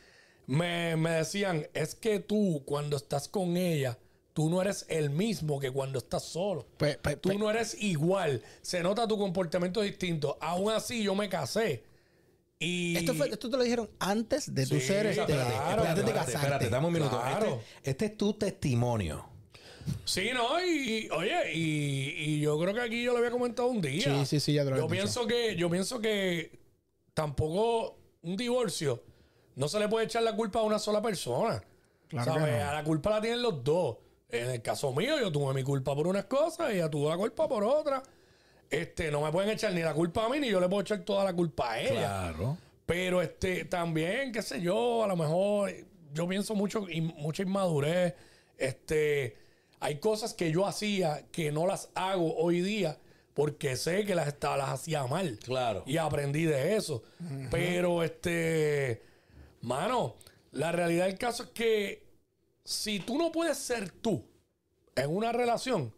me, 0.46 0.96
me 0.96 1.10
decían, 1.12 1.66
es 1.74 1.94
que 1.94 2.18
tú 2.18 2.62
cuando 2.66 2.96
estás 2.96 3.28
con 3.28 3.56
ella, 3.56 3.96
tú 4.34 4.50
no 4.50 4.60
eres 4.60 4.84
el 4.88 5.10
mismo 5.10 5.60
que 5.60 5.70
cuando 5.70 5.98
estás 5.98 6.24
solo. 6.24 6.66
Pues- 6.76 6.98
pues- 7.00 7.20
tú 7.20 7.28
pues- 7.28 7.38
no 7.38 7.48
eres 7.50 7.80
igual, 7.80 8.42
se 8.62 8.82
nota 8.82 9.06
tu 9.06 9.16
comportamiento 9.16 9.80
distinto. 9.80 10.36
Aún 10.40 10.72
así 10.72 11.02
yo 11.04 11.14
me 11.14 11.28
casé. 11.28 11.84
Y 12.64 12.96
Esto, 12.96 13.14
fue, 13.14 13.28
esto 13.28 13.50
te 13.50 13.56
lo 13.56 13.62
dijeron 13.62 13.90
antes 13.98 14.54
de 14.54 14.66
tu 14.66 14.76
Sí, 14.76 14.80
ser, 14.82 15.06
este, 15.06 15.24
claro, 15.26 15.82
antes 15.82 15.94
de 15.96 16.00
Espérate, 16.02 16.12
casarte. 16.12 16.36
espérate, 16.36 16.68
dame 16.70 16.86
un 16.86 16.92
minuto. 16.92 17.20
Claro. 17.20 17.60
Este, 17.78 17.90
este 17.90 18.04
es 18.06 18.16
tu 18.16 18.34
testimonio. 18.34 19.26
Sí, 20.04 20.30
no, 20.32 20.64
y, 20.64 21.06
y, 21.06 21.10
oye, 21.10 21.52
y, 21.54 22.14
y 22.18 22.40
yo 22.40 22.56
creo 22.60 22.72
que 22.72 22.80
aquí 22.82 23.02
yo 23.02 23.12
lo 23.12 23.18
había 23.18 23.32
comentado 23.32 23.68
un 23.68 23.80
día. 23.80 24.04
Sí, 24.04 24.26
sí, 24.26 24.40
sí, 24.40 24.52
ya 24.52 24.64
te 24.64 24.70
lo 24.70 24.76
Yo 24.76 24.86
pienso 24.86 25.26
que, 25.26 25.56
yo 25.56 25.68
pienso 25.68 26.00
que 26.00 26.60
tampoco 27.14 27.98
un 28.22 28.36
divorcio 28.36 29.02
no 29.56 29.68
se 29.68 29.78
le 29.80 29.88
puede 29.88 30.06
echar 30.06 30.22
la 30.22 30.34
culpa 30.36 30.60
a 30.60 30.62
una 30.62 30.78
sola 30.78 31.02
persona. 31.02 31.62
Claro 32.08 32.32
¿Sabes? 32.34 32.58
no. 32.62 32.70
A 32.70 32.74
la 32.74 32.84
culpa 32.84 33.10
la 33.10 33.20
tienen 33.20 33.42
los 33.42 33.62
dos. 33.64 33.96
En 34.28 34.50
el 34.50 34.62
caso 34.62 34.92
mío, 34.92 35.18
yo 35.20 35.30
tuve 35.30 35.52
mi 35.52 35.62
culpa 35.62 35.94
por 35.94 36.06
unas 36.06 36.24
cosas 36.24 36.70
y 36.72 36.76
ella 36.76 36.88
tuvo 36.88 37.10
la 37.10 37.16
culpa 37.16 37.48
por 37.48 37.64
otras. 37.64 38.02
Este, 38.72 39.10
no 39.10 39.20
me 39.20 39.30
pueden 39.30 39.50
echar 39.50 39.74
ni 39.74 39.82
la 39.82 39.92
culpa 39.92 40.24
a 40.24 40.30
mí, 40.30 40.40
ni 40.40 40.48
yo 40.48 40.58
le 40.58 40.66
puedo 40.66 40.80
echar 40.80 41.00
toda 41.00 41.24
la 41.24 41.34
culpa 41.34 41.72
a 41.72 41.80
ella. 41.80 41.92
Claro. 41.92 42.56
Pero 42.86 43.20
este, 43.20 43.66
también, 43.66 44.32
qué 44.32 44.40
sé 44.40 44.62
yo, 44.62 45.04
a 45.04 45.06
lo 45.08 45.14
mejor 45.14 45.70
yo 46.14 46.26
pienso 46.26 46.54
mucho 46.54 46.88
y 46.88 47.02
mucha 47.02 47.42
inmadurez. 47.42 48.14
Este, 48.56 49.36
hay 49.78 49.98
cosas 49.98 50.32
que 50.32 50.50
yo 50.50 50.66
hacía 50.66 51.26
que 51.30 51.52
no 51.52 51.66
las 51.66 51.90
hago 51.94 52.34
hoy 52.36 52.62
día 52.62 52.96
porque 53.34 53.76
sé 53.76 54.06
que 54.06 54.14
las, 54.14 54.28
estaba, 54.28 54.56
las 54.56 54.70
hacía 54.70 55.06
mal. 55.06 55.38
Claro. 55.44 55.82
Y 55.86 55.98
aprendí 55.98 56.44
de 56.44 56.74
eso. 56.74 57.02
Pero 57.50 58.02
este, 58.02 59.02
mano, 59.60 60.16
la 60.52 60.72
realidad 60.72 61.06
del 61.06 61.18
caso 61.18 61.42
es 61.42 61.50
que 61.50 62.06
si 62.64 63.00
tú 63.00 63.18
no 63.18 63.32
puedes 63.32 63.58
ser 63.58 63.90
tú 63.90 64.24
en 64.96 65.14
una 65.14 65.30
relación, 65.30 65.92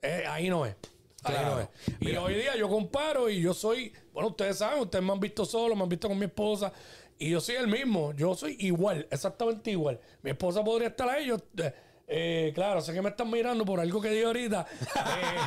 eh, 0.00 0.22
ahí 0.28 0.48
no 0.48 0.64
es. 0.64 0.76
Ahí 1.24 1.34
Claro. 1.34 1.54
no 1.56 1.60
es. 1.60 1.68
Y 2.00 2.16
hoy 2.16 2.34
día 2.34 2.56
yo 2.56 2.68
comparo 2.68 3.28
y 3.28 3.40
yo 3.40 3.52
soy, 3.54 3.92
bueno, 4.12 4.28
ustedes 4.28 4.58
saben, 4.58 4.80
ustedes 4.80 5.04
me 5.04 5.12
han 5.12 5.20
visto 5.20 5.44
solo, 5.44 5.74
me 5.74 5.82
han 5.82 5.88
visto 5.88 6.08
con 6.08 6.18
mi 6.18 6.26
esposa 6.26 6.72
y 7.18 7.30
yo 7.30 7.40
soy 7.40 7.56
el 7.56 7.66
mismo, 7.66 8.12
yo 8.14 8.34
soy 8.34 8.56
igual, 8.60 9.06
exactamente 9.10 9.70
igual. 9.72 10.00
Mi 10.22 10.30
esposa 10.30 10.62
podría 10.62 10.88
estar 10.88 11.08
ahí, 11.08 11.26
yo, 11.26 11.36
eh, 11.56 11.74
eh, 12.06 12.52
claro, 12.54 12.80
sé 12.80 12.92
que 12.92 13.02
me 13.02 13.08
están 13.10 13.28
mirando 13.30 13.64
por 13.64 13.80
algo 13.80 14.00
que 14.00 14.10
dije 14.10 14.24
ahorita. 14.26 14.66
eh, 14.96 15.38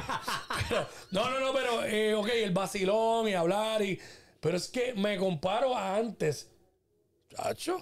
pero- 0.70 0.88
no, 1.12 1.30
no, 1.30 1.40
no, 1.40 1.54
pero, 1.54 1.84
eh, 1.86 2.14
ok, 2.16 2.28
el 2.36 2.52
vacilón 2.52 3.28
y 3.30 3.34
hablar 3.34 3.82
y... 3.82 3.98
Pero 4.42 4.58
es 4.58 4.68
que 4.70 4.94
me 4.96 5.18
comparo 5.18 5.76
a 5.78 5.96
antes. 5.98 6.50
Chacho, 7.30 7.78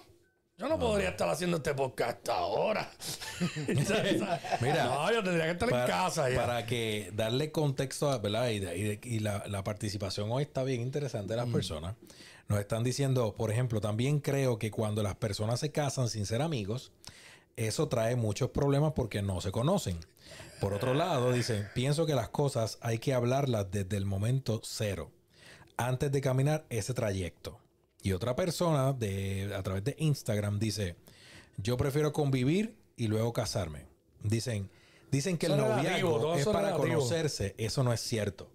yo 0.60 0.68
no 0.68 0.78
podría 0.78 1.10
estar 1.10 1.30
haciendo 1.30 1.58
este 1.58 1.74
podcast 1.74 2.28
ahora. 2.30 2.92
Mira, 4.62 4.86
no, 4.86 5.12
yo 5.12 5.24
tendría 5.24 5.46
que 5.46 5.52
estar 5.52 5.70
en 5.70 5.88
casa 5.88 6.30
ya. 6.30 6.36
Para 6.36 6.66
que 6.66 7.12
darle 7.16 7.52
contexto, 7.52 8.12
a- 8.12 8.18
¿verdad? 8.18 8.50
Y, 8.50 9.00
y 9.04 9.20
la, 9.20 9.46
la 9.48 9.64
participación 9.64 10.30
hoy 10.32 10.44
está 10.44 10.64
bien 10.64 10.82
interesante 10.82 11.34
de 11.34 11.38
las 11.38 11.50
personas. 11.50 11.96
Nos 12.48 12.60
están 12.60 12.84
diciendo, 12.84 13.36
por 13.36 13.52
ejemplo, 13.52 13.80
también 13.80 14.20
creo 14.20 14.60
que 14.60 14.70
cuando 14.72 15.02
las 15.02 15.16
personas 15.16 15.60
se 15.60 15.72
casan 15.72 16.10
sin 16.10 16.26
ser 16.26 16.42
amigos, 16.42 16.92
eso 17.56 17.88
trae 17.88 18.16
muchos 18.16 18.50
problemas 18.50 18.94
porque 18.94 19.22
no 19.22 19.40
se 19.42 19.52
conocen. 19.52 19.98
Por 20.60 20.74
otro 20.74 20.94
lado, 20.94 21.32
dice, 21.32 21.68
pienso 21.74 22.06
que 22.06 22.16
las 22.16 22.30
cosas 22.30 22.80
hay 22.82 23.00
que 23.00 23.14
hablarlas 23.14 23.72
desde 23.72 23.96
el 23.98 24.06
momento 24.06 24.60
cero, 24.64 25.10
antes 25.78 26.12
de 26.12 26.20
caminar 26.22 26.66
ese 26.70 26.94
trayecto. 26.94 27.60
Y 28.02 28.14
otra 28.14 28.36
persona 28.36 28.94
de, 28.94 29.54
a 29.56 29.62
través 29.64 29.84
de 29.84 29.96
Instagram 30.00 30.58
dice, 30.60 30.96
yo 31.58 31.76
prefiero 31.78 32.14
convivir 32.14 32.76
y 32.96 33.08
luego 33.08 33.34
casarme. 33.34 33.86
Dicen, 34.24 34.70
dicen 35.12 35.38
que 35.38 35.48
Eso 35.48 35.56
el 35.56 35.62
noviazgo 35.62 36.36
es 36.36 36.46
para 36.46 36.72
relativo. 36.72 36.96
conocerse. 36.96 37.56
Eso 37.58 37.84
no 37.84 37.92
es 37.94 38.00
cierto. 38.02 38.50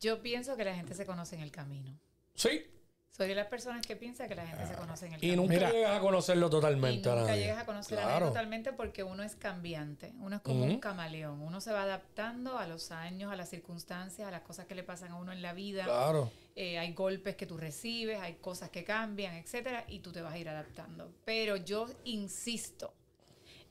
Yo 0.00 0.20
pienso 0.22 0.56
que 0.56 0.64
la 0.64 0.74
gente 0.74 0.94
se 0.94 1.06
conoce 1.06 1.36
en 1.36 1.42
el 1.42 1.50
camino. 1.52 1.96
Sí. 2.34 2.66
Soy 3.10 3.28
de 3.28 3.34
las 3.34 3.46
personas 3.48 3.86
que 3.86 3.94
piensa 3.94 4.26
que 4.26 4.34
la 4.34 4.46
gente 4.46 4.66
se 4.66 4.74
conoce 4.74 5.06
en 5.06 5.12
el 5.12 5.18
Y 5.18 5.28
camino. 5.28 5.42
nunca 5.42 5.54
Mira. 5.54 5.70
llegas 5.70 5.98
a 5.98 6.00
conocerlo 6.00 6.46
Y 6.46 6.50
totalmente 6.50 7.10
nunca 7.14 7.36
llegas 7.36 7.58
a 7.58 7.66
conocer 7.66 7.98
a 7.98 8.00
nadie 8.00 8.10
Claro. 8.16 8.28
totalmente 8.28 8.72
porque 8.72 9.02
uno 9.02 9.22
es 9.22 9.36
cambiante. 9.36 10.14
Uno 10.20 10.36
es 10.36 10.42
como 10.42 10.64
un 10.64 10.80
camaleón. 10.80 11.42
Uno 11.42 11.60
se 11.60 11.72
va 11.72 11.82
adaptando 11.82 12.56
a 12.58 12.66
los 12.66 12.90
años, 12.90 13.30
a 13.30 13.36
las 13.36 13.50
circunstancias, 13.50 14.26
a 14.26 14.30
las 14.30 14.40
cosas 14.40 14.64
que 14.66 14.74
le 14.74 14.82
pasan 14.82 15.10
a 15.12 15.16
uno 15.16 15.30
en 15.30 15.42
la 15.42 15.52
vida. 15.52 15.84
Claro. 15.84 16.30
Eh, 16.54 16.78
hay 16.78 16.92
golpes 16.92 17.34
que 17.34 17.46
tú 17.46 17.56
recibes, 17.56 18.20
hay 18.20 18.34
cosas 18.34 18.70
que 18.70 18.84
cambian, 18.84 19.34
etcétera, 19.34 19.84
y 19.88 20.00
tú 20.00 20.12
te 20.12 20.20
vas 20.20 20.34
a 20.34 20.38
ir 20.38 20.48
adaptando. 20.48 21.14
Pero 21.24 21.56
yo 21.56 21.88
insisto 22.04 22.92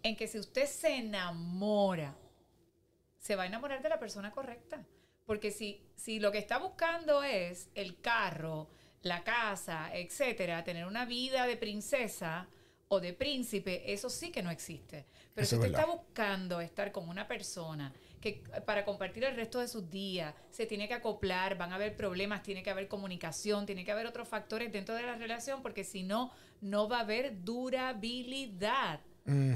en 0.02 0.15
que 0.15 0.28
si 0.28 0.39
usted 0.39 0.65
se 0.65 0.98
enamora, 0.98 2.15
se 3.20 3.36
va 3.36 3.44
a 3.44 3.46
enamorar 3.46 3.84
de 3.84 3.89
la 3.89 4.00
persona 4.00 4.32
correcta. 4.32 4.84
Porque 5.26 5.52
si, 5.52 5.80
si 5.96 6.20
lo 6.20 6.32
que 6.32 6.39
está 6.39 6.58
buscando 6.58 7.24
es 7.24 7.70
el 7.76 8.02
carro, 8.02 8.67
la 9.04 9.24
casa, 9.24 9.91
etcétera, 9.94 10.63
tener 10.63 10.86
una 10.86 11.06
vida 11.06 11.46
de 11.46 11.58
princesa 11.58 12.48
o 12.88 13.00
de 13.00 13.13
príncipe, 13.13 13.94
eso 13.94 14.10
sí 14.10 14.32
que 14.32 14.41
no 14.44 14.50
existe. 14.50 15.06
Pero 15.34 15.46
Eso 15.46 15.56
si 15.56 15.62
es 15.62 15.67
usted 15.67 15.80
está 15.80 15.86
buscando 15.86 16.60
estar 16.60 16.91
con 16.91 17.08
una 17.08 17.28
persona 17.28 17.94
que 18.22 18.44
para 18.66 18.86
compartir 18.86 19.24
el 19.24 19.36
resto 19.36 19.60
de 19.60 19.68
sus 19.68 19.90
días 19.90 20.34
se 20.50 20.66
tiene 20.66 20.88
que 20.88 20.94
acoplar, 20.94 21.58
van 21.58 21.74
a 21.74 21.76
haber 21.76 21.96
problemas, 21.96 22.44
tiene 22.44 22.64
que 22.64 22.70
haber 22.70 22.88
comunicación, 22.88 23.66
tiene 23.66 23.84
que 23.84 23.92
haber 23.92 24.06
otros 24.06 24.28
factores 24.28 24.72
dentro 24.72 24.96
de 24.96 25.02
la 25.02 25.16
relación, 25.16 25.62
porque 25.62 25.84
si 25.84 26.04
no, 26.04 26.32
no 26.62 26.88
va 26.88 26.98
a 26.98 27.02
haber 27.02 27.44
durabilidad. 27.44 29.02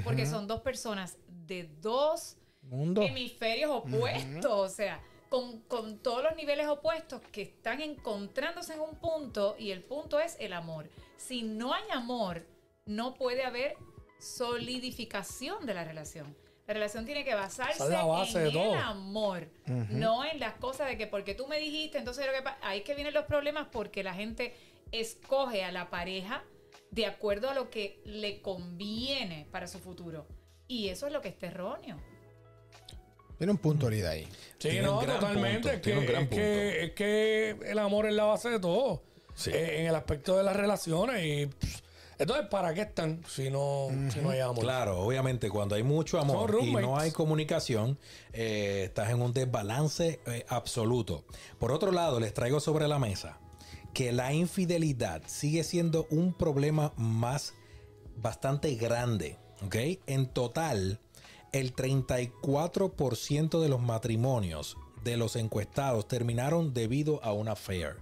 Porque 0.04 0.26
son 0.26 0.46
dos 0.46 0.60
personas 0.60 1.18
de 1.28 1.68
dos 1.80 2.36
Mundo. 2.62 3.02
hemisferios 3.02 3.70
opuestos, 3.70 4.52
o 4.52 4.68
sea, 4.68 5.02
con, 5.28 5.60
con 5.62 5.98
todos 5.98 6.22
los 6.22 6.36
niveles 6.36 6.66
opuestos 6.68 7.20
que 7.32 7.42
están 7.42 7.80
encontrándose 7.80 8.74
en 8.74 8.80
un 8.80 8.94
punto 8.96 9.56
y 9.58 9.72
el 9.72 9.82
punto 9.82 10.20
es 10.20 10.36
el 10.38 10.52
amor. 10.52 10.88
Si 11.16 11.42
no 11.42 11.74
hay 11.74 11.84
amor, 11.92 12.46
no 12.86 13.14
puede 13.14 13.44
haber 13.44 13.76
solidificación 14.18 15.66
de 15.66 15.74
la 15.74 15.84
relación. 15.84 16.36
La 16.66 16.74
relación 16.74 17.04
tiene 17.04 17.24
que 17.24 17.34
basarse 17.34 17.74
Esa 17.74 17.84
es 17.84 17.90
la 17.90 18.04
base 18.04 18.38
en 18.48 18.52
de 18.52 18.70
el 18.70 18.74
amor, 18.74 19.48
no 19.90 20.24
en 20.24 20.40
las 20.40 20.54
cosas 20.54 20.88
de 20.88 20.98
que 20.98 21.06
porque 21.06 21.34
tú 21.34 21.46
me 21.46 21.60
dijiste, 21.60 21.98
entonces 21.98 22.26
lo 22.26 22.32
que 22.32 22.48
ahí 22.62 22.78
es 22.78 22.84
que 22.84 22.94
vienen 22.94 23.14
los 23.14 23.24
problemas 23.26 23.68
porque 23.70 24.02
la 24.02 24.14
gente 24.14 24.56
escoge 24.90 25.62
a 25.64 25.70
la 25.70 25.90
pareja 25.90 26.42
de 26.90 27.06
acuerdo 27.06 27.50
a 27.50 27.54
lo 27.54 27.70
que 27.70 28.00
le 28.04 28.40
conviene 28.42 29.46
para 29.52 29.68
su 29.68 29.78
futuro. 29.78 30.26
Y 30.66 30.88
eso 30.88 31.06
es 31.06 31.12
lo 31.12 31.20
que 31.20 31.28
está 31.28 31.46
erróneo. 31.46 31.98
Tiene 33.38 33.52
un 33.52 33.58
punto 33.58 33.86
ahorita 33.86 34.10
ahí. 34.10 34.24
Sí, 34.58 34.70
Tiene 34.70 34.82
no, 34.82 34.98
un 34.98 35.04
gran 35.04 35.20
totalmente. 35.20 35.52
punto, 35.54 35.68
es, 35.68 35.74
que, 35.76 35.80
tiene 35.82 36.00
un 36.00 36.06
gran 36.06 36.22
es, 36.22 36.28
que, 36.30 36.84
es 36.84 36.90
que 36.92 37.70
el 37.70 37.78
amor 37.78 38.06
es 38.06 38.14
la 38.14 38.24
base 38.24 38.48
de 38.48 38.58
todo. 38.58 39.02
Sí. 39.34 39.50
Eh, 39.50 39.80
en 39.82 39.86
el 39.86 39.94
aspecto 39.94 40.36
de 40.38 40.42
las 40.42 40.56
relaciones. 40.56 41.24
Y 41.24 41.46
pff, 41.46 41.80
entonces, 42.18 42.46
¿para 42.48 42.72
qué 42.74 42.82
están 42.82 43.22
si 43.28 43.50
no, 43.50 43.88
si 44.12 44.20
no 44.20 44.30
hay 44.30 44.40
amor? 44.40 44.60
Claro, 44.60 45.00
obviamente 45.00 45.50
cuando 45.50 45.74
hay 45.74 45.82
mucho 45.82 46.18
amor 46.18 46.58
y 46.62 46.72
no 46.72 46.98
hay 46.98 47.10
comunicación, 47.10 47.98
eh, 48.32 48.84
estás 48.86 49.10
en 49.10 49.20
un 49.20 49.32
desbalance 49.32 50.20
eh, 50.26 50.44
absoluto. 50.48 51.24
Por 51.58 51.72
otro 51.72 51.92
lado, 51.92 52.20
les 52.20 52.32
traigo 52.32 52.60
sobre 52.60 52.88
la 52.88 52.98
mesa 52.98 53.38
que 53.92 54.12
la 54.12 54.34
infidelidad 54.34 55.22
sigue 55.26 55.64
siendo 55.64 56.06
un 56.10 56.34
problema 56.34 56.92
más 56.96 57.54
bastante 58.16 58.74
grande. 58.74 59.38
¿ok? 59.64 59.76
En 60.06 60.26
total, 60.26 61.00
el 61.52 61.74
34% 61.74 63.60
de 63.60 63.68
los 63.68 63.80
matrimonios 63.80 64.76
de 65.02 65.16
los 65.16 65.36
encuestados 65.36 66.08
terminaron 66.08 66.74
debido 66.74 67.22
a 67.24 67.32
una 67.32 67.52
affair. 67.52 67.96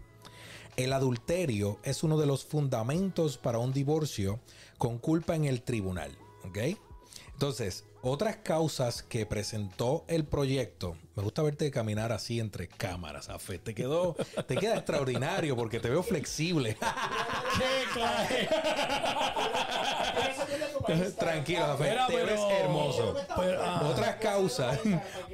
El 0.77 0.93
adulterio 0.93 1.79
es 1.85 2.03
uno 2.03 2.19
de 2.19 2.27
los 2.27 2.45
fundamentos 2.45 3.39
para 3.39 3.59
un 3.59 3.73
divorcio 3.73 4.41
con 4.79 4.99
culpa 4.99 5.37
en 5.37 5.45
el 5.45 5.63
tribunal. 5.63 6.11
¿ok? 6.45 6.59
Entonces, 7.33 7.85
otras 8.03 8.37
causas 8.37 9.03
que 9.03 9.27
presentó 9.27 10.05
el 10.09 10.25
proyecto. 10.25 10.97
Me 11.17 11.23
gusta 11.23 11.43
verte 11.43 11.71
caminar 11.71 12.13
así 12.13 12.39
entre 12.39 12.69
cámaras, 12.69 13.29
Afe. 13.29 13.59
Te 13.59 13.75
quedó, 13.75 14.15
te 14.47 14.57
queda 14.57 14.77
extraordinario 14.77 15.57
porque 15.57 15.81
te 15.81 15.91
veo 15.91 16.03
flexible. 16.03 16.77
¿Qué? 20.87 20.95
Tranquilo, 21.19 21.65
Afe. 21.65 21.97
Te 22.09 22.25
ves 22.25 22.41
hermoso. 22.61 23.17
pero, 23.37 23.63
ah. 23.65 23.89
Otras 23.91 24.17
causas, 24.17 24.79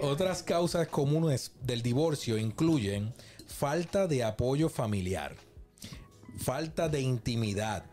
otras 0.01 0.43
causas 0.43 0.89
comunes 0.89 1.53
del 1.61 1.83
divorcio 1.83 2.39
incluyen 2.39 3.13
falta 3.61 4.07
de 4.07 4.25
apoyo 4.25 4.71
familiar, 4.71 5.37
falta 6.39 6.89
de 6.89 7.03
intimidad, 7.03 7.85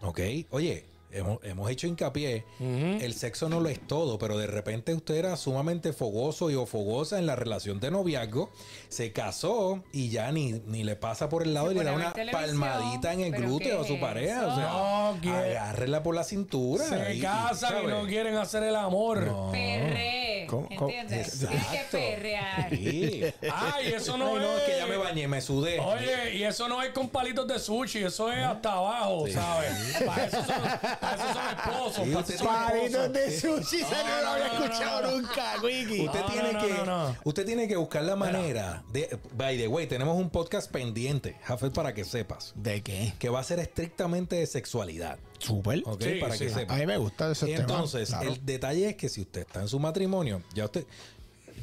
¿ok? 0.00 0.18
Oye, 0.48 0.86
hemos, 1.12 1.38
hemos 1.44 1.70
hecho 1.70 1.86
hincapié, 1.86 2.44
el 2.60 3.14
sexo 3.14 3.48
no 3.48 3.60
lo 3.60 3.68
es 3.68 3.80
todo, 3.86 4.18
pero 4.18 4.36
de 4.38 4.46
repente 4.46 4.94
usted 4.94 5.14
era 5.16 5.36
sumamente 5.36 5.92
fogoso 5.92 6.50
y 6.50 6.54
o 6.54 6.66
fogosa 6.66 7.18
en 7.18 7.26
la 7.26 7.36
relación 7.36 7.80
de 7.80 7.90
noviazgo, 7.90 8.50
se 8.88 9.12
casó 9.12 9.82
y 9.92 10.10
ya 10.10 10.30
ni, 10.32 10.52
ni 10.52 10.84
le 10.84 10.96
pasa 10.96 11.28
por 11.28 11.42
el 11.42 11.54
lado 11.54 11.68
Se 11.68 11.74
y 11.74 11.78
le 11.78 11.84
da 11.84 11.92
una 11.92 12.12
palmadita 12.32 13.12
en 13.12 13.20
el 13.20 13.30
¿pero 13.32 13.46
glúteo 13.46 13.80
a 13.82 13.86
su 13.86 13.98
pareja. 14.00 14.46
O 14.46 14.54
sea, 14.56 15.38
agárrela 15.40 16.02
por 16.02 16.14
la 16.14 16.24
cintura. 16.24 16.84
Se 16.84 17.14
y- 17.14 17.20
casan 17.20 17.84
y, 17.84 17.86
no 17.86 18.06
quieren 18.06 18.36
hacer 18.36 18.62
el 18.62 18.76
amor. 18.76 19.26
No. 19.26 19.50
Perre, 19.52 20.46
¿Cómo- 20.48 20.68
cómo? 20.76 20.90
¿entiendes? 20.90 21.42
Exacto. 21.42 21.48
Tienes 21.48 21.66
que 21.90 21.96
perrear. 21.96 22.70
Sí. 22.70 23.22
Ay, 23.52 23.92
eso 23.94 24.16
no, 24.16 24.28
Ay, 24.36 24.42
no, 24.42 24.56
es. 24.56 24.62
es 24.62 24.68
que 24.70 24.76
ya 24.78 24.86
me 24.86 24.96
bañé, 24.96 25.28
me 25.28 25.40
sudé. 25.40 25.78
Oye, 25.80 26.36
y 26.36 26.42
eso 26.44 26.68
no 26.68 26.82
es 26.82 26.90
con 26.90 27.08
palitos 27.08 27.46
de 27.46 27.58
sushi, 27.58 28.04
eso 28.04 28.30
es 28.32 28.42
hasta 28.44 28.72
abajo, 28.72 29.26
¿sabes? 29.28 29.96
Para 30.06 30.24
eso 30.26 30.36
son, 30.44 30.62
eso 31.02 31.32
son 31.32 31.58
esposos. 31.58 32.04
Sí, 32.04 32.14
usted. 32.14 32.44
Palitos 32.44 33.12
de 33.12 33.40
sushi, 33.40 33.82
no 33.82 34.22
lo 34.22 34.28
había 34.28 34.46
escuchado 34.46 35.10
nunca, 35.16 35.54
Wiki. 35.62 36.06
Usted, 36.06 36.24
tiene 36.26 36.50
que, 36.58 37.14
usted 37.24 37.46
tiene 37.46 37.68
que 37.68 37.76
buscar 37.76 38.02
la 38.04 38.16
manera 38.16 38.82
de. 38.92 39.18
By 39.34 39.56
the 39.56 39.68
way, 39.68 39.86
tenemos 39.86 40.16
un 40.16 40.30
podcast 40.30 40.70
pendiente, 40.70 41.36
Jafet, 41.44 41.72
para 41.72 41.94
que 41.94 42.04
sepas. 42.04 42.52
¿De 42.56 42.82
qué? 42.82 43.14
Que 43.18 43.28
va 43.28 43.40
a 43.40 43.44
ser 43.44 43.58
estrictamente 43.60 44.36
de 44.36 44.46
sexualidad. 44.46 45.18
Súper. 45.38 45.82
¿Ok? 45.86 46.02
Sí, 46.02 46.18
para 46.20 46.34
sí. 46.34 46.46
que 46.46 46.52
A 46.52 46.58
sepas. 46.58 46.78
mí 46.78 46.86
me 46.86 46.96
gusta 46.98 47.30
ese 47.30 47.46
tema. 47.46 47.60
Entonces, 47.60 48.10
claro. 48.10 48.30
el 48.32 48.44
detalle 48.44 48.90
es 48.90 48.96
que 48.96 49.08
si 49.08 49.22
usted 49.22 49.40
está 49.42 49.60
en 49.62 49.68
su 49.68 49.78
matrimonio, 49.78 50.42
ya 50.54 50.64
usted. 50.66 50.86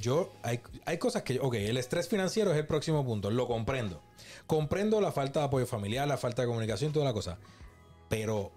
Yo, 0.02 0.32
hay, 0.44 0.60
hay 0.86 0.98
cosas 1.00 1.24
que. 1.24 1.40
Ok, 1.40 1.56
el 1.56 1.78
estrés 1.78 2.08
financiero 2.08 2.52
es 2.52 2.58
el 2.58 2.68
próximo 2.68 3.04
punto, 3.04 3.32
lo 3.32 3.48
comprendo. 3.48 4.02
Comprendo 4.46 5.02
la 5.02 5.12
falta 5.12 5.40
de 5.42 5.46
apoyo 5.48 5.66
familiar, 5.66 6.08
la 6.08 6.18
falta 6.18 6.44
de 6.44 6.48
comunicación, 6.48 6.94
toda 6.94 7.06
la 7.06 7.14
cosa. 7.14 7.38
Pero 8.08 8.52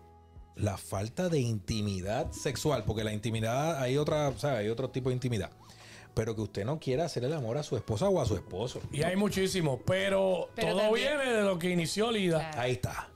la 0.63 0.77
falta 0.77 1.29
de 1.29 1.41
intimidad 1.41 2.31
sexual, 2.33 2.85
porque 2.85 3.05
la 3.05 3.13
intimidad, 3.13 3.81
hay 3.81 3.97
otra, 3.99 4.33
¿sabe? 4.39 4.59
Hay 4.59 4.69
otro 4.69 4.91
tipo 4.91 5.09
de 5.11 5.15
intimidad. 5.15 5.51
Pero 6.15 6.35
que 6.35 6.41
usted 6.43 6.65
no 6.65 6.79
quiera 6.81 7.05
hacer 7.05 7.25
el 7.25 7.33
amor 7.33 7.57
a 7.57 7.63
su 7.63 7.77
esposa 7.77 8.09
o 8.09 8.21
a 8.21 8.27
su 8.27 8.35
esposo. 8.35 8.81
Y 8.91 9.03
hay 9.05 9.15
muchísimos, 9.17 9.79
pero, 9.87 10.49
Pero 10.57 10.73
todo 10.73 10.81
también- 10.83 11.17
viene 11.19 11.33
de 11.33 11.43
lo 11.43 11.59
que 11.59 11.71
inició 11.71 12.11
Lida. 12.11 12.39
Claro. 12.39 12.61
Ahí 12.61 12.73
está. 12.73 13.09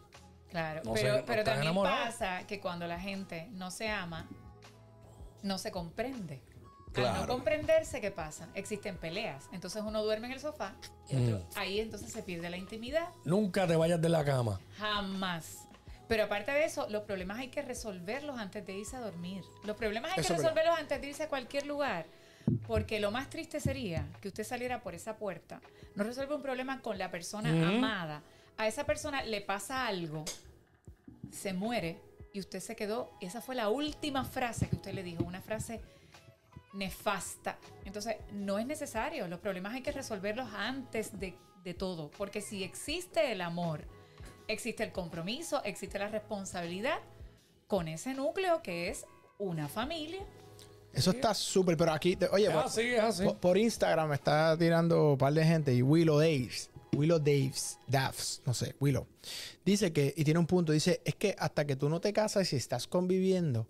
Claro, 0.50 0.82
No 0.84 0.92
pero, 0.94 1.16
sé, 1.16 1.22
pero 1.26 1.40
¿estás 1.40 1.54
también 1.54 1.72
enamorado? 1.72 2.04
pasa 2.04 2.46
que 2.46 2.60
cuando 2.60 2.86
la 2.86 3.00
gente 3.00 3.48
no 3.52 3.72
se 3.72 3.88
ama, 3.88 4.28
no 5.42 5.58
se 5.58 5.72
comprende. 5.72 6.40
Al 6.86 6.92
Claro. 7.02 7.20
no 7.22 7.26
comprenderse, 7.26 8.00
¿qué 8.00 8.12
pasa? 8.12 8.48
Existen 8.54 8.96
peleas. 8.96 9.48
Entonces 9.52 9.82
uno 9.84 10.04
duerme 10.04 10.28
en 10.28 10.34
el 10.34 10.38
sofá, 10.40 10.76
y 11.10 11.16
otro- 11.16 11.38
Mm. 11.40 11.58
ahí 11.58 11.80
entonces 11.80 12.12
se 12.12 12.22
pierde 12.22 12.48
la 12.48 12.56
intimidad. 12.56 13.08
Nunca 13.24 13.66
te 13.66 13.74
vayas 13.74 14.00
de 14.00 14.08
la 14.08 14.24
cama. 14.24 14.60
Jamás. 14.78 15.63
Pero 16.08 16.24
aparte 16.24 16.52
de 16.52 16.64
eso, 16.64 16.86
los 16.90 17.02
problemas 17.04 17.38
hay 17.38 17.48
que 17.48 17.62
resolverlos 17.62 18.38
antes 18.38 18.66
de 18.66 18.74
irse 18.74 18.96
a 18.96 19.00
dormir. 19.00 19.42
Los 19.64 19.76
problemas 19.76 20.12
hay 20.12 20.20
Eso 20.20 20.28
que 20.28 20.32
verdad. 20.34 20.44
resolverlos 20.50 20.78
antes 20.78 21.00
de 21.00 21.06
irse 21.08 21.22
a 21.22 21.28
cualquier 21.28 21.66
lugar. 21.66 22.06
Porque 22.66 23.00
lo 23.00 23.10
más 23.10 23.30
triste 23.30 23.58
sería 23.58 24.06
que 24.20 24.28
usted 24.28 24.44
saliera 24.44 24.82
por 24.82 24.94
esa 24.94 25.16
puerta, 25.16 25.62
no 25.94 26.04
resuelve 26.04 26.34
un 26.34 26.42
problema 26.42 26.82
con 26.82 26.98
la 26.98 27.10
persona 27.10 27.48
amada. 27.50 28.22
A 28.58 28.68
esa 28.68 28.84
persona 28.84 29.22
le 29.22 29.40
pasa 29.40 29.86
algo, 29.86 30.24
se 31.32 31.54
muere 31.54 31.98
y 32.34 32.40
usted 32.40 32.60
se 32.60 32.76
quedó. 32.76 33.10
Esa 33.22 33.40
fue 33.40 33.54
la 33.54 33.70
última 33.70 34.24
frase 34.24 34.68
que 34.68 34.76
usted 34.76 34.92
le 34.92 35.02
dijo, 35.02 35.24
una 35.24 35.40
frase 35.40 35.80
nefasta. 36.74 37.56
Entonces, 37.84 38.16
no 38.32 38.58
es 38.58 38.66
necesario. 38.66 39.26
Los 39.26 39.40
problemas 39.40 39.72
hay 39.72 39.82
que 39.82 39.92
resolverlos 39.92 40.52
antes 40.52 41.18
de, 41.18 41.34
de 41.62 41.74
todo. 41.74 42.10
Porque 42.10 42.40
si 42.42 42.62
existe 42.62 43.32
el 43.32 43.40
amor, 43.40 43.86
existe 44.48 44.84
el 44.84 44.92
compromiso, 44.92 45.62
existe 45.64 45.98
la 45.98 46.08
responsabilidad, 46.08 46.98
con 47.66 47.88
ese 47.88 48.14
núcleo 48.14 48.62
que 48.62 48.88
es 48.88 49.04
una 49.38 49.68
familia. 49.68 50.20
Eso 50.92 51.10
está 51.10 51.34
súper, 51.34 51.76
pero 51.76 51.92
aquí, 51.92 52.14
te- 52.14 52.28
oye, 52.28 52.46
Es 52.46 52.52
por, 52.52 52.64
así, 52.64 52.80
es 52.82 53.00
así. 53.02 53.24
por- 53.24 53.36
por 53.38 53.58
Instagram 53.58 54.08
me 54.10 54.14
está 54.14 54.56
tirando 54.56 55.12
un 55.12 55.18
par 55.18 55.32
de 55.32 55.44
gente 55.44 55.74
y 55.74 55.82
Willow 55.82 56.18
Daves, 56.18 56.70
Willow 56.94 57.18
Daves, 57.18 57.78
Daves, 57.88 58.42
no 58.46 58.54
sé, 58.54 58.76
Willow, 58.78 59.06
dice 59.64 59.92
que, 59.92 60.14
y 60.16 60.22
tiene 60.22 60.38
un 60.38 60.46
punto, 60.46 60.70
dice, 60.72 61.00
es 61.04 61.16
que 61.16 61.34
hasta 61.38 61.64
que 61.66 61.74
tú 61.74 61.88
no 61.88 62.00
te 62.00 62.12
casas 62.12 62.44
y 62.44 62.50
si 62.50 62.56
estás 62.56 62.86
conviviendo, 62.86 63.66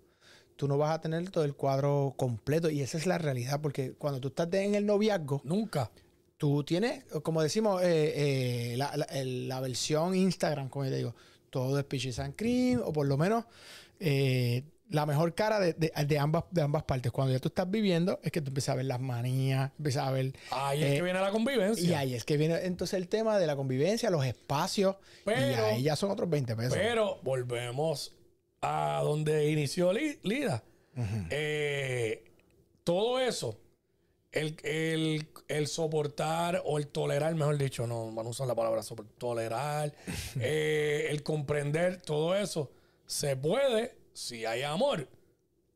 tú 0.55 0.67
no 0.67 0.77
vas 0.77 0.91
a 0.95 1.01
tener 1.01 1.27
todo 1.31 1.43
el 1.45 1.55
cuadro 1.55 2.13
completo 2.15 2.69
y 2.69 2.81
esa 2.81 2.97
es 2.99 3.07
la 3.07 3.17
realidad, 3.17 3.59
porque 3.59 3.93
cuando 3.93 4.19
tú 4.21 4.27
estás 4.27 4.47
en 4.53 4.75
el 4.75 4.85
noviazgo, 4.85 5.41
Nunca. 5.43 5.89
Tú 6.37 6.63
tienes, 6.63 7.03
como 7.23 7.41
decimos, 7.41 7.81
eh, 7.83 8.73
eh, 8.73 8.77
la, 8.77 8.91
la- 8.95 9.59
versión 9.61 10.15
Instagram, 10.15 10.69
como 10.69 10.85
yo 10.85 10.91
te 10.91 10.97
digo, 10.97 11.15
todo 11.49 11.77
es 11.79 11.85
peaches 11.85 12.19
and 12.19 12.35
cream, 12.35 12.81
o 12.83 12.91
por 12.91 13.07
lo 13.07 13.17
menos 13.17 13.45
eh, 13.99 14.63
la 14.89 15.05
mejor 15.05 15.33
cara 15.33 15.59
de, 15.59 15.73
de- 15.73 15.91
de 16.05 16.19
ambas, 16.19 16.43
de 16.51 16.61
ambas 16.61 16.83
partes. 16.83 17.11
Cuando 17.11 17.33
ya 17.33 17.39
tú 17.39 17.47
estás 17.47 17.69
viviendo, 17.71 18.19
es 18.21 18.31
que 18.31 18.41
tú 18.41 18.49
empiezas 18.49 18.73
a 18.73 18.75
ver 18.75 18.85
las 18.85 18.99
manías, 18.99 19.71
empiezas 19.77 20.07
a 20.07 20.11
ver... 20.11 20.33
Ahí 20.51 20.83
es 20.83 20.93
que 20.95 21.01
viene 21.01 21.19
la 21.21 21.31
convivencia. 21.31 21.83
y 21.89 21.93
ahí 21.93 22.13
es 22.13 22.23
que 22.25 22.37
viene 22.37 22.55
entonces 22.65 22.95
el 22.95 23.07
tema 23.07 23.39
de 23.39 23.47
la 23.47 23.55
convivencia, 23.55 24.09
los 24.09 24.25
espacios, 24.25 24.97
y 25.21 25.25
Pero- 25.25 25.65
ahí 25.65 25.83
ya 25.83 25.95
son 25.95 26.11
otros 26.11 26.29
20 26.29 26.55
pesos. 26.55 26.73
Pero 26.77 27.19
volvemos 27.23 28.13
a 28.61 29.01
donde 29.03 29.49
inició 29.49 29.93
Li- 29.93 30.19
Lida. 30.23 30.63
Todo 32.83 33.19
eso, 33.19 33.57
el, 34.35 34.55
el- 34.63 35.27
el 35.47 35.67
soportar 35.67 36.61
o 36.65 36.77
el 36.77 36.87
tolerar, 36.87 37.33
mejor 37.35 37.57
dicho, 37.57 37.85
no, 37.87 38.11
van 38.11 38.25
a 38.25 38.29
usar 38.29 38.47
la 38.47 38.55
palabra 38.55 38.81
sopor- 38.81 39.07
tolerar, 39.17 39.93
eh, 40.39 41.07
el 41.09 41.21
comprender, 41.23 42.01
todo 42.01 42.35
eso 42.35 42.71
se 43.05 43.35
puede 43.35 43.95
si 44.13 44.45
hay 44.45 44.63
amor 44.63 45.07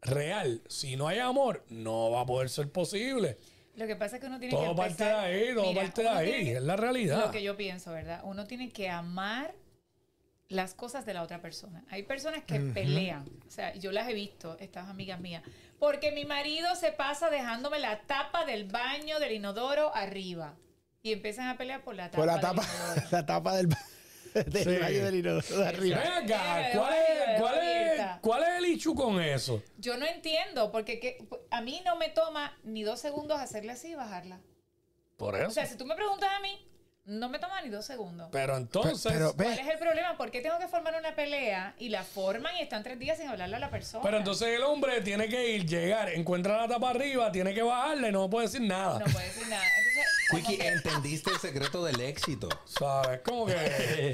real. 0.02 0.62
Si 0.68 0.96
no 0.96 1.08
hay 1.08 1.20
amor, 1.20 1.64
no 1.70 2.10
va 2.12 2.22
a 2.22 2.26
poder 2.26 2.50
ser 2.50 2.72
posible. 2.72 3.38
Lo 3.76 3.86
que 3.88 3.96
pasa 3.96 4.16
es 4.16 4.22
que 4.22 4.28
uno 4.28 4.40
tiene 4.40 4.56
que 4.56 4.62
Todo 4.64 4.76
parte 4.76 5.04
de 5.04 5.10
empezar- 5.10 5.26
ahí, 5.26 5.54
todo 5.54 5.66
Mira, 5.68 5.82
parte 5.84 6.02
de 6.02 6.10
ahí, 6.10 6.32
tiene 6.32 6.52
es 6.54 6.64
la 6.64 6.76
realidad. 6.76 7.26
Lo 7.26 7.32
que 7.32 7.44
yo 7.44 7.56
pienso, 7.56 7.92
¿verdad? 7.92 8.22
Uno 8.24 8.46
tiene 8.46 8.70
que 8.72 8.90
amar 8.90 9.54
las 10.50 10.74
cosas 10.74 11.06
de 11.06 11.14
la 11.14 11.22
otra 11.22 11.42
persona. 11.42 11.86
Hay 11.90 12.04
personas 12.04 12.44
que 12.44 12.60
pelean, 12.60 13.24
o 13.48 13.52
sea, 13.52 13.76
yo 13.76 13.92
las 13.92 14.10
he 14.10 14.14
visto, 14.14 14.58
estas 14.60 14.90
amigas 14.90 15.20
mías, 15.20 15.44
porque 15.80 16.12
mi 16.12 16.26
marido 16.26 16.76
se 16.76 16.92
pasa 16.92 17.30
dejándome 17.30 17.80
la 17.80 18.02
tapa 18.02 18.46
del 18.46 18.66
baño 18.66 19.20
del 19.20 19.34
inodoro 19.34 19.96
arriba 19.96 20.56
y 21.02 21.14
empiezan 21.14 21.48
a 21.48 21.58
pelear 21.58 21.84
por 21.84 21.96
la 21.96 22.12
tapa. 22.12 22.18
Por 22.18 22.26
la 22.28 22.34
del 22.34 22.42
tapa, 22.42 22.64
inodoro. 22.64 23.08
la 23.12 23.26
tapa 23.26 23.56
del, 23.56 23.70
del 24.34 24.64
Sí. 24.64 24.78
baño 24.78 25.06
del 25.06 25.16
inodoro 25.16 25.58
de 25.58 25.68
arriba. 25.68 25.98
Ven 26.00 26.08
acá, 26.12 26.22
Mira, 26.24 26.72
¿cuál 26.74 26.94
es, 26.94 27.20
barriga, 27.20 27.40
cuál, 27.40 27.56
de 27.56 27.72
es, 27.72 27.78
barriguita. 27.88 28.20
¿cuál 28.22 28.44
es 28.44 28.50
el 28.50 28.66
issue 28.66 28.96
con 28.96 29.22
eso? 29.22 29.64
Yo 29.78 29.98
no 29.98 30.06
entiendo, 30.06 30.72
porque 30.72 31.00
que- 31.00 31.26
a 31.52 31.62
mí 31.62 31.82
no 31.86 31.96
me 31.96 32.10
toma 32.10 32.58
ni 32.64 32.84
dos 32.84 33.00
segundos 33.00 33.40
hacerle 33.40 33.72
así 33.72 33.90
y 33.92 33.96
bajarla. 33.96 34.42
Por 35.18 35.36
O 35.36 35.38
eso. 35.38 35.52
sea, 35.52 35.66
si 35.66 35.76
tú 35.78 35.86
me 35.86 35.96
preguntas 35.96 36.30
a 36.32 36.40
mí, 36.42 36.66
no 37.10 37.28
me 37.28 37.40
toma 37.40 37.62
ni 37.62 37.70
dos 37.70 37.86
segundos. 37.86 38.30
Pero 38.32 38.56
entonces, 38.56 39.12
pero- 39.12 39.34
¿Cuál 39.34 39.60
es 39.60 39.68
el 39.68 39.78
problema? 39.80 40.16
¿Por 40.16 40.30
qué 40.32 40.42
tengo 40.42 40.60
que 40.60 40.68
formar 40.68 40.96
una 41.00 41.16
pelea 41.16 41.74
y 41.80 41.90
la 41.90 42.04
forman 42.04 42.56
y 42.58 42.62
están 42.62 42.84
tres 42.84 43.00
días 43.00 43.18
sin 43.18 43.28
hablarle 43.28 43.56
a 43.56 43.60
la 43.60 43.70
persona? 43.70 44.04
pero 44.04 44.18
entonces 44.18 44.48
el 44.50 44.64
hombre 44.64 45.02
tiene 45.02 45.28
que 45.28 45.50
ir, 45.50 45.66
llegar, 45.66 46.10
encuentra 46.10 46.58
la 46.58 46.68
tapa 46.68 46.92
arriba, 46.92 47.32
tiene 47.32 47.54
que 47.54 47.62
bajarla 47.64 48.10
y 48.10 48.12
no 48.12 48.30
puede 48.30 48.48
decir 48.48 48.62
nada. 48.62 49.00
No 49.00 49.06
puede 49.06 49.26
decir 49.26 49.48
nada. 49.48 49.64
Entonces, 49.64 50.06
como 50.30 50.42
Quickie, 50.48 50.58
que- 50.58 50.68
entendiste 50.68 51.32
el 51.32 51.40
secreto 51.40 51.84
del 51.84 52.00
éxito. 52.02 52.48
¿Sabes? 52.66 53.22
Como 53.22 53.46
que. 53.48 54.14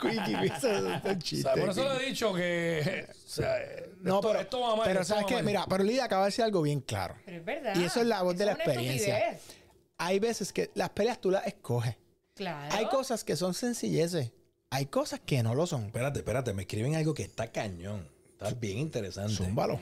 Quickie, 0.00 0.46
eso 0.46 0.68
es 0.70 1.04
un 1.04 1.18
chiste. 1.20 1.50
Por 1.50 1.70
eso 1.70 1.94
le 1.94 2.02
he 2.04 2.06
dicho 2.08 2.32
que. 2.34 3.06
o 3.08 3.28
sea, 3.28 3.56
No, 4.00 4.16
esto, 4.16 4.28
pero, 4.28 4.40
esto 4.40 4.60
va 4.60 4.76
mal. 4.76 4.86
pero 4.86 5.00
esto 5.02 5.14
¿sabes 5.14 5.26
qué? 5.28 5.42
Mira, 5.42 5.64
pero 5.68 5.84
Lidia 5.84 6.04
acaba 6.04 6.22
de 6.24 6.28
decir 6.30 6.44
algo 6.44 6.62
bien 6.62 6.80
claro. 6.80 7.14
Pero 7.24 7.36
es 7.38 7.44
verdad. 7.44 7.74
Y 7.76 7.84
eso 7.84 8.00
es 8.00 8.06
la 8.06 8.22
voz 8.22 8.36
de 8.36 8.46
la 8.46 8.52
es 8.52 8.56
una 8.56 8.64
experiencia. 8.64 9.18
estupidez. 9.18 9.59
Hay 10.02 10.18
veces 10.18 10.52
que 10.52 10.70
las 10.74 10.88
peleas 10.90 11.20
tú 11.20 11.30
las 11.30 11.46
escoges. 11.46 11.94
Claro. 12.34 12.74
Hay 12.74 12.86
cosas 12.86 13.22
que 13.22 13.36
son 13.36 13.52
sencilleces. 13.52 14.32
Hay 14.70 14.86
cosas 14.86 15.20
que 15.20 15.42
no 15.42 15.54
lo 15.54 15.66
son. 15.66 15.84
Espérate, 15.86 16.20
espérate, 16.20 16.54
me 16.54 16.62
escriben 16.62 16.94
algo 16.94 17.12
que 17.12 17.22
está 17.24 17.52
cañón. 17.52 18.08
Está 18.32 18.50
bien 18.54 18.78
interesante. 18.78 19.34
Zúmbalo. 19.34 19.78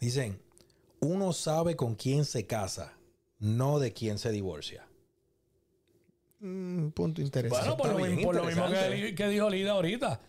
Dicen, 0.00 0.40
uno 1.00 1.32
sabe 1.32 1.76
con 1.76 1.94
quién 1.94 2.24
se 2.24 2.46
casa, 2.46 2.94
no 3.38 3.78
de 3.78 3.92
quién 3.92 4.18
se 4.18 4.32
divorcia. 4.32 4.84
Un 6.40 6.86
Mm, 6.86 6.90
punto 6.92 7.20
interesante. 7.20 7.68
Bueno, 7.68 7.76
por 7.76 7.90
lo, 7.92 7.96
bien 7.98 8.16
mismo, 8.16 8.32
por 8.32 8.36
lo 8.40 8.44
mismo 8.46 8.62
que, 8.64 8.68
interesante. 8.70 9.04
di- 9.06 9.14
que 9.14 9.28
dijo 9.28 9.50
Lida 9.50 9.72
ahorita. 9.72 10.20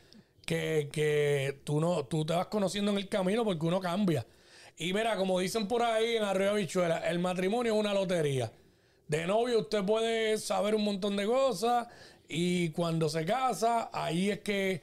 Que, 0.46 0.90
que 0.92 1.62
tú 1.64 1.80
no, 1.80 2.06
tú 2.06 2.26
te 2.26 2.34
vas 2.34 2.48
conociendo 2.48 2.92
en 2.92 2.98
el 2.98 3.08
camino 3.08 3.46
porque 3.46 3.66
uno 3.66 3.80
cambia. 3.80 4.26
Y 4.78 4.94
mira, 4.94 5.16
como 5.16 5.40
dicen 5.40 5.68
por 5.68 5.82
ahí 5.84 6.18
en 6.18 6.24
Arroyo 6.24 6.56
Bichuela, 6.56 6.98
el 7.10 7.20
matrimonio 7.20 7.74
es 7.74 7.80
una 7.80 7.94
lotería. 7.94 8.52
De 9.12 9.28
novio 9.28 9.60
usted 9.60 9.84
puede 9.84 10.38
saber 10.38 10.74
un 10.74 10.86
montón 10.86 11.18
de 11.18 11.26
cosas 11.26 11.86
y 12.30 12.70
cuando 12.70 13.10
se 13.10 13.26
casa, 13.26 13.90
ahí 13.92 14.32
es 14.32 14.40
que, 14.40 14.82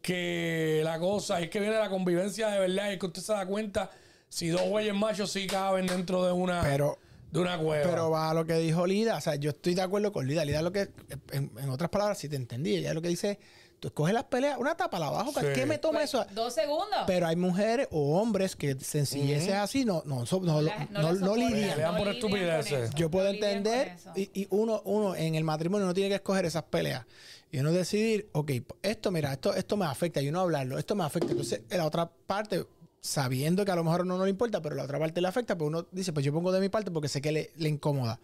que 0.00 0.80
la 0.84 1.00
cosa, 1.00 1.36
ahí 1.36 1.44
es 1.44 1.50
que 1.50 1.58
viene 1.58 1.74
la 1.76 1.90
convivencia 1.90 2.50
de 2.50 2.60
verdad, 2.60 2.90
y 2.90 2.92
es 2.92 2.98
que 3.00 3.06
usted 3.06 3.20
se 3.20 3.32
da 3.32 3.44
cuenta 3.46 3.90
si 4.28 4.46
dos 4.46 4.62
güeyes 4.68 4.94
machos 4.94 5.32
sí 5.32 5.48
caben 5.48 5.86
dentro 5.88 6.24
de 6.24 6.30
una, 6.30 6.62
Pero- 6.62 6.98
de 7.32 7.40
una 7.40 7.58
cueva. 7.58 7.82
Pero 7.90 8.10
va 8.10 8.30
a 8.30 8.34
lo 8.34 8.46
que 8.46 8.54
dijo 8.58 8.86
Lida. 8.86 9.16
O 9.16 9.20
sea, 9.20 9.34
yo 9.34 9.50
estoy 9.50 9.74
de 9.74 9.82
acuerdo 9.82 10.12
con 10.12 10.24
Lida. 10.28 10.44
Lida 10.44 10.62
lo 10.62 10.70
que, 10.70 10.90
en, 11.32 11.50
en 11.60 11.68
otras 11.68 11.90
palabras, 11.90 12.18
si 12.18 12.28
te 12.28 12.36
entendí, 12.36 12.76
ella 12.76 12.94
lo 12.94 13.02
que 13.02 13.08
dice, 13.08 13.40
tú 13.84 13.88
escoges 13.88 14.14
las 14.14 14.24
peleas, 14.24 14.56
una 14.58 14.74
tapa 14.74 14.98
la 14.98 15.08
abajo. 15.08 15.30
Sí. 15.38 15.44
¿Qué 15.54 15.66
me 15.66 15.76
toma 15.76 15.98
Pues, 15.98 16.08
eso? 16.08 16.24
Dos 16.34 16.54
segundos. 16.54 17.00
Pero 17.06 17.26
hay 17.26 17.36
mujeres 17.36 17.86
o 17.90 18.18
hombres 18.18 18.56
que 18.56 18.74
sencilleces 18.80 19.52
así 19.52 19.84
no, 19.84 20.02
no, 20.06 20.24
so- 20.24 20.40
no, 20.40 20.62
La- 20.62 20.86
no, 20.90 21.02
no 21.12 21.14
soportan, 21.14 21.36
lidian. 21.52 21.96
Por 21.98 22.08
estupideces. 22.08 22.94
Yo 22.94 23.10
puedo 23.10 23.26
no 23.26 23.32
entender, 23.34 23.96
y, 24.16 24.30
y 24.32 24.46
uno, 24.48 24.80
uno 24.86 25.14
en 25.14 25.34
el 25.34 25.44
matrimonio 25.44 25.86
no 25.86 25.92
tiene 25.92 26.08
que 26.08 26.14
escoger 26.14 26.46
esas 26.46 26.62
peleas. 26.62 27.04
Y 27.52 27.58
uno 27.58 27.72
decidir, 27.72 28.30
ok, 28.32 28.52
esto, 28.82 29.10
mira, 29.10 29.34
esto, 29.34 29.54
esto 29.54 29.76
me 29.76 29.84
afecta, 29.84 30.22
y 30.22 30.30
uno 30.30 30.40
hablarlo, 30.40 30.78
esto 30.78 30.94
me 30.94 31.04
afecta. 31.04 31.32
Entonces, 31.32 31.60
en 31.68 31.76
la 31.76 31.84
otra 31.84 32.10
parte, 32.26 32.64
sabiendo 33.02 33.66
que 33.66 33.70
a 33.70 33.76
lo 33.76 33.84
mejor 33.84 34.06
no, 34.06 34.16
no 34.16 34.24
le 34.24 34.30
importa, 34.30 34.62
pero 34.62 34.74
la 34.74 34.84
otra 34.84 34.98
parte 34.98 35.20
le 35.20 35.28
afecta, 35.28 35.58
pues 35.58 35.68
uno 35.68 35.86
dice, 35.92 36.14
pues 36.14 36.24
yo 36.24 36.32
pongo 36.32 36.50
de 36.52 36.60
mi 36.60 36.70
parte 36.70 36.90
porque 36.90 37.08
sé 37.08 37.20
que 37.20 37.32
le, 37.32 37.50
le 37.56 37.68
incomoda. 37.68 38.18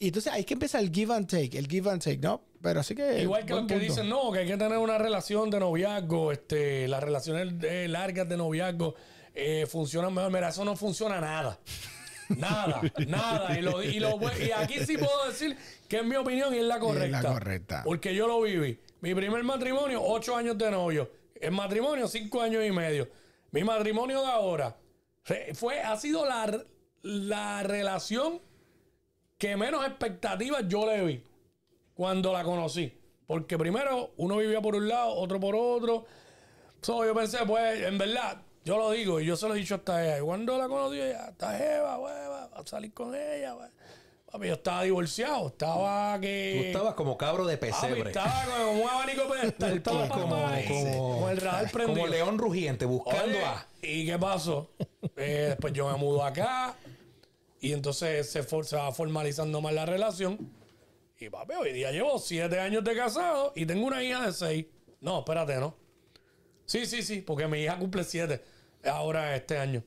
Y 0.00 0.08
entonces 0.08 0.32
hay 0.32 0.44
que 0.44 0.54
empezar 0.54 0.80
el 0.80 0.92
give 0.92 1.12
and 1.12 1.26
take, 1.28 1.58
el 1.58 1.66
give 1.66 1.90
and 1.90 2.00
take, 2.02 2.18
¿no? 2.18 2.40
Pero 2.62 2.80
así 2.80 2.94
que. 2.94 3.20
Igual 3.22 3.44
que 3.44 3.52
los 3.54 3.66
que 3.66 3.74
punto. 3.74 3.84
dicen, 3.84 4.08
no, 4.08 4.30
que 4.30 4.40
hay 4.40 4.46
que 4.46 4.56
tener 4.56 4.78
una 4.78 4.96
relación 4.96 5.50
de 5.50 5.58
noviazgo, 5.58 6.30
este, 6.30 6.86
las 6.86 7.02
relaciones 7.02 7.54
eh, 7.64 7.88
largas 7.88 8.28
de 8.28 8.36
noviazgo 8.36 8.94
eh, 9.34 9.66
funcionan 9.68 10.14
mejor. 10.14 10.30
Mira, 10.30 10.48
eso 10.50 10.64
no 10.64 10.76
funciona 10.76 11.20
nada. 11.20 11.58
Nada, 12.28 12.80
nada. 13.08 13.58
Y, 13.58 13.62
lo- 13.62 13.82
y 13.82 13.98
lo- 13.98 14.18
y 14.40 14.52
aquí 14.52 14.78
sí 14.86 14.96
puedo 14.96 15.26
decir 15.28 15.56
que 15.88 15.96
es 15.98 16.04
mi 16.04 16.14
opinión 16.14 16.54
y 16.54 16.58
es 16.58 16.64
la 16.64 16.78
correcta. 16.78 17.22
correcta. 17.32 17.82
Porque 17.84 18.14
yo 18.14 18.28
lo 18.28 18.40
viví. 18.42 18.78
Mi 19.00 19.14
primer 19.16 19.42
matrimonio, 19.42 20.00
ocho 20.02 20.36
años 20.36 20.56
de 20.58 20.70
novio. 20.70 21.10
El 21.40 21.52
matrimonio, 21.52 22.06
cinco 22.06 22.40
años 22.42 22.64
y 22.64 22.70
medio. 22.70 23.08
Mi 23.50 23.64
matrimonio 23.64 24.20
de 24.20 24.26
ahora 24.30 24.76
fue, 25.54 25.80
ha 25.80 25.96
sido 25.96 26.24
la, 26.26 26.64
la 27.02 27.62
relación 27.62 28.40
que 29.38 29.56
menos 29.56 29.86
expectativas 29.86 30.64
yo 30.68 30.84
le 30.86 31.04
vi 31.04 31.24
cuando 31.94 32.32
la 32.32 32.42
conocí. 32.44 32.92
Porque 33.26 33.58
primero 33.58 34.12
uno 34.16 34.38
vivía 34.38 34.60
por 34.60 34.74
un 34.74 34.88
lado, 34.88 35.14
otro 35.14 35.38
por 35.38 35.54
otro. 35.54 36.06
So, 36.80 37.04
yo 37.04 37.14
pensé, 37.14 37.38
pues, 37.46 37.82
en 37.82 37.98
verdad, 37.98 38.40
yo 38.64 38.78
lo 38.78 38.90
digo 38.90 39.20
y 39.20 39.26
yo 39.26 39.36
se 39.36 39.46
lo 39.48 39.54
he 39.54 39.58
dicho 39.58 39.74
hasta 39.76 40.02
ella. 40.04 40.18
Y 40.18 40.22
cuando 40.22 40.56
la 40.56 40.68
conocí, 40.68 41.00
ella, 41.00 41.28
está 41.28 41.56
Jeva, 41.56 41.98
hueva, 41.98 42.46
va 42.48 42.58
a 42.60 42.66
salir 42.66 42.92
con 42.94 43.14
ella. 43.14 43.54
hue". 43.54 43.68
Papi, 44.30 44.46
yo 44.46 44.54
estaba 44.54 44.82
divorciado, 44.82 45.48
estaba 45.48 46.16
Tú 46.16 46.20
que. 46.22 46.68
estabas 46.68 46.94
como 46.94 47.16
cabro 47.16 47.46
de 47.46 47.56
Papi, 47.56 47.72
pesebre. 47.72 48.10
estaba 48.10 48.44
como 48.44 48.82
un 48.82 48.88
abanico 48.88 49.22
pedestal. 49.28 49.82
Pa, 49.82 50.08
como, 50.08 51.28
el 51.30 51.36
radar 51.38 51.70
prendido. 51.70 52.00
como 52.00 52.06
león 52.08 52.38
rugiente 52.38 52.84
buscando 52.84 53.24
Oye, 53.38 53.44
a. 53.44 53.66
¿Y 53.82 54.06
qué 54.06 54.18
pasó? 54.18 54.70
Eh, 55.16 55.46
después 55.48 55.72
yo 55.72 55.90
me 55.90 55.96
mudo 55.98 56.22
acá 56.24 56.74
y 57.60 57.72
entonces 57.72 58.30
se, 58.30 58.42
for- 58.42 58.64
se 58.66 58.76
va 58.76 58.90
formalizando 58.92 59.60
más 59.60 59.72
la 59.74 59.86
relación. 59.86 60.50
Y 61.20 61.30
papi, 61.30 61.54
hoy 61.54 61.72
día 61.72 61.90
llevo 61.90 62.18
siete 62.18 62.60
años 62.60 62.84
de 62.84 62.94
casado 62.94 63.52
y 63.56 63.66
tengo 63.66 63.86
una 63.86 64.02
hija 64.04 64.26
de 64.26 64.32
seis. 64.32 64.66
No, 65.00 65.18
espérate, 65.20 65.56
¿no? 65.56 65.74
Sí, 66.64 66.86
sí, 66.86 67.02
sí, 67.02 67.20
porque 67.22 67.46
mi 67.48 67.58
hija 67.62 67.78
cumple 67.78 68.04
siete 68.04 68.42
ahora 68.84 69.34
este 69.34 69.58
año. 69.58 69.82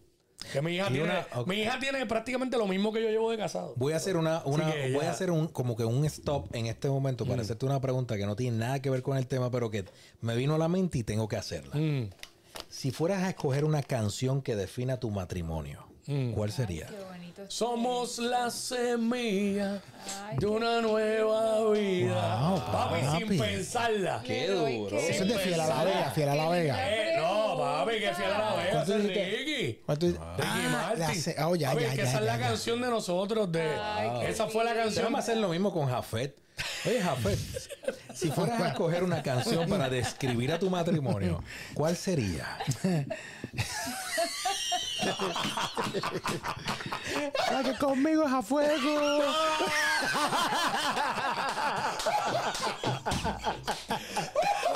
Que 0.52 0.60
mi 0.62 0.76
hija, 0.76 0.88
tiene, 0.88 1.04
una- 1.04 1.28
mi 1.46 1.58
hija 1.62 1.80
tiene 1.80 2.04
prácticamente 2.08 2.58
lo 2.58 2.66
mismo 2.66 2.92
que 2.92 3.02
yo 3.02 3.10
llevo 3.10 3.30
de 3.30 3.38
casado. 3.38 3.74
Voy 3.78 3.94
a 3.94 3.98
hacer 3.98 4.18
una, 4.18 4.42
una 4.46 4.74
voy 4.92 5.06
a 5.06 5.12
hacer 5.12 5.30
un 5.30 5.48
como 5.48 5.78
que 5.78 5.86
un 5.86 6.04
stop 6.06 6.54
en 6.56 6.66
este 6.66 6.90
momento 6.90 7.26
para 7.28 7.44
hacerte 7.44 7.66
una 7.68 7.80
pregunta 7.80 8.18
que 8.18 8.26
no 8.26 8.36
tiene 8.36 8.58
nada 8.58 8.82
que 8.82 8.90
ver 8.90 9.04
con 9.04 9.18
el 9.18 9.28
tema, 9.28 9.52
pero 9.52 9.70
que 9.70 9.86
me 10.20 10.36
vino 10.36 10.56
a 10.56 10.58
la 10.58 10.68
mente 10.68 10.98
y 10.98 11.04
tengo 11.04 11.28
que 11.28 11.36
hacerla. 11.38 11.76
Mm. 11.76 12.10
Si 12.70 12.90
fueras 12.92 13.22
a 13.24 13.30
escoger 13.30 13.64
una 13.66 13.84
canción 13.84 14.42
que 14.42 14.56
defina 14.56 15.00
tu 15.00 15.12
matrimonio, 15.12 15.88
Mm. 16.08 16.32
¿cuál 16.34 16.52
sería? 16.52 16.90
Somos 17.48 18.18
la 18.20 18.50
semilla 18.50 19.82
Ay, 20.28 20.38
de 20.40 20.46
una 20.48 20.82
nueva 20.82 21.72
vida. 21.72 22.40
Wow, 22.50 22.60
papi, 22.72 23.02
papi. 23.06 23.28
sin 23.28 23.38
pensarla. 23.38 24.22
Qué 24.26 24.48
duro. 24.48 24.90
que- 24.98 25.10
Eso 25.10 25.24
es 25.24 25.30
de 25.30 25.40
fiel 25.40 25.60
a 25.60 25.68
la 25.68 25.84
vega, 25.84 26.12
fiel 26.12 26.30
a 26.30 26.36
la 26.36 26.50
vega. 26.50 26.78
Eh, 26.90 27.16
no, 27.18 27.58
papi, 27.58 27.92
que 28.00 28.14
fiel 28.14 28.32
a 28.32 28.40
la 28.40 28.56
vez. 28.56 28.68
¿Cuánto 28.72 28.94
dijiste? 28.98 29.26
Ricky. 29.38 29.80
¿Cuánto- 29.86 30.08
Ricky 30.08 30.18
Ah, 31.38 31.48
oh, 31.50 31.56
ya, 31.56 31.70
Papi, 31.72 31.84
ya, 31.84 31.90
que 31.92 31.98
ya, 31.98 32.04
esa 32.04 32.18
es 32.20 32.26
la 32.26 32.38
ya. 32.38 32.48
canción 32.48 32.82
de 32.82 32.88
nosotros. 32.90 33.52
De, 33.52 33.62
Ay, 33.62 34.26
esa 34.28 34.48
fue 34.48 34.64
la 34.64 34.74
canción. 34.74 35.04
Vamos 35.06 35.20
a 35.20 35.24
hacer 35.24 35.38
lo 35.38 35.50
mismo 35.50 35.72
con 35.74 35.88
Jafet. 35.90 36.38
Oye, 36.86 37.02
Jafet, 37.02 37.40
si 38.14 38.30
fueras 38.30 38.62
a 38.62 38.68
escoger 38.70 39.04
una 39.04 39.24
canción 39.24 39.68
para 39.70 39.90
describir 39.90 40.52
a 40.52 40.60
tu 40.60 40.70
matrimonio, 40.70 41.44
¿cuál 41.74 41.96
sería? 41.96 42.58
La 47.52 47.64
que 47.64 47.78
conmigo 47.78 48.24
es 48.26 48.34
a 48.34 48.42
fuego. 48.42 49.24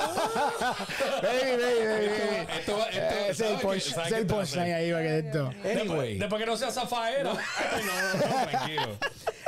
baby, 1.22 1.62
baby, 1.62 1.86
baby. 1.86 2.58
Esto, 2.58 2.78
va- 2.78 2.84
esto- 2.86 3.14
Ese 3.16 3.30
es 3.30 3.40
el 3.40 3.46
¿sabes 3.46 3.60
qué? 3.60 3.66
punch- 3.66 3.80
¿Sabes 3.80 3.82
ese 3.82 4.00
es 4.02 4.08
qué 4.08 4.16
el 4.18 4.26
te 4.26 4.32
va 4.34 4.40
punchline 4.40 4.74
ahí 4.74 4.90
para 4.92 5.02
que 5.02 5.18
esto. 5.18 5.46
hacer? 5.48 5.78
Anyway, 5.80 6.18
Después 6.18 6.40
que 6.40 6.46
no 6.46 6.56
sea 6.56 6.70
zafaera. 6.72 7.22
no, 7.24 7.34
no, 7.34 8.14
no, 8.14 8.48
tranquilo. 8.50 8.98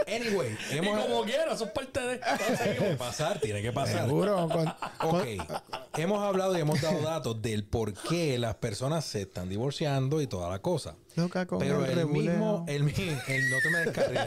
Anyway, 0.06 0.56
y 0.72 0.78
hemos... 0.78 1.04
como 1.04 1.22
quiera, 1.24 1.52
eso 1.52 1.64
es 1.66 1.70
parte 1.72 2.00
de. 2.00 2.18
Tiene 2.64 2.76
que 2.76 2.96
pasar, 2.96 3.38
tiene 3.40 3.60
que 3.62 3.72
pasar. 3.72 4.06
Seguro. 4.06 4.48
Con, 4.48 4.66
Ok, 5.02 5.24
hemos 5.98 6.22
hablado 6.24 6.56
y 6.56 6.60
hemos 6.62 6.80
dado 6.80 7.02
datos 7.02 7.42
del 7.42 7.64
por 7.64 7.92
qué 7.92 8.38
las 8.38 8.54
personas 8.54 9.04
se 9.04 9.22
están 9.22 9.50
divorciando 9.50 10.22
y 10.22 10.26
toda 10.26 10.48
la 10.48 10.60
cosa. 10.60 10.94
Loca 11.16 11.46
Pero 11.58 11.84
el 11.84 11.98
el, 11.98 12.06
mismo, 12.06 12.64
el, 12.68 12.88
el- 12.88 13.50
no 13.50 13.56
te 13.62 13.70
me 13.70 13.78
descarriles. 13.80 14.26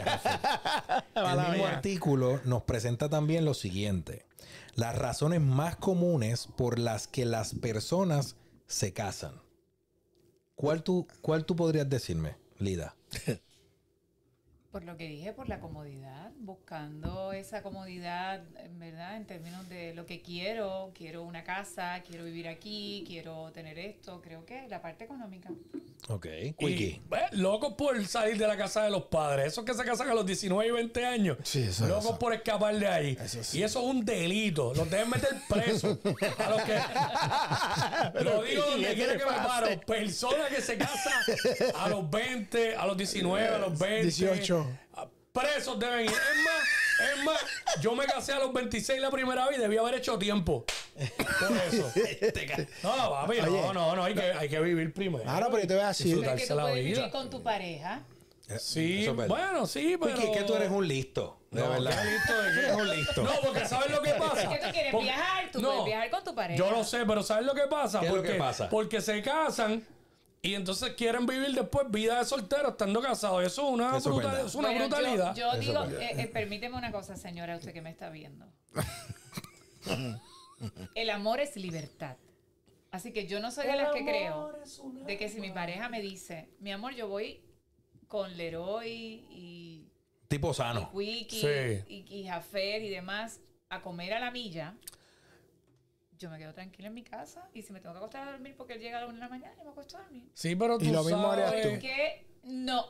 El 1.16 1.50
mismo 1.50 1.66
artículo 1.66 2.40
nos 2.44 2.62
presenta 2.62 3.08
también 3.08 3.44
lo 3.44 3.54
siguiente. 3.54 4.24
Las 4.74 4.96
razones 4.96 5.40
más 5.40 5.76
comunes 5.76 6.48
por 6.56 6.78
las 6.78 7.06
que 7.06 7.24
las 7.24 7.54
personas 7.54 8.36
se 8.66 8.92
casan. 8.92 9.34
¿Cuál 10.54 10.82
tú, 10.82 11.06
cuál 11.20 11.44
tú 11.44 11.56
podrías 11.56 11.88
decirme, 11.88 12.36
Lida? 12.58 12.96
Por 14.72 14.84
lo 14.84 14.96
que 14.96 15.06
dije, 15.06 15.34
por 15.34 15.50
la 15.50 15.60
comodidad, 15.60 16.30
buscando 16.38 17.34
esa 17.34 17.62
comodidad, 17.62 18.42
en 18.56 18.78
verdad, 18.78 19.18
en 19.18 19.26
términos 19.26 19.68
de 19.68 19.92
lo 19.92 20.06
que 20.06 20.22
quiero, 20.22 20.92
quiero 20.94 21.24
una 21.24 21.44
casa, 21.44 22.02
quiero 22.08 22.24
vivir 22.24 22.48
aquí, 22.48 23.04
quiero 23.06 23.52
tener 23.52 23.78
esto, 23.78 24.22
creo 24.22 24.46
que 24.46 24.66
la 24.68 24.80
parte 24.80 25.04
económica. 25.04 25.50
Ok. 26.08 26.26
Ve, 26.26 27.02
locos 27.32 27.74
por 27.74 28.04
salir 28.06 28.36
de 28.36 28.46
la 28.46 28.56
casa 28.56 28.82
de 28.82 28.90
los 28.90 29.04
padres. 29.04 29.48
Esos 29.48 29.64
que 29.64 29.72
se 29.74 29.84
casan 29.84 30.08
a 30.08 30.14
los 30.14 30.26
19 30.26 30.66
y 30.66 30.72
20 30.72 31.04
años. 31.04 31.36
Sí, 31.44 31.62
eso- 31.62 31.86
locos 31.86 32.06
eso. 32.06 32.18
por 32.18 32.32
escapar 32.32 32.74
de 32.76 32.88
ahí. 32.88 33.18
Eso 33.22 33.44
sí. 33.44 33.58
Y 33.58 33.62
eso 33.62 33.80
es 33.80 33.86
un 33.86 34.04
delito. 34.04 34.74
Los 34.74 34.90
deben 34.90 35.10
meter 35.10 35.30
presos. 35.48 35.98
a 36.38 36.50
los 36.50 36.62
que. 36.62 38.24
lo 38.24 38.42
digo 38.42 38.64
donde 38.70 38.88
¿qué 38.88 38.94
quiera 38.94 39.12
que 39.16 39.24
me 39.24 39.30
paro. 39.32 39.80
Personas 39.86 40.48
que 40.48 40.60
se 40.60 40.76
casan 40.76 41.12
a 41.78 41.88
los 41.88 42.10
20, 42.10 42.74
a 42.74 42.86
los 42.86 42.96
19, 42.96 43.46
a 43.46 43.58
los 43.58 43.78
20. 43.78 44.02
18. 44.02 44.61
Presos 45.32 45.78
deben 45.78 46.00
ir. 46.04 46.10
Es 46.10 46.14
más, 46.44 47.08
es 47.18 47.24
más, 47.24 47.80
yo 47.80 47.94
me 47.94 48.04
casé 48.04 48.32
a 48.32 48.38
los 48.38 48.52
26 48.52 49.00
la 49.00 49.10
primera 49.10 49.48
vez 49.48 49.56
y 49.56 49.60
debía 49.62 49.80
haber 49.80 49.94
hecho 49.94 50.18
tiempo. 50.18 50.64
Por 50.94 51.56
eso. 51.72 51.90
No, 52.82 53.10
papi, 53.10 53.38
no, 53.40 53.46
Oye. 53.50 53.72
no, 53.72 53.96
no, 53.96 54.04
hay 54.04 54.14
que, 54.14 54.20
hay 54.32 54.48
que 54.50 54.60
vivir 54.60 54.92
primero. 54.92 55.24
Ahora, 55.28 55.46
pero 55.46 55.62
yo 55.62 55.68
te 55.68 55.74
voy 55.74 55.84
a 55.84 55.88
decir. 55.88 56.20
Darse 56.22 56.46
tú 56.48 56.54
la 56.54 56.62
puedes 56.64 56.84
vida. 56.84 56.96
vivir 56.98 57.10
con 57.12 57.30
tu 57.30 57.42
pareja. 57.42 58.02
Sí, 58.58 59.04
Eso 59.04 59.22
es 59.22 59.28
bueno, 59.28 59.66
sí, 59.66 59.96
pero... 59.98 60.14
Quickie, 60.14 60.32
que 60.32 60.42
tú 60.44 60.54
eres 60.54 60.70
un 60.70 60.86
listo. 60.86 61.38
De 61.50 61.62
No, 61.62 61.70
verdad. 61.70 62.02
¿qué 62.02 62.10
listo 62.10 62.42
de? 62.42 62.48
Eres 62.60 62.74
un 62.76 62.90
listo. 62.90 63.22
No, 63.22 63.30
porque 63.42 63.64
¿sabes 63.66 63.90
lo 63.90 64.02
que 64.02 64.10
pasa? 64.12 64.42
Es 64.42 64.48
que 64.50 64.66
tú 64.66 64.72
quieres 64.72 64.92
Porque- 64.92 65.04
viajar, 65.06 65.50
tú 65.50 65.60
No, 65.62 65.68
puedes 65.68 65.84
viajar 65.86 66.10
con 66.10 66.24
tu 66.24 66.34
pareja. 66.34 66.58
Yo 66.58 66.70
lo 66.70 66.84
sé, 66.84 67.06
pero 67.06 67.22
¿sabes 67.22 67.46
lo 67.46 67.54
que 67.54 67.62
pasa? 67.68 68.00
¿Qué 68.00 68.06
es 68.06 68.12
lo 68.12 68.18
porque, 68.18 68.32
que 68.32 68.38
pasa? 68.38 68.68
porque 68.68 69.00
se 69.00 69.22
casan 69.22 69.82
y 70.44 70.54
entonces 70.54 70.94
quieren 70.94 71.24
vivir 71.24 71.52
después 71.54 71.88
vida 71.90 72.18
de 72.18 72.24
soltero 72.24 72.70
estando 72.70 73.00
casados. 73.00 73.44
Eso 73.44 73.68
es 73.68 73.74
una, 73.74 73.96
Eso 73.96 74.10
es 74.10 74.16
brutal- 74.16 74.30
verdad. 74.32 74.46
es 74.46 74.54
una 74.56 74.68
Bueno, 74.70 74.84
yo- 74.84 74.88
brutalidad. 74.88 75.36
Yo, 75.36 75.52
digo, 75.58 75.84
eh, 76.00 76.14
eh, 76.22 76.26
permíteme 76.26 76.76
una 76.76 76.90
cosa, 76.90 77.16
señora, 77.16 77.56
usted 77.56 77.72
que 77.72 77.80
me 77.80 77.90
está 77.90 78.10
viendo. 78.10 78.52
El 80.94 81.10
amor 81.10 81.40
es 81.40 81.56
libertad. 81.56 82.16
Así 82.90 83.12
que 83.12 83.26
yo 83.26 83.40
no 83.40 83.50
soy 83.50 83.66
de 83.68 83.76
las 83.76 83.90
que 83.92 84.04
creo 84.04 84.52
de 85.06 85.16
que 85.16 85.28
si 85.28 85.40
mi 85.40 85.50
pareja 85.50 85.88
me 85.88 86.02
dice, 86.02 86.50
mi 86.60 86.72
amor, 86.72 86.94
yo 86.94 87.08
voy 87.08 87.40
con 88.06 88.36
Leroy 88.36 89.24
y, 89.30 89.88
Tipo 90.28 90.50
y 90.50 90.54
sano. 90.54 90.90
Quickie 90.92 91.40
Sí. 91.40 91.84
y, 91.88 92.04
y 92.20 92.26
Jafet 92.26 92.82
y 92.82 92.90
demás 92.90 93.40
a 93.70 93.80
comer 93.80 94.12
a 94.12 94.20
la 94.20 94.30
milla, 94.30 94.74
yo 96.22 96.30
me 96.30 96.38
quedo 96.38 96.54
tranquila 96.54 96.88
en 96.88 96.94
mi 96.94 97.02
casa 97.02 97.48
y 97.52 97.62
si 97.62 97.72
me 97.72 97.80
tengo 97.80 97.94
que 97.94 97.98
acostar 97.98 98.28
a 98.28 98.30
dormir 98.32 98.54
porque 98.56 98.74
él 98.74 98.80
llega 98.80 98.98
a 98.98 99.00
la 99.02 99.06
una 99.08 99.14
de 99.16 99.20
la 99.20 99.28
mañana, 99.28 99.54
yo 99.58 99.64
me 99.64 99.70
acuesto 99.70 99.96
a 99.98 100.02
dormir. 100.02 100.30
Sí, 100.34 100.54
pero 100.56 100.78
tú 100.78 100.84
Y 100.84 100.90
lo 100.90 101.02
mismo 101.04 101.30
harías 101.30 101.50
sabes- 101.50 101.62
tú. 101.64 101.70
Porque 101.70 102.26
no, 102.44 102.86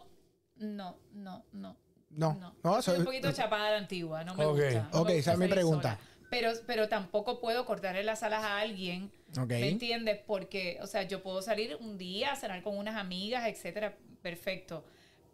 no, 0.56 0.98
no, 1.12 1.44
no. 1.52 1.76
No, 2.10 2.34
No, 2.34 2.54
no, 2.62 2.82
soy 2.82 2.98
un 2.98 3.06
poquito 3.06 3.32
chapada 3.32 3.68
a 3.68 3.70
la 3.70 3.78
antigua, 3.78 4.22
no 4.22 4.34
me 4.34 4.44
Ok. 4.44 4.52
gusta. 4.58 4.72
no 4.74 4.80
me 4.82 4.88
Ok, 4.88 4.92
gusta 4.92 5.12
esa 5.14 5.32
es 5.32 5.38
mi 5.38 5.48
pregunta. 5.48 5.96
sola. 5.96 6.08
Pero, 6.30 6.50
pero 6.66 6.88
tampoco 6.88 7.40
puedo 7.40 7.64
cortarle 7.64 8.02
las 8.04 8.22
alas 8.22 8.42
a 8.44 8.58
alguien, 8.60 9.10
Ok. 9.38 9.48
¿me 9.48 9.68
entiendes? 9.70 10.20
Porque, 10.26 10.78
o 10.82 10.86
sea, 10.86 11.02
yo 11.04 11.22
puedo 11.22 11.40
salir 11.40 11.76
un 11.80 11.96
día 11.96 12.32
a 12.32 12.36
cenar 12.36 12.62
con 12.62 12.76
unas 12.76 12.96
amigas, 12.96 13.46
etcétera, 13.48 13.96
perfecto. 14.20 14.84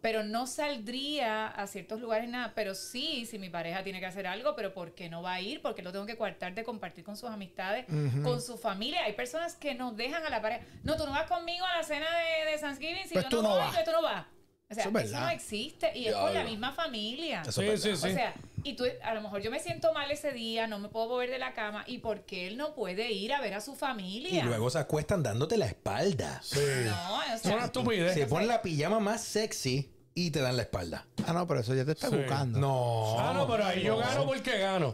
Pero 0.01 0.23
no 0.23 0.47
saldría 0.47 1.47
a 1.47 1.67
ciertos 1.67 1.99
lugares 1.99 2.29
nada. 2.29 2.53
Pero 2.55 2.73
sí, 2.73 3.25
si 3.25 3.37
mi 3.37 3.49
pareja 3.49 3.83
tiene 3.83 3.99
que 3.99 4.05
hacer 4.05 4.27
algo, 4.27 4.55
pero 4.55 4.73
¿por 4.73 4.95
qué 4.95 5.09
no 5.09 5.21
va 5.21 5.33
a 5.33 5.41
ir? 5.41 5.61
Porque 5.61 5.81
lo 5.81 5.91
tengo 5.91 6.05
que 6.05 6.15
coartar 6.15 6.53
de 6.55 6.63
compartir 6.63 7.03
con 7.03 7.17
sus 7.17 7.29
amistades, 7.29 7.85
con 8.23 8.41
su 8.41 8.57
familia. 8.57 9.03
Hay 9.03 9.13
personas 9.13 9.55
que 9.55 9.75
nos 9.75 9.97
dejan 9.97 10.25
a 10.25 10.29
la 10.29 10.41
pareja. 10.41 10.65
No, 10.83 10.95
tú 10.95 11.05
no 11.05 11.11
vas 11.11 11.27
conmigo 11.27 11.65
a 11.65 11.77
la 11.77 11.83
cena 11.83 12.05
de, 12.17 12.51
de 12.51 12.57
Thanksgiving. 12.57 13.07
Si 13.07 13.13
Pues 13.13 13.25
yo 13.25 13.29
tú 13.29 13.35
no, 13.37 13.41
no 13.43 13.49
voy, 13.49 13.59
vas. 13.59 13.73
pues 13.73 13.85
tú 13.85 13.91
no 13.91 14.01
vas. 14.01 14.25
O 14.71 14.75
sea, 14.75 14.83
Eso 14.83 14.99
es 14.99 15.11
no 15.11 15.29
existe. 15.29 15.97
Y 15.97 16.07
es 16.07 16.15
con 16.15 16.31
la 16.33 16.43
misma 16.43 16.71
familia. 16.73 17.41
Eso 17.41 17.61
Sí, 17.61 17.67
es 17.67 17.81
sí, 17.81 17.87
verdad. 17.89 18.01
sí. 18.07 18.11
O 18.11 18.13
sea, 18.15 18.33
y 18.63 18.73
tú, 18.75 18.83
a 19.03 19.13
lo 19.15 19.21
mejor 19.21 19.41
yo 19.41 19.49
me 19.49 19.59
siento 19.59 19.93
mal 19.93 20.11
ese 20.11 20.31
día, 20.31 20.67
no 20.67 20.77
me 20.79 20.89
puedo 20.89 21.07
mover 21.07 21.31
de 21.31 21.39
la 21.39 21.53
cama, 21.53 21.83
y 21.87 21.99
porque 21.99 22.45
él 22.47 22.57
no 22.57 22.75
puede 22.75 23.11
ir 23.11 23.33
a 23.33 23.41
ver 23.41 23.55
a 23.55 23.61
su 23.61 23.75
familia. 23.75 24.29
Y 24.39 24.41
luego 24.43 24.69
se 24.69 24.77
acuestan 24.77 25.23
dándote 25.23 25.57
la 25.57 25.65
espalda. 25.65 26.39
Sí. 26.43 26.59
No, 26.85 27.15
o 27.17 27.21
Es 27.23 27.45
una 27.45 27.65
estupidez. 27.65 28.13
Se 28.13 28.27
ponen 28.27 28.47
la 28.47 28.61
pijama 28.61 28.99
más 28.99 29.23
sexy 29.23 29.89
y 30.25 30.31
te 30.31 30.41
dan 30.41 30.55
la 30.57 30.63
espalda. 30.63 31.05
Ah, 31.25 31.33
no, 31.33 31.45
pero 31.47 31.59
eso 31.61 31.73
ya 31.75 31.85
te 31.85 31.91
está 31.91 32.09
Sí. 32.09 32.15
buscando. 32.17 32.59
No. 32.59 33.19
Ah, 33.19 33.33
no, 33.33 33.47
pero 33.47 33.65
ahí 33.65 33.83
yo 33.83 33.97
gano 33.97 34.25
porque 34.25 34.57
gano. 34.57 34.91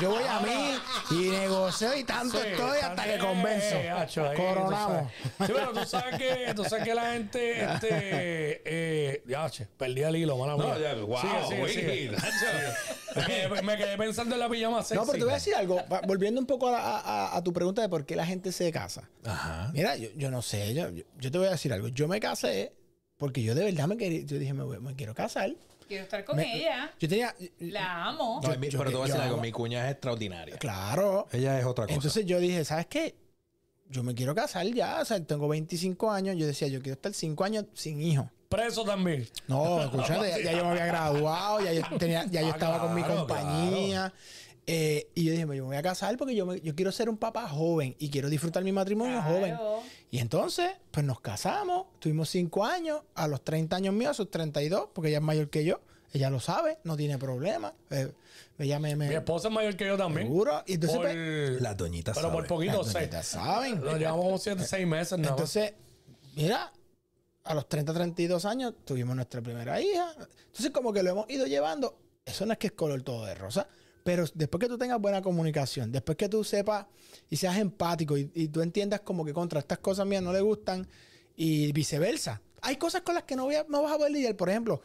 Yo 0.00 0.10
voy 0.10 0.24
a 0.28 0.40
mí 0.40 0.78
y 1.10 1.30
negocio 1.30 1.96
y 1.96 2.04
tanto 2.04 2.40
Sí, 2.40 2.48
estoy 2.48 2.78
hasta 2.80 3.04
que 3.04 3.18
convenzo. 3.18 3.76
eh, 3.76 3.90
hacho, 3.90 4.28
ahí, 4.28 4.36
Coronamos. 4.36 4.68
tú 4.68 4.74
sabes. 4.76 5.46
Sí, 5.46 5.52
pero 5.54 5.72
tú 5.72 5.84
sabes 5.88 6.18
que, 6.18 6.54
tú 6.54 6.64
sabes 6.64 6.84
que 6.84 6.94
la 6.94 7.12
gente, 7.12 7.62
este, 7.64 8.62
eh, 8.64 9.22
ya, 9.26 9.48
che, 9.50 9.66
perdí 9.66 10.02
el 10.02 10.16
hilo, 10.16 10.36
mala 10.36 10.56
mía. 10.56 10.74
No, 10.74 10.78
ya, 10.78 10.94
wow, 10.94 11.68
Sigue. 11.68 12.10
Nacho. 12.10 12.26
Me 13.14 13.26
quedé, 13.26 13.62
me 13.62 13.76
quedé 13.76 13.98
pensando 13.98 14.34
en 14.34 14.40
la 14.40 14.48
pijama 14.48 14.82
sexy. 14.82 14.94
No, 14.94 15.04
pero 15.04 15.18
te 15.18 15.24
voy 15.24 15.32
a 15.32 15.34
decir 15.34 15.54
algo. 15.54 15.76
Va- 15.92 16.00
Volviendo 16.06 16.40
un 16.40 16.46
poco 16.46 16.68
a, 16.68 16.72
la- 16.72 16.98
a- 17.00 17.36
a 17.36 17.42
tu 17.44 17.52
pregunta 17.52 17.82
de 17.82 17.88
por 17.90 18.06
qué 18.06 18.16
la 18.16 18.24
gente 18.24 18.52
se 18.52 18.72
casa. 18.72 19.06
Ajá. 19.22 19.70
Mira, 19.74 19.96
yo, 19.96 20.08
yo 20.16 20.30
no 20.30 20.40
sé. 20.40 20.72
Yo, 20.72 20.88
yo- 20.88 21.04
yo 21.18 21.30
te 21.30 21.36
voy 21.36 21.46
a 21.46 21.50
decir 21.50 21.74
algo. 21.74 21.88
Yo 21.88 22.08
me 22.08 22.18
casé 22.20 22.72
porque 23.22 23.40
yo 23.40 23.54
de 23.54 23.64
verdad 23.64 23.86
me 23.86 23.96
quería. 23.96 24.22
Yo 24.26 24.36
dije, 24.36 24.52
me, 24.52 24.64
voy- 24.64 24.80
me 24.80 24.96
quiero 24.96 25.14
casar. 25.14 25.54
quiero 25.86 26.02
estar 26.04 26.24
con 26.24 26.36
Me- 26.36 26.56
ella, 26.56 26.90
Yo 26.98 27.08
tenía. 27.08 27.34
la 27.60 28.06
amo. 28.08 28.40
Yo- 28.42 28.58
mi- 28.58 28.68
yo- 28.68 28.78
pero 28.78 28.90
te 28.90 28.96
voy 28.96 29.04
a 29.04 29.06
decir 29.12 29.20
algo. 29.20 29.36
Mi 29.40 29.52
cuña 29.52 29.84
es 29.86 29.92
extraordinaria. 29.92 30.56
Claro. 30.56 31.28
Ella 31.30 31.58
es 31.60 31.64
otra 31.66 31.84
cosa. 31.84 31.94
Entonces 31.94 32.26
yo 32.26 32.40
dije, 32.40 32.64
¿sabes 32.64 32.86
qué? 32.86 33.14
Yo 33.90 34.02
me 34.02 34.14
quiero 34.14 34.34
casar 34.34 34.66
ya. 34.66 35.00
O 35.00 35.04
sea, 35.04 35.22
tengo 35.24 35.46
25 35.48 36.10
años. 36.10 36.34
Yo 36.36 36.46
decía, 36.46 36.66
yo 36.68 36.80
quiero 36.82 36.94
estar 36.94 37.12
5 37.14 37.44
años 37.44 37.66
sin 37.74 38.00
hijos. 38.02 38.26
Preso 38.48 38.84
también. 38.84 39.28
No, 39.48 39.82
escuchate, 39.82 40.28
ya, 40.30 40.38
ya 40.40 40.52
yo 40.58 40.64
me 40.64 40.70
había 40.72 40.86
graduado, 40.86 41.60
ya 41.62 41.72
yo, 41.74 41.82
tenía, 41.98 42.24
ya 42.26 42.40
yo 42.42 42.48
Ah, 42.48 42.50
estaba 42.50 42.80
con 42.80 42.94
mi 42.94 43.02
claro, 43.02 43.20
compañía. 43.26 44.12
Eh, 44.66 45.08
y 45.14 45.24
yo 45.24 45.30
dije, 45.32 45.42
yo 45.42 45.48
me 45.48 45.60
voy 45.60 45.76
a 45.76 45.82
casar 45.82 46.16
porque 46.16 46.34
yo, 46.34 46.46
me- 46.46 46.60
yo 46.60 46.74
quiero 46.74 46.92
ser 46.92 47.08
un 47.08 47.16
papá 47.16 47.48
joven 47.48 47.96
y 47.98 48.10
quiero 48.10 48.28
disfrutar 48.30 48.62
mi 48.64 48.72
matrimonio 48.72 49.20
Claro. 49.20 49.34
joven. 49.36 49.56
Y 50.12 50.18
entonces, 50.18 50.70
pues 50.90 51.06
nos 51.06 51.20
casamos, 51.20 51.86
tuvimos 51.98 52.28
cinco 52.28 52.66
años, 52.66 53.00
a 53.14 53.26
los 53.26 53.42
30 53.42 53.74
años 53.76 53.94
míos, 53.94 54.10
a 54.10 54.14
sus 54.14 54.30
32, 54.30 54.90
porque 54.92 55.08
ella 55.08 55.16
es 55.18 55.24
mayor 55.24 55.48
que 55.48 55.64
yo, 55.64 55.80
ella 56.12 56.28
lo 56.28 56.38
sabe, 56.38 56.76
no 56.84 56.98
tiene 56.98 57.16
problema. 57.16 57.72
Eh, 57.88 58.12
ella 58.58 58.78
me... 58.78 58.94
me 58.94 59.08
Mi 59.08 59.14
esposa 59.14 59.48
es 59.48 59.54
mayor 59.54 59.74
que 59.74 59.86
yo 59.86 59.96
también. 59.96 60.26
seguro. 60.26 60.62
Y 60.66 60.74
entonces, 60.74 60.98
Por- 60.98 61.06
pues, 61.06 61.62
Las 61.62 61.76
doñitas 61.78 62.14
pero 62.14 62.28
por 62.30 62.42
saben. 62.46 62.48
poquito, 62.48 62.76
las 62.82 62.86
seis. 62.92 62.94
doñitas 62.94 63.26
saben. 63.26 63.80
Nos 63.80 63.98
llevamos 63.98 64.42
siete, 64.42 64.64
seis 64.66 64.86
meses 64.86 65.18
nada 65.18 65.30
más. 65.30 65.38
Entonces, 65.56 65.72
mira, 66.36 66.70
a 67.44 67.54
los 67.54 67.66
30, 67.66 67.94
32 67.94 68.44
años 68.44 68.74
tuvimos 68.84 69.16
nuestra 69.16 69.40
primera 69.40 69.80
hija. 69.80 70.14
Entonces, 70.44 70.70
como 70.72 70.92
que 70.92 71.02
lo 71.02 71.08
hemos 71.10 71.30
ido 71.30 71.46
llevando. 71.46 71.98
Eso 72.26 72.44
no 72.44 72.52
es 72.52 72.58
que 72.58 72.66
es 72.66 72.72
color 72.74 73.00
todo 73.02 73.24
de 73.24 73.34
rosa. 73.34 73.66
Pero 74.04 74.24
después 74.34 74.60
que 74.60 74.68
tú 74.68 74.76
tengas 74.78 75.00
buena 75.00 75.22
comunicación, 75.22 75.92
después 75.92 76.16
que 76.18 76.28
tú 76.28 76.42
sepas 76.44 76.86
y 77.30 77.36
seas 77.36 77.56
empático 77.58 78.16
y, 78.18 78.48
tú 78.48 78.60
entiendas 78.60 79.00
como 79.00 79.24
que 79.24 79.32
contra 79.32 79.60
estas 79.60 79.78
cosas 79.78 80.06
mías 80.06 80.22
no 80.22 80.32
le 80.32 80.40
gustan 80.40 80.86
y 81.36 81.72
viceversa. 81.72 82.42
Hay 82.62 82.76
cosas 82.76 83.02
con 83.02 83.14
las 83.14 83.24
que 83.24 83.36
no, 83.36 83.44
voy 83.44 83.54
a- 83.56 83.66
no 83.68 83.82
vas 83.82 83.92
a 83.92 83.96
poder 83.96 84.12
lidiar. 84.12 84.36
Por 84.36 84.50
ejemplo, 84.50 84.82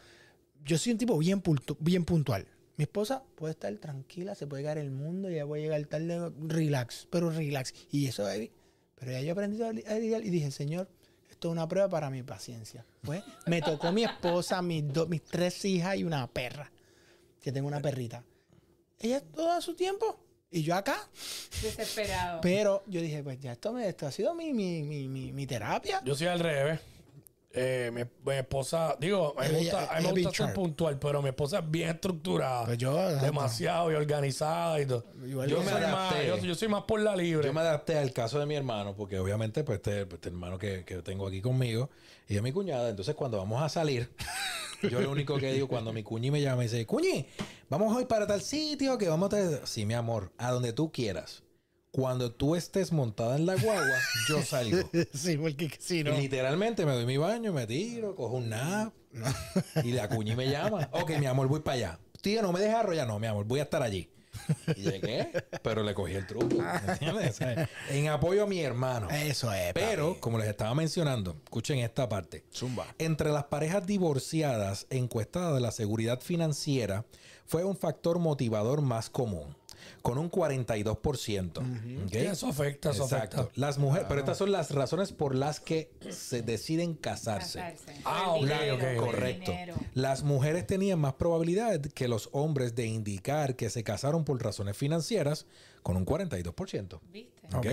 yo 0.63 0.77
soy 0.77 0.91
un 0.91 0.97
tipo 0.97 1.17
bien, 1.17 1.41
puntu- 1.41 1.77
bien 1.79 2.05
puntual. 2.05 2.47
Mi 2.75 2.83
esposa 2.83 3.23
puede 3.35 3.53
estar 3.53 3.75
tranquila, 3.77 4.35
se 4.35 4.45
puede 4.45 4.61
llegar 4.61 4.77
el 4.77 4.91
mundo 4.91 5.29
y 5.31 5.33
ella 5.33 5.47
puede 5.47 5.63
llegar 5.63 5.83
tarde, 5.85 6.31
relax, 6.39 7.07
pero 7.09 7.31
relax. 7.31 7.73
Y 7.91 8.05
eso, 8.07 8.23
baby, 8.23 8.51
Pero 8.99 9.11
ya 9.11 9.21
yo 9.21 9.31
aprendí 9.33 9.61
a 9.63 9.71
li- 9.71 9.83
a 9.87 9.93
lidiar 9.97 10.23
y 10.25 10.29
dije, 10.29 10.49
Señor, 10.51 10.89
esto 11.29 11.49
es 11.49 11.51
una 11.51 11.67
prueba 11.67 11.87
para 11.89 12.09
mi 12.09 12.21
paciencia. 12.23 12.83
Pues 13.01 13.23
me 13.47 13.61
tocó 13.61 13.91
mi 13.91 14.03
esposa, 14.03 14.61
mis, 14.63 14.83
mis 15.07 15.23
tres 15.23 15.63
hijas 15.65 15.97
y 15.97 16.03
una 16.03 16.25
perra, 16.27 16.71
que 17.41 17.51
tengo 17.51 17.67
una 17.67 17.79
perrita. 17.79 18.23
Ella 18.99 19.21
todo 19.21 19.51
a 19.51 19.61
su 19.61 19.75
tiempo 19.75 20.19
y 20.49 20.63
yo 20.63 20.75
acá. 20.75 20.97
Desesperado. 21.61 22.41
Pero 22.41 22.83
yo 22.87 23.01
dije, 23.01 23.23
pues 23.23 23.39
ya 23.39 23.51
esto, 23.53 23.71
me, 23.73 23.87
esto 23.87 24.07
ha 24.07 24.11
sido 24.11 24.33
mi, 24.33 24.53
mi, 24.53 24.83
mi, 24.83 25.07
mi, 25.07 25.31
mi 25.31 25.45
terapia. 25.45 26.01
Yo 26.03 26.15
soy 26.15 26.27
al 26.27 26.39
revés. 26.39 26.79
Eh, 27.51 27.89
mi, 27.93 28.01
mi 28.29 28.37
esposa, 28.37 28.95
digo, 28.99 29.33
a 29.37 29.43
mí 29.43 29.53
me 29.53 29.59
Ella- 29.61 29.71
gusta, 29.79 29.95
a 29.95 29.97
mí 29.99 30.03
me 30.03 30.09
ella 30.09 30.09
gusta 30.11 30.29
be 30.29 30.35
ser 30.35 30.45
sharp. 30.47 30.55
puntual, 30.55 30.99
pero 30.99 31.21
mi 31.21 31.29
esposa 31.29 31.59
es 31.59 31.71
bien 31.71 31.89
estructurada. 31.89 32.65
Pues 32.65 32.77
yo, 32.77 32.95
demasiado 33.19 33.91
y 33.91 33.95
organizada 33.95 34.79
y 34.81 34.85
todo. 34.85 35.05
Igual 35.25 35.49
yo, 35.49 35.57
yo 35.57 35.63
me 35.63 35.71
soy 35.71 35.81
más, 35.81 35.91
adapté. 36.13 36.27
yo, 36.27 36.37
yo 36.37 36.55
soy 36.55 36.67
más 36.67 36.83
por 36.83 36.99
la 36.99 37.15
libre. 37.15 37.47
Yo 37.47 37.53
me 37.53 37.61
adapté 37.61 37.97
al 37.97 38.11
caso 38.13 38.37
de 38.39 38.45
mi 38.45 38.53
hermano, 38.55 38.95
porque 38.95 39.17
obviamente, 39.17 39.63
pues, 39.63 39.77
este, 39.77 40.01
este 40.01 40.29
hermano 40.29 40.59
que, 40.59 40.83
que 40.85 40.97
tengo 41.01 41.25
aquí 41.27 41.41
conmigo, 41.41 41.89
y 42.27 42.35
es 42.35 42.41
mi 42.43 42.51
cuñada. 42.51 42.89
Entonces, 42.89 43.15
cuando 43.15 43.37
vamos 43.37 43.61
a 43.63 43.69
salir, 43.69 44.11
yo 44.83 44.99
lo 44.99 45.09
único 45.09 45.37
que 45.37 45.51
digo, 45.53 45.67
cuando 45.67 45.93
mi 45.93 46.03
cuñi 46.03 46.29
me 46.29 46.41
llama 46.41 46.63
y 46.63 46.67
dice, 46.67 46.85
cuñi, 46.85 47.27
vamos 47.69 47.95
hoy 47.95 48.05
para 48.05 48.27
tal 48.27 48.41
sitio, 48.41 48.97
que 48.97 49.07
vamos 49.09 49.33
a... 49.33 49.65
Sí, 49.65 49.85
mi 49.85 49.93
amor, 49.95 50.31
a 50.37 50.51
donde 50.51 50.73
tú 50.73 50.91
quieras. 50.91 51.43
Cuando 51.97 52.31
tú 52.31 52.55
estés 52.55 52.91
montada 52.91 53.37
en 53.37 53.47
la 53.47 53.55
guagua, 53.55 53.97
yo 54.29 54.39
salgo. 54.45 54.87
sí, 55.15 55.35
porque 55.35 55.67
si 55.79 56.03
no. 56.03 56.11
Literalmente 56.11 56.85
me 56.85 56.91
doy 56.91 57.07
mi 57.07 57.17
baño, 57.17 57.51
me 57.53 57.65
tiro, 57.65 58.15
cojo 58.15 58.35
un 58.35 58.49
nap. 58.49 58.93
y 59.83 59.93
la 59.93 60.07
cuñi 60.07 60.35
me 60.35 60.47
llama. 60.47 60.87
Ok, 60.91 61.17
mi 61.17 61.25
amor, 61.25 61.47
voy 61.47 61.61
para 61.61 61.73
allá. 61.75 61.99
Tío, 62.21 62.43
no 62.43 62.51
me 62.53 62.59
dejes 62.59 62.75
arrollar. 62.75 63.07
No, 63.07 63.17
mi 63.17 63.25
amor, 63.25 63.45
voy 63.45 63.61
a 63.61 63.63
estar 63.63 63.81
allí. 63.81 64.11
Y 64.75 64.81
llegué, 64.81 65.31
pero 65.63 65.81
le 65.81 65.95
cogí 65.95 66.13
el 66.13 66.27
truco. 66.27 66.47
¿me 66.55 66.91
entiendes? 66.93 67.39
En 67.89 68.09
apoyo 68.09 68.43
a 68.43 68.45
mi 68.45 68.59
hermano. 68.59 69.09
Eso 69.09 69.51
es. 69.51 69.73
Pero, 69.73 70.09
papi. 70.09 70.19
como 70.19 70.37
les 70.37 70.49
estaba 70.49 70.75
mencionando, 70.75 71.35
escuchen 71.45 71.79
esta 71.79 72.07
parte. 72.07 72.45
Zumba. 72.53 72.85
Entre 72.99 73.31
las 73.31 73.45
parejas 73.45 73.87
divorciadas 73.87 74.85
encuestadas 74.91 75.55
de 75.55 75.61
la 75.61 75.71
seguridad 75.71 76.21
financiera 76.21 77.05
fue 77.47 77.63
un 77.63 77.75
factor 77.75 78.19
motivador 78.19 78.81
más 78.83 79.09
común, 79.09 79.55
con 80.01 80.17
un 80.17 80.29
42%. 80.31 81.57
¿ok? 81.57 82.11
Sí, 82.11 82.17
eso 82.17 82.47
afecta, 82.47 82.91
eso 82.91 83.03
Exacto. 83.03 83.41
afecta. 83.41 83.59
Las 83.59 83.77
mujeres, 83.77 84.07
pero 84.07 84.19
estas 84.19 84.37
son 84.37 84.51
las 84.51 84.71
razones 84.71 85.11
por 85.11 85.35
las 85.35 85.59
que 85.59 85.91
se 86.09 86.41
deciden 86.41 86.93
casarse. 86.93 87.59
Casarse. 87.59 88.01
Ah, 88.05 88.31
ok, 88.31 88.41
dinero, 88.41 88.77
Correcto. 88.99 89.53
Las 89.93 90.23
mujeres 90.23 90.65
tenían 90.67 90.99
más 90.99 91.13
probabilidad 91.13 91.81
que 91.81 92.07
los 92.07 92.29
hombres 92.31 92.75
de 92.75 92.85
indicar 92.85 93.55
que 93.55 93.69
se 93.69 93.83
casaron 93.83 94.23
por 94.23 94.41
razones 94.43 94.77
financieras 94.77 95.45
con 95.83 95.95
un 95.95 96.05
42%. 96.05 96.99
¿Viste? 97.11 97.47
¿Ok? 97.55 97.55
Ok. 97.55 97.65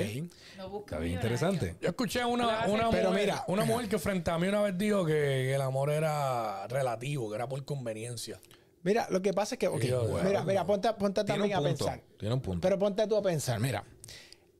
No 0.56 0.68
busques 0.68 0.92
Está 0.92 0.98
bien 0.98 1.14
interesante. 1.14 1.76
Yo 1.80 1.88
escuché 1.88 2.24
una, 2.24 2.66
una, 2.66 2.90
pero 2.90 3.10
mujer, 3.10 3.26
mira, 3.26 3.44
una 3.48 3.64
mujer 3.64 3.88
que 3.88 3.98
frente 3.98 4.30
a 4.30 4.38
mí 4.38 4.46
una 4.46 4.62
vez 4.62 4.78
dijo 4.78 5.04
que, 5.04 5.12
que 5.12 5.54
el 5.54 5.60
amor 5.60 5.90
era 5.90 6.66
relativo, 6.68 7.28
que 7.28 7.34
era 7.34 7.48
por 7.48 7.64
conveniencia. 7.64 8.38
Mira, 8.84 9.08
lo 9.10 9.20
que 9.20 9.32
pasa 9.34 9.56
es 9.56 9.58
que, 9.58 9.66
ok, 9.66 9.82
Y 9.82 9.86
yo, 9.88 10.04
mira, 10.24 10.44
mira, 10.44 10.64
ponte, 10.64 10.92
ponte 10.94 11.24
también 11.24 11.54
a 11.54 11.60
pensar. 11.62 12.00
Tiene 12.18 12.34
un 12.34 12.40
punto. 12.40 12.60
Pero 12.60 12.78
ponte 12.78 13.04
tú 13.08 13.16
a 13.16 13.22
pensar, 13.22 13.58
mira. 13.58 13.82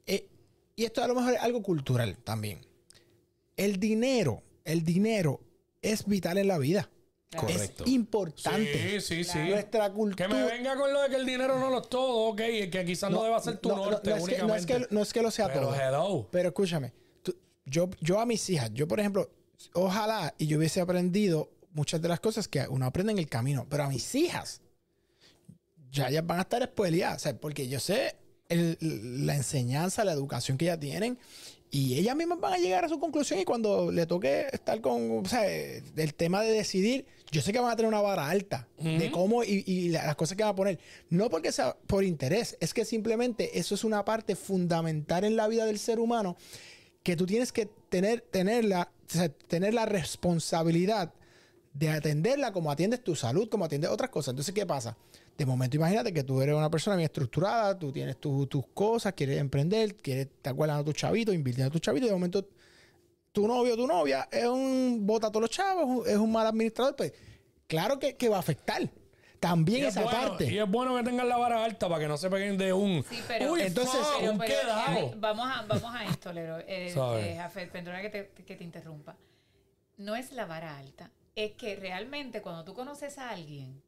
eh, 0.07 0.27
y 0.75 0.85
esto 0.85 1.05
a 1.05 1.07
lo 1.07 1.15
mejor 1.15 1.35
es 1.35 1.41
algo 1.41 1.63
cultural 1.63 2.17
también. 2.25 2.59
El 3.57 3.79
dinero, 3.79 4.43
el 4.65 4.83
dinero 4.83 5.41
es 5.81 6.05
vital 6.07 6.39
en 6.39 6.49
la 6.49 6.59
vida. 6.59 6.91
Correcto. 7.37 7.85
Es 7.85 7.91
importante. 7.91 9.01
Sí, 9.01 9.25
sí, 9.25 9.25
sí. 9.25 9.39
Nuestra 9.51 9.89
Que 9.91 9.95
cultura. 9.95 10.29
me 10.29 10.45
venga 10.45 10.77
con 10.77 10.93
lo 10.93 11.03
de 11.03 11.09
que 11.11 11.17
el 11.17 11.27
dinero 11.27 11.59
no 11.59 11.69
lo 11.69 11.81
es 11.83 11.89
todo, 11.89 12.29
ok, 12.29 12.41
y 12.63 12.71
que 12.71 12.85
quizás 12.85 13.11
no, 13.11 13.23
deba 13.25 13.41
ser 13.41 13.59
tu 13.59 13.69
no, 13.71 13.77
no, 13.77 13.91
norte 13.91 14.11
no 14.11 14.17
es 14.17 14.25
que, 14.25 14.39
no, 14.39 14.55
es 14.55 14.63
únicamente. 14.63 14.89
que, 14.89 14.95
no 14.95 15.03
es 15.03 15.13
que 15.13 15.23
lo 15.23 15.31
sea 15.33 15.49
Pero 15.49 15.61
todo. 15.69 15.75
hello. 15.75 16.29
Pero 16.31 16.49
escúchame, 16.51 16.93
tú- 17.23 17.37
yo, 17.67 17.91
yo 18.01 18.21
a 18.21 18.27
mis 18.27 18.49
hijas, 18.51 18.71
yo 18.73 18.87
por 18.87 19.01
ejemplo, 19.01 19.29
ojalá 19.73 20.33
y 20.39 20.47
yo 20.47 20.59
hubiese 20.59 20.81
aprendido 20.81 21.51
muchas 21.75 22.01
de 22.01 22.09
las 22.09 22.21
cosas 22.21 22.49
que 22.49 22.67
uno 22.69 22.87
aprende 22.87 23.13
en 23.13 23.19
el 23.19 23.29
camino, 23.29 23.67
pero 23.69 23.85
a 23.85 23.89
mis 23.89 24.15
hijas, 24.15 24.63
ya 25.91 26.09
ellas 26.09 26.27
van 26.27 26.39
a 26.39 26.43
estar 26.43 26.63
spoileadas, 26.65 27.17
o 27.17 27.19
sea, 27.21 27.37
porque 27.39 27.69
yo 27.69 27.79
sé 27.81 28.17
el- 28.49 28.79
la 29.27 29.35
enseñanza, 29.37 30.05
la 30.05 30.13
educación 30.13 30.57
que 30.59 30.67
ellas 30.67 30.81
tienen. 30.81 31.19
Y 31.71 31.99
ellas 31.99 32.15
mismas 32.15 32.39
van 32.39 32.53
a 32.53 32.59
llegar 32.59 32.85
a 32.85 32.89
su 32.89 33.01
conclusión 33.01 33.41
y 33.41 33.45
cuando 33.45 33.91
le 33.91 34.07
toque 34.07 34.47
estar 34.53 34.81
con, 34.81 35.25
o 35.25 35.29
sea, 35.29 35.45
el 35.51 36.15
tema 36.15 36.41
de 36.43 36.53
decidir, 36.53 37.05
yo 37.33 37.43
sé 37.43 37.53
que 37.53 37.59
van 37.59 37.73
a 37.73 37.75
tener 37.77 37.89
una 37.89 38.01
vara 38.01 38.29
alta 38.29 38.69
de 38.79 39.11
cómo 39.11 39.43
y, 39.43 39.65
y 39.67 39.89
la- 39.89 40.07
las 40.07 40.15
cosas 40.15 40.37
que 40.37 40.45
van 40.45 40.53
a 40.53 40.55
poner. 40.55 40.79
No 41.11 41.29
porque 41.31 41.51
sea 41.51 41.77
por 41.89 42.05
interés, 42.05 42.57
es 42.61 42.73
que 42.75 42.85
simplemente 42.85 43.59
eso 43.59 43.75
es 43.75 43.83
una 43.83 44.05
parte 44.05 44.37
fundamental 44.37 45.25
en 45.25 45.35
la 45.35 45.49
vida 45.49 45.67
del 45.67 45.81
ser 45.81 45.99
humano 45.99 46.37
que 47.03 47.17
tú 47.17 47.27
tienes 47.27 47.51
que 47.51 47.67
tener, 47.89 48.21
tenerla, 48.21 48.93
o 49.09 49.13
sea, 49.13 49.29
tener 49.29 49.75
la 49.75 49.85
responsabilidad 49.87 51.13
de 51.75 51.91
atenderla 51.91 52.53
como 52.53 52.71
atiendes 52.71 53.03
tu 53.05 53.15
salud, 53.17 53.49
como 53.51 53.65
atiendes 53.67 53.91
otras 53.91 54.09
cosas. 54.09 54.33
Entonces, 54.33 54.55
¿qué 54.55 54.65
pasa? 54.65 54.97
De 55.37 55.45
momento, 55.45 55.77
imagínate 55.77 56.13
que 56.15 56.23
tú 56.23 56.41
eres 56.41 56.55
una 56.55 56.71
persona 56.71 56.97
bien 56.97 57.07
estructurada, 57.07 57.77
tú 57.79 57.91
tienes 57.93 58.17
tu- 58.19 58.47
tus 58.47 58.65
cosas, 58.69 59.13
quieres 59.15 59.39
emprender, 59.39 59.97
quieres 59.97 60.27
estar 60.27 60.55
guardando 60.55 60.83
a 60.83 60.85
tus 60.85 60.95
chavitos, 60.95 61.35
invirtiendo 61.35 61.69
a 61.69 61.73
tus 61.73 61.81
chavitos, 61.81 62.07
y 62.07 62.11
de 62.11 62.15
momento 62.15 62.49
tu 63.33 63.49
novio 63.49 63.75
o 63.75 63.77
tu 63.77 63.87
novia 63.89 64.29
es 64.31 64.47
un 64.47 65.01
bota 65.05 65.27
a 65.27 65.31
todos 65.31 65.43
los 65.43 65.51
chavos, 65.51 66.07
es 66.07 66.17
un- 66.17 66.31
mal 66.31 66.47
administrador, 66.47 66.95
pues 66.95 67.13
claro 67.67 67.99
que, 67.99 68.15
que 68.17 68.29
va 68.29 68.37
a 68.37 68.41
afectar. 68.41 68.89
También 69.41 69.81
Y 69.81 69.83
es, 69.87 69.89
esa 69.89 70.05
bueno, 70.05 70.19
parte. 70.29 70.51
y 70.51 70.59
es 70.59 70.71
bueno 70.71 70.97
que 70.97 71.03
tengan 71.03 71.29
la 71.29 71.37
vara 71.37 71.63
alta 71.65 71.87
para 71.89 72.01
que 72.01 72.09
no 72.09 72.17
se 72.17 72.31
peguen 72.31 72.57
de 72.57 72.73
un. 72.73 73.05
Sí, 73.11 73.19
pero- 73.29 73.53
Uy, 73.53 73.61
Entonces, 73.63 74.01
Pero- 74.21 74.33
un 74.33 74.39
pero, 74.39 74.51
quedado. 74.63 74.99
eh, 74.99 75.15
vamos, 75.19 75.47
a, 75.53 75.63
vamos 75.67 75.93
a 75.95 76.05
esto, 76.07 76.33
Lero. 76.33 76.61
Eh, 76.61 76.95
eh, 76.97 77.35
Jafet, 77.37 77.71
perdona 77.71 78.01
que 78.01 78.09
te, 78.09 78.31
que 78.47 78.57
te 78.57 78.65
interrumpa. 78.65 79.17
No 79.99 80.17
es 80.17 80.33
la 80.33 80.47
vara 80.47 80.79
alta. 80.79 81.11
Es 81.37 81.53
que 81.53 81.77
realmente 81.77 82.43
cuando 82.43 82.65
tú 82.65 82.75
conoces 82.75 83.19
a 83.19 83.31
alguien 83.31 83.83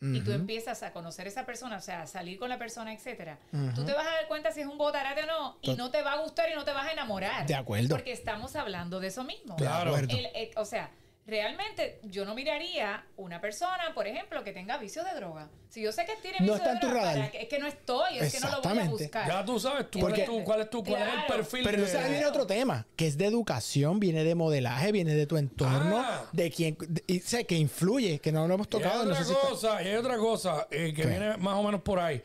y 0.00 0.20
tú 0.20 0.32
empiezas 0.32 0.82
a 0.82 0.92
conocer 0.92 1.24
a 1.24 1.28
esa 1.30 1.46
persona, 1.46 1.78
o 1.78 1.80
sea, 1.80 2.02
a 2.02 2.06
salir 2.06 2.38
con 2.38 2.50
la 2.50 2.58
persona, 2.58 2.92
etcétera, 2.92 3.38
tú 3.74 3.86
te 3.86 3.92
vas 3.94 4.06
a 4.06 4.10
dar 4.10 4.28
cuenta 4.28 4.52
si 4.52 4.60
es 4.60 4.66
un 4.66 4.76
botarate 4.76 5.22
o 5.22 5.26
no 5.26 5.58
y 5.62 5.74
no 5.76 5.90
te 5.90 6.02
va 6.02 6.12
a 6.12 6.16
gustar 6.20 6.50
y 6.50 6.54
no 6.54 6.62
te 6.64 6.72
vas 6.72 6.86
a 6.86 6.92
enamorar. 6.92 7.46
De 7.46 7.54
acuerdo. 7.54 7.88
Porque 7.88 8.12
estamos 8.12 8.54
hablando 8.54 9.00
de 9.00 9.06
eso 9.08 9.24
mismo. 9.24 9.56
Claro. 9.56 9.96
El- 9.96 10.10
eh, 10.10 10.50
o 10.56 10.66
sea, 10.66 10.90
realmente 11.26 12.00
yo 12.02 12.24
no 12.26 12.34
miraría 12.34 13.04
una 13.16 13.40
persona, 13.40 13.92
por 13.94 14.06
ejemplo, 14.06 14.44
que 14.44 14.52
tenga 14.52 14.76
vicio 14.76 15.02
de 15.04 15.14
droga. 15.14 15.48
Si 15.70 15.80
yo 15.82 15.90
sé 15.90 16.04
que 16.04 16.16
tiene 16.20 16.38
No 16.40 16.52
vicio 16.52 16.56
está 16.56 16.68
de 16.68 16.74
en 16.74 16.80
tu 16.80 16.86
droga, 16.88 17.00
radar. 17.02 17.16
¿para 17.18 17.30
qué? 17.30 17.42
es 17.42 17.48
que 17.48 17.58
no 17.58 17.66
estoy, 17.66 18.18
es 18.18 18.32
que 18.32 18.40
no 18.40 18.50
lo 18.50 18.62
voy 18.62 18.78
a 18.78 18.84
buscar. 18.90 19.26
Ya 19.28 19.44
tú 19.44 19.58
sabes 19.58 19.90
tú, 19.90 20.00
Porque- 20.00 20.24
cuál, 20.26 20.36
es 20.36 20.38
tu, 20.38 20.44
cuál 20.44 20.60
es 20.60 20.70
tu 20.70 20.84
cuál 20.84 21.02
es 21.02 21.08
el 21.14 21.26
perfil. 21.26 21.60
Pero 21.64 21.76
de- 21.78 21.82
entonces 21.84 21.96
ahí 22.04 22.10
viene 22.10 22.26
otro 22.26 22.46
tema, 22.46 22.86
que 22.94 23.06
es 23.06 23.16
de 23.16 23.24
educación, 23.26 23.98
viene 24.00 24.22
de 24.22 24.34
modelaje, 24.34 24.92
viene 24.92 25.14
de 25.14 25.26
tu 25.26 25.36
entorno, 25.38 25.98
Ah. 25.98 26.28
de 26.32 26.50
quien, 26.50 26.76
de- 26.80 27.02
y 27.06 27.20
sé 27.20 27.46
que 27.46 27.56
influye, 27.56 28.18
que 28.18 28.30
no 28.30 28.46
lo 28.46 28.54
hemos 28.54 28.66
Y 28.70 28.76
hay 28.76 28.82
tocado. 28.82 29.04
no 29.04 29.10
otra 29.12 29.16
sé 29.16 29.24
si 29.24 29.32
está- 29.32 29.48
cosa, 29.48 29.82
y 29.82 29.88
hay 29.88 29.96
otra 29.96 30.18
cosa 30.18 30.68
eh, 30.70 30.92
que 30.94 31.02
¿Qué? 31.02 31.08
viene 31.08 31.36
más 31.38 31.54
o 31.54 31.62
menos 31.62 31.80
por 31.80 31.98
ahí. 32.00 32.22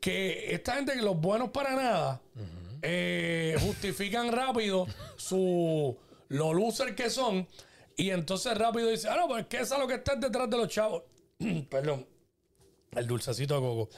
Que 0.00 0.54
esta 0.54 0.76
gente 0.76 0.92
que 0.92 1.02
los 1.02 1.20
buenos 1.20 1.50
para 1.50 1.74
nada 1.74 2.20
eh, 2.82 3.56
justifican 3.60 4.30
rápido 4.30 4.86
su 5.16 5.96
lo 6.28 6.52
loser 6.54 6.94
que 6.94 7.10
son. 7.10 7.46
Y 7.98 8.10
entonces 8.10 8.56
rápido 8.56 8.88
dice, 8.88 9.08
ah, 9.10 9.16
no, 9.16 9.28
pues 9.28 9.42
es 9.42 9.46
que 9.48 9.56
esa 9.58 9.74
es 9.74 9.80
lo 9.82 9.86
que 9.88 9.94
está 9.96 10.14
detrás 10.16 10.48
de 10.48 10.56
los 10.56 10.68
chavos. 10.68 11.02
Perdón. 11.68 12.06
El 12.92 13.06
dulcecito 13.06 13.54
de 13.54 13.60
coco. 13.60 13.90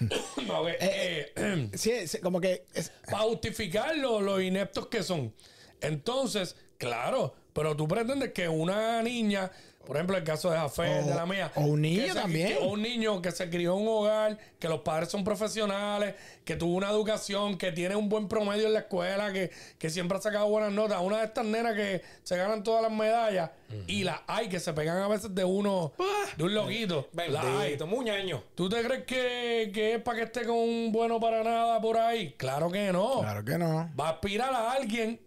No, 0.46 0.64
que, 0.64 0.76
eh, 0.80 1.70
Sí, 1.74 2.08
sí, 2.08 2.18
como 2.20 2.40
que 2.40 2.64
es- 2.72 2.90
para 3.04 3.24
justificar 3.24 3.94
lo, 3.98 4.20
lo 4.22 4.40
ineptos 4.40 4.86
que 4.86 5.02
son. 5.02 5.34
Entonces, 5.82 6.56
claro, 6.78 7.34
pero 7.52 7.76
tú 7.76 7.86
pretendes 7.86 8.32
que 8.32 8.48
una 8.48 9.02
niña, 9.02 9.50
por 9.86 9.96
ejemplo, 9.96 10.16
el 10.16 10.22
caso 10.24 10.50
de 10.50 10.56
Jafé, 10.58 11.02
de 11.02 11.14
la 11.14 11.26
mía. 11.26 11.50
o 11.56 11.62
un 11.62 11.80
niño 11.82 12.06
se- 12.08 12.14
también. 12.14 12.48
que- 12.48 12.58
o 12.58 12.68
un 12.68 12.82
niño 12.82 13.20
que 13.22 13.32
se 13.32 13.48
crió 13.50 13.74
en 13.76 13.82
un 13.82 13.88
hogar, 13.88 14.38
que 14.58 14.68
los 14.68 14.80
padres 14.82 15.08
son 15.08 15.24
profesionales, 15.24 16.14
que 16.44 16.54
tuvo 16.54 16.74
una 16.76 16.90
educación, 16.90 17.56
que 17.58 17.72
tiene 17.72 17.96
un 17.96 18.08
buen 18.08 18.28
promedio 18.28 18.66
en 18.66 18.74
la 18.74 18.80
escuela, 18.80 19.32
que, 19.32 19.50
que 19.78 19.90
siempre 19.90 20.18
ha 20.18 20.20
sacado 20.20 20.48
buenas 20.48 20.70
notas. 20.72 21.00
Una 21.00 21.18
de 21.18 21.24
estas 21.24 21.44
nenas 21.46 21.74
que 21.74 22.02
se 22.22 22.36
ganan 22.36 22.62
todas 22.62 22.82
las 22.82 22.92
medallas 22.92 23.50
y 23.86 24.04
las 24.04 24.20
hay 24.26 24.48
que 24.48 24.60
se 24.60 24.72
pegan 24.74 24.98
a 24.98 25.08
veces 25.08 25.34
de 25.34 25.44
uno, 25.44 25.92
de 26.36 26.44
un 26.44 26.54
loquito. 26.54 27.08
Las 27.12 27.44
hay. 27.44 27.58
Bendito, 27.62 27.86
muñaño. 27.86 28.44
¿Tú 28.54 28.68
te 28.68 28.82
crees 28.82 29.04
que, 29.04 29.70
que 29.74 29.94
es 29.94 30.02
para 30.02 30.18
que 30.18 30.24
esté 30.24 30.44
con 30.44 30.56
un 30.56 30.92
bueno 30.92 31.18
para 31.18 31.42
nada 31.42 31.80
por 31.80 31.96
ahí? 31.96 32.34
Claro 32.36 32.70
que 32.70 32.92
no. 32.92 33.20
Claro 33.20 33.44
que 33.44 33.56
no. 33.58 33.90
Va 33.98 34.08
a 34.08 34.10
aspirar 34.12 34.52
a 34.52 34.72
alguien 34.72 35.20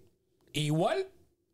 igual 0.53 1.07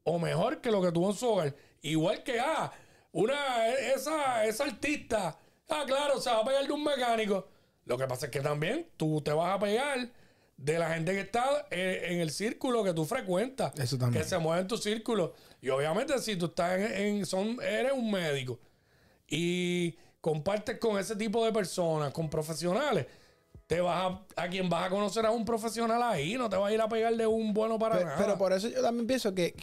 o 0.03 0.19
mejor 0.19 0.61
que 0.61 0.69
lo 0.69 0.81
que 0.81 0.91
tuvo 0.91 1.09
en 1.11 1.15
su 1.15 1.27
hogar. 1.27 1.55
Igual 1.81 2.23
que, 2.23 2.39
ah, 2.39 2.71
una, 3.11 3.67
esa, 3.75 4.45
esa 4.45 4.63
artista, 4.65 5.37
ah, 5.69 5.83
claro, 5.85 6.19
se 6.21 6.29
va 6.29 6.39
a 6.39 6.45
pegar 6.45 6.65
de 6.67 6.73
un 6.73 6.83
mecánico. 6.83 7.47
Lo 7.85 7.97
que 7.97 8.05
pasa 8.07 8.27
es 8.27 8.31
que 8.31 8.41
también 8.41 8.87
tú 8.97 9.21
te 9.21 9.31
vas 9.31 9.55
a 9.55 9.59
pegar 9.59 10.09
de 10.57 10.77
la 10.77 10.93
gente 10.93 11.13
que 11.13 11.21
está 11.21 11.65
eh, 11.71 12.07
en 12.09 12.19
el 12.19 12.29
círculo 12.31 12.83
que 12.83 12.93
tú 12.93 13.05
frecuentas. 13.05 13.73
Eso 13.79 13.97
también. 13.97 14.21
Que 14.23 14.29
se 14.29 14.37
mueve 14.37 14.61
en 14.61 14.67
tu 14.67 14.77
círculo. 14.77 15.33
Y 15.61 15.69
obviamente 15.69 16.17
si 16.19 16.35
tú 16.35 16.47
estás 16.47 16.77
en, 16.79 16.91
en- 16.93 17.25
son, 17.25 17.57
eres 17.63 17.93
un 17.93 18.11
médico 18.11 18.59
y 19.27 19.97
compartes 20.21 20.77
con 20.79 20.97
ese 20.99 21.15
tipo 21.15 21.43
de 21.45 21.51
personas, 21.51 22.11
con 22.13 22.29
profesionales, 22.29 23.05
te 23.67 23.79
vas 23.81 24.11
a, 24.35 24.43
a 24.43 24.49
quien 24.49 24.69
vas 24.69 24.85
a 24.87 24.89
conocer 24.89 25.25
a 25.25 25.31
un 25.31 25.45
profesional 25.45 26.01
ahí, 26.03 26.35
no 26.35 26.49
te 26.49 26.57
vas 26.57 26.69
a 26.71 26.73
ir 26.73 26.81
a 26.81 26.89
pegar 26.89 27.15
de 27.15 27.25
un 27.27 27.53
bueno 27.53 27.77
para 27.79 27.95
Pero, 27.97 28.07
nada. 28.09 28.17
pero 28.19 28.37
por 28.37 28.51
eso 28.53 28.67
yo 28.67 28.81
también 28.81 29.07
pienso 29.07 29.33
que, 29.33 29.55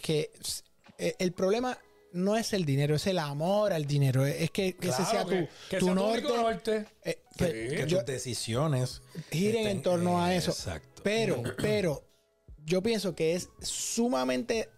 eh, 0.98 1.14
el 1.18 1.32
problema 1.32 1.76
no 2.16 2.36
es 2.36 2.52
el 2.52 2.64
dinero, 2.64 2.96
es 2.96 3.06
el 3.06 3.18
amor 3.18 3.72
al 3.72 3.86
dinero. 3.86 4.24
Es 4.26 4.50
que, 4.50 4.74
que 4.76 4.88
ese 4.88 4.96
Claro, 5.04 5.10
sea 5.10 5.22
tu, 5.24 5.30
que- 5.30 5.48
que 5.70 5.76
tu 5.78 5.84
sea 5.86 5.94
norte. 5.94 6.22
norte. 6.22 6.86
Eh, 7.04 7.18
Sí. 7.38 7.44
que- 7.44 7.84
yo- 7.86 7.98
tus 7.98 8.06
decisiones 8.06 9.02
giren 9.30 9.62
estén- 9.66 9.70
en 9.76 9.82
torno 9.82 10.22
a 10.22 10.34
eso. 10.34 10.50
Exacto. 10.50 11.02
Pero, 11.04 11.42
pero, 11.58 12.02
yo 12.64 12.82
pienso 12.82 13.14
que 13.14 13.34
es 13.34 13.48
sumamente 13.62 14.68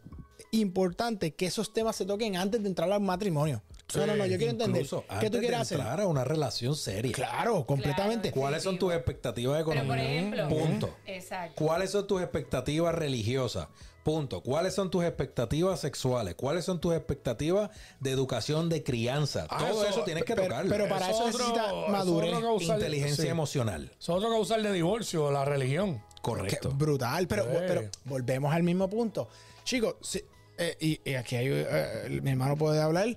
importante 0.51 1.35
que 1.35 1.47
esos 1.47 1.73
temas 1.73 1.97
se 1.97 2.05
toquen 2.07 2.37
antes 2.37 2.63
de 2.63 2.69
entrar 2.69 2.91
al 2.91 3.01
matrimonio. 3.01 3.63
no, 3.95 4.07
no, 4.07 4.17
no, 4.17 4.27
yo 4.27 4.37
quiero 4.37 4.51
entender. 4.53 4.83
¿Qué 5.21 5.31
tú 5.31 5.39
quieres 5.39 5.51
de 5.51 5.57
hacer? 5.57 5.79
entrar 5.79 6.01
a 6.03 6.07
una 6.07 6.23
relación 6.25 6.77
seria. 6.77 7.13
Claro, 7.13 7.65
completamente. 7.67 8.31
Claro. 8.33 8.41
¿Cuáles 8.43 8.63
son 8.63 8.79
tus 8.79 8.93
expectativas 8.93 9.61
económicas? 9.61 9.99
ejemplo, 10.01 10.49
Punto. 10.49 10.97
Exacto. 11.07 11.65
¿Cuáles 11.65 11.91
son 11.91 12.07
tus 12.07 12.21
expectativas 12.21 12.95
religiosas? 12.95 13.69
Punto. 14.09 14.41
¿Cuáles 14.43 14.75
son 14.75 14.91
tus 14.91 15.05
expectativas 15.05 15.81
sexuales? 15.81 16.35
¿Cuáles 16.35 16.65
son 16.65 16.81
tus 16.81 16.95
expectativas 16.95 17.69
de 18.01 18.11
educación, 18.11 18.71
de 18.71 18.83
crianza? 18.83 19.47
Ah, 19.51 19.59
Todo 19.59 19.83
eso- 19.85 19.91
eso, 19.91 20.05
tienes 20.05 20.25
que 20.25 20.35
pero- 20.35 20.49
tocarlo. 20.49 20.71
pero 20.71 20.89
para 20.89 21.11
eso 21.11 21.29
es 21.29 21.35
necesita 21.35 21.67
eso 21.67 21.85
es 21.87 21.93
madurez, 21.93 22.39
causal- 22.41 22.79
Inteligencia 22.79 23.25
sí. 23.25 23.29
emocional. 23.31 23.85
Eso 24.01 24.13
es 24.13 24.17
otro 24.19 24.31
causal 24.31 24.63
de 24.63 24.73
divorcio, 24.73 25.31
la 25.31 25.45
religión. 25.45 25.99
Que- 25.99 26.23
Correcto. 26.23 26.71
brutal, 26.71 27.29
pero, 27.29 27.45
Sí. 27.45 27.51
pero 27.67 27.83
volvemos 28.07 28.55
al 28.55 28.63
mismo 28.63 28.89
punto. 28.89 29.29
Chicos, 29.65 29.97
si- 30.01 30.25
eh, 30.57 30.77
y, 30.81 31.01
y 31.11 31.15
aquí 31.15 31.37
hay, 31.37 31.47
eh, 31.51 32.21
mi 32.23 32.31
hermano 32.31 32.57
puede 32.57 32.81
hablar. 32.81 33.15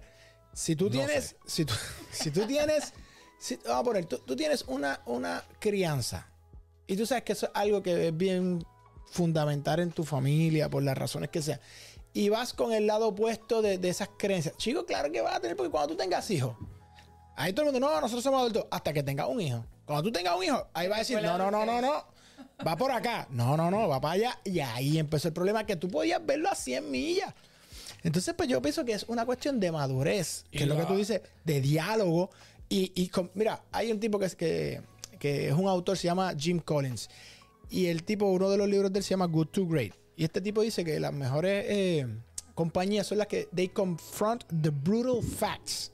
Si 0.53 0.75
tú 0.75 0.85
No 0.85 0.91
tienes, 0.91 1.23
sé. 1.23 1.35
si 1.45 1.63
tú, 1.63 1.73
si 2.11 2.31
tú 2.31 2.45
tienes, 2.45 2.93
si- 3.39 3.55
vamos 3.65 3.79
a 3.79 3.83
poner, 3.83 4.05
tú, 4.07 4.17
tú 4.19 4.35
tienes 4.35 4.65
una, 4.67 4.99
una 5.05 5.41
crianza 5.59 6.27
y 6.85 6.97
tú 6.97 7.05
sabes 7.05 7.23
que 7.23 7.31
eso 7.31 7.45
es 7.45 7.51
algo 7.55 7.81
que 7.81 8.09
es 8.09 8.17
bien 8.17 8.61
fundamental 9.11 9.79
en 9.79 9.91
tu 9.91 10.03
familia 10.03 10.69
por 10.69 10.81
las 10.83 10.97
razones 10.97 11.29
que 11.29 11.41
sean. 11.41 11.59
Y 12.13 12.29
vas 12.29 12.53
con 12.53 12.73
el 12.73 12.87
lado 12.87 13.09
opuesto 13.09 13.61
de, 13.61 13.77
de 13.77 13.89
esas 13.89 14.09
creencias. 14.17 14.57
Chicos, 14.57 14.85
claro 14.85 15.11
que 15.11 15.21
vas 15.21 15.35
a 15.35 15.39
tener, 15.39 15.55
porque 15.55 15.71
cuando 15.71 15.89
tú 15.89 15.95
tengas 15.95 16.29
hijos, 16.31 16.55
ahí 17.35 17.53
todo 17.53 17.67
el 17.67 17.71
mundo, 17.71 17.87
no, 17.87 18.01
nosotros 18.01 18.23
somos 18.23 18.41
adultos, 18.41 18.65
hasta 18.71 18.91
que 18.91 19.03
tengas 19.03 19.27
un 19.27 19.39
hijo. 19.41 19.63
Cuando 19.85 20.03
tú 20.03 20.11
tengas 20.11 20.35
un 20.35 20.43
hijo, 20.43 20.67
ahí 20.73 20.87
va 20.87 20.95
a 20.97 20.99
decir, 20.99 21.21
no, 21.21 21.37
no, 21.37 21.51
no, 21.51 21.65
no, 21.65 21.81
no. 21.81 22.05
Va 22.65 22.75
por 22.75 22.91
acá. 22.91 23.27
No, 23.31 23.55
no, 23.57 23.71
no, 23.71 23.87
va 23.87 23.99
para 24.01 24.13
allá. 24.13 24.39
Y 24.43 24.59
ahí 24.59 24.97
empezó 24.97 25.27
el 25.29 25.33
problema 25.33 25.65
que 25.65 25.75
tú 25.75 25.87
podías 25.87 26.23
verlo 26.25 26.49
a 26.49 26.55
100 26.55 26.89
millas. 26.91 27.33
Entonces, 28.03 28.33
pues 28.35 28.49
yo 28.49 28.61
pienso 28.61 28.83
que 28.83 28.93
es 28.93 29.03
una 29.07 29.25
cuestión 29.25 29.59
de 29.59 29.71
madurez, 29.71 30.45
que 30.51 30.59
es 30.63 30.67
lo 30.67 30.75
que 30.77 30.85
tú 30.85 30.95
dices, 30.95 31.21
de 31.43 31.61
diálogo. 31.61 32.29
Y, 32.69 32.91
y 32.95 33.07
con- 33.09 33.31
mira, 33.35 33.63
hay 33.71 33.91
un 33.91 33.99
tipo 33.99 34.17
que 34.19 34.25
es, 34.25 34.35
que, 34.35 34.81
que 35.19 35.47
es 35.49 35.53
un 35.53 35.67
autor, 35.67 35.97
se 35.97 36.05
llama 36.07 36.33
Jim 36.37 36.59
Collins. 36.59 37.09
Y 37.71 37.87
el 37.87 38.03
tipo, 38.03 38.25
uno 38.25 38.49
de 38.49 38.57
los 38.57 38.67
libros 38.67 38.91
de 38.91 38.99
él 38.99 39.03
se 39.03 39.11
llama 39.11 39.25
Good 39.25 39.47
to 39.47 39.65
Great. 39.65 39.93
Y 40.17 40.23
este 40.25 40.41
tipo 40.41 40.61
dice 40.61 40.83
que 40.85 40.99
las 40.99 41.13
mejores 41.13 41.65
eh, 41.69 42.05
compañías 42.53 43.07
son 43.07 43.17
las 43.17 43.27
que 43.27 43.47
they 43.55 43.69
confront 43.69 44.43
the 44.61 44.69
brutal 44.69 45.23
facts. 45.23 45.91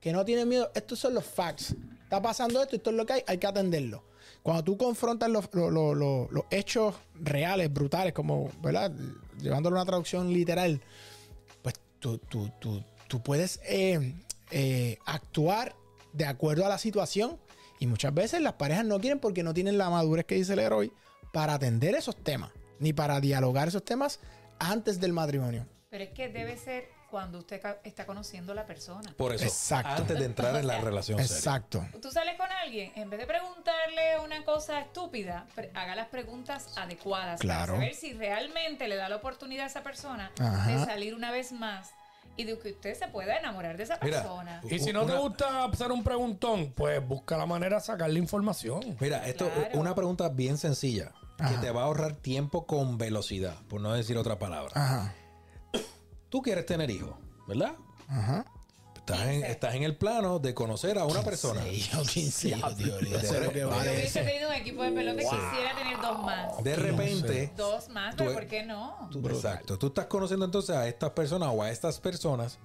Que 0.00 0.12
no 0.12 0.24
tienen 0.24 0.48
miedo. 0.48 0.70
Estos 0.74 0.98
son 0.98 1.14
los 1.14 1.24
facts. 1.24 1.74
Está 2.02 2.20
pasando 2.20 2.60
esto, 2.60 2.74
esto 2.76 2.90
es 2.90 2.96
lo 2.96 3.06
que 3.06 3.12
hay, 3.14 3.22
hay 3.26 3.38
que 3.38 3.46
atenderlo. 3.46 4.02
Cuando 4.42 4.64
tú 4.64 4.76
confrontas 4.76 5.30
los, 5.30 5.48
los- 5.54 5.96
los- 5.96 6.44
hechos 6.50 6.96
reales, 7.14 7.72
brutales, 7.72 8.12
como, 8.12 8.50
¿verdad? 8.60 8.92
Llevándolo 9.40 9.76
a 9.76 9.82
una 9.82 9.86
traducción 9.86 10.32
literal, 10.32 10.80
pues 11.62 11.76
tú, 12.00 12.18
tú- 12.18 12.50
tú- 12.58 12.82
tú 13.06 13.22
puedes 13.22 13.60
eh, 13.64 14.14
eh, 14.50 14.98
actuar 15.06 15.76
de 16.12 16.24
acuerdo 16.26 16.66
a 16.66 16.68
la 16.68 16.78
situación. 16.78 17.38
Y 17.78 17.86
muchas 17.86 18.12
veces 18.12 18.40
las 18.42 18.54
parejas 18.54 18.84
no 18.84 18.98
quieren 18.98 19.20
porque 19.20 19.42
no 19.44 19.54
tienen 19.54 19.78
la 19.78 19.88
madurez 19.90 20.24
que 20.26 20.34
dice 20.34 20.54
el 20.54 20.58
héroe 20.58 20.90
para 21.32 21.54
atender 21.54 21.94
esos 21.94 22.16
temas, 22.16 22.50
ni 22.78 22.92
para 22.92 23.20
dialogar 23.20 23.68
esos 23.68 23.84
temas 23.84 24.20
antes 24.58 25.00
del 25.00 25.12
matrimonio. 25.12 25.66
Pero 25.90 26.04
es 26.04 26.10
que 26.10 26.28
debe 26.28 26.56
ser 26.56 26.88
cuando 27.10 27.38
usted 27.38 27.60
ca- 27.60 27.80
está 27.82 28.06
conociendo 28.06 28.52
a 28.52 28.54
la 28.54 28.66
persona. 28.66 29.12
Por 29.16 29.34
eso, 29.34 29.44
Exacto. 29.44 29.90
antes 30.02 30.16
de 30.16 30.24
entrar 30.26 30.54
en 30.54 30.66
la 30.68 30.80
relación 30.80 31.18
seria. 31.18 31.34
Exacto. 31.36 31.84
Tú 32.00 32.10
sales 32.12 32.36
con 32.36 32.46
alguien, 32.52 32.92
en 32.94 33.10
vez 33.10 33.18
de 33.18 33.26
preguntarle 33.26 34.20
una 34.24 34.44
cosa 34.44 34.80
estúpida, 34.80 35.44
haga 35.74 35.96
las 35.96 36.06
preguntas 36.06 36.68
adecuadas 36.76 37.40
Claro. 37.40 37.72
para 37.74 37.78
saber 37.84 37.94
si 37.96 38.12
realmente 38.12 38.86
le 38.86 38.94
da 38.94 39.08
la 39.08 39.16
oportunidad 39.16 39.64
a 39.64 39.66
esa 39.66 39.82
persona 39.82 40.30
Ajá. 40.38 40.70
de 40.70 40.84
salir 40.84 41.16
una 41.16 41.32
vez 41.32 41.50
más 41.50 41.90
y 42.40 42.44
de 42.44 42.58
que 42.58 42.70
usted 42.72 42.98
se 42.98 43.08
pueda 43.08 43.36
enamorar 43.38 43.76
de 43.76 43.82
esa 43.84 43.98
Mira, 44.02 44.18
persona. 44.22 44.60
Y 44.70 44.78
si 44.78 44.92
no 44.92 45.04
te 45.06 45.12
Una- 45.12 45.20
gusta 45.20 45.64
hacer 45.64 45.92
un 45.92 46.02
preguntón, 46.04 46.72
pues 46.74 47.06
busca 47.06 47.36
la 47.36 47.46
manera 47.46 47.76
de 47.76 47.82
sacarle 47.82 48.18
información. 48.18 48.80
Mira, 49.00 49.26
esto 49.26 49.48
Claro. 49.50 49.78
una 49.80 49.94
pregunta 49.94 50.28
bien 50.28 50.58
sencilla 50.58 51.12
que 51.48 51.54
te 51.58 51.70
va 51.70 51.82
a 51.82 51.84
ahorrar 51.84 52.16
tiempo 52.16 52.66
con 52.66 52.98
velocidad, 52.98 53.56
por 53.68 53.80
no 53.80 53.92
decir 53.94 54.18
otra 54.18 54.38
palabra. 54.38 54.72
Ajá. 54.74 55.14
Tú 56.28 56.42
quieres 56.42 56.66
tener 56.66 56.90
hijos, 56.90 57.14
¿verdad? 57.48 57.72
Ajá. 58.08 58.44
Estás 59.12 59.28
en, 59.28 59.44
estás 59.44 59.74
en 59.74 59.82
el 59.82 59.96
plano 59.96 60.38
de 60.38 60.54
conocer 60.54 60.98
a 60.98 61.04
una 61.04 61.22
persona. 61.22 61.62
Sí, 61.64 61.88
yo 61.92 62.02
15 62.02 62.48
hijos, 62.48 62.76
Dios 62.76 63.02
mío, 63.02 63.18
eso 63.18 63.34
es 63.34 63.40
lo 63.44 63.48
que 63.48 63.54
Si 63.54 63.60
yo 63.60 63.68
vale 63.70 63.90
hubiese 63.90 64.20
eso. 64.20 64.28
tenido 64.30 64.48
un 64.48 64.54
equipo 64.54 64.82
de 64.82 64.92
pelota, 64.92 65.18
quisiera 65.20 65.76
tener 65.76 66.00
dos 66.00 66.18
más. 66.22 66.64
De 66.64 66.76
repente, 66.76 67.52
Dos 67.56 67.88
más, 67.88 68.16
Tú- 68.16 68.24
pero 68.24 68.32
¿por 68.34 68.46
qué 68.46 68.62
no? 68.64 69.08
tú- 69.10 69.26
exacto, 69.28 69.78
tú 69.78 69.86
estás 69.88 70.06
conociendo 70.06 70.44
entonces 70.44 70.74
a 70.76 70.86
estas 70.88 71.10
personas 71.10 71.50
o 71.52 71.62
a 71.62 71.70
estas 71.70 71.98
personas, 72.00 72.58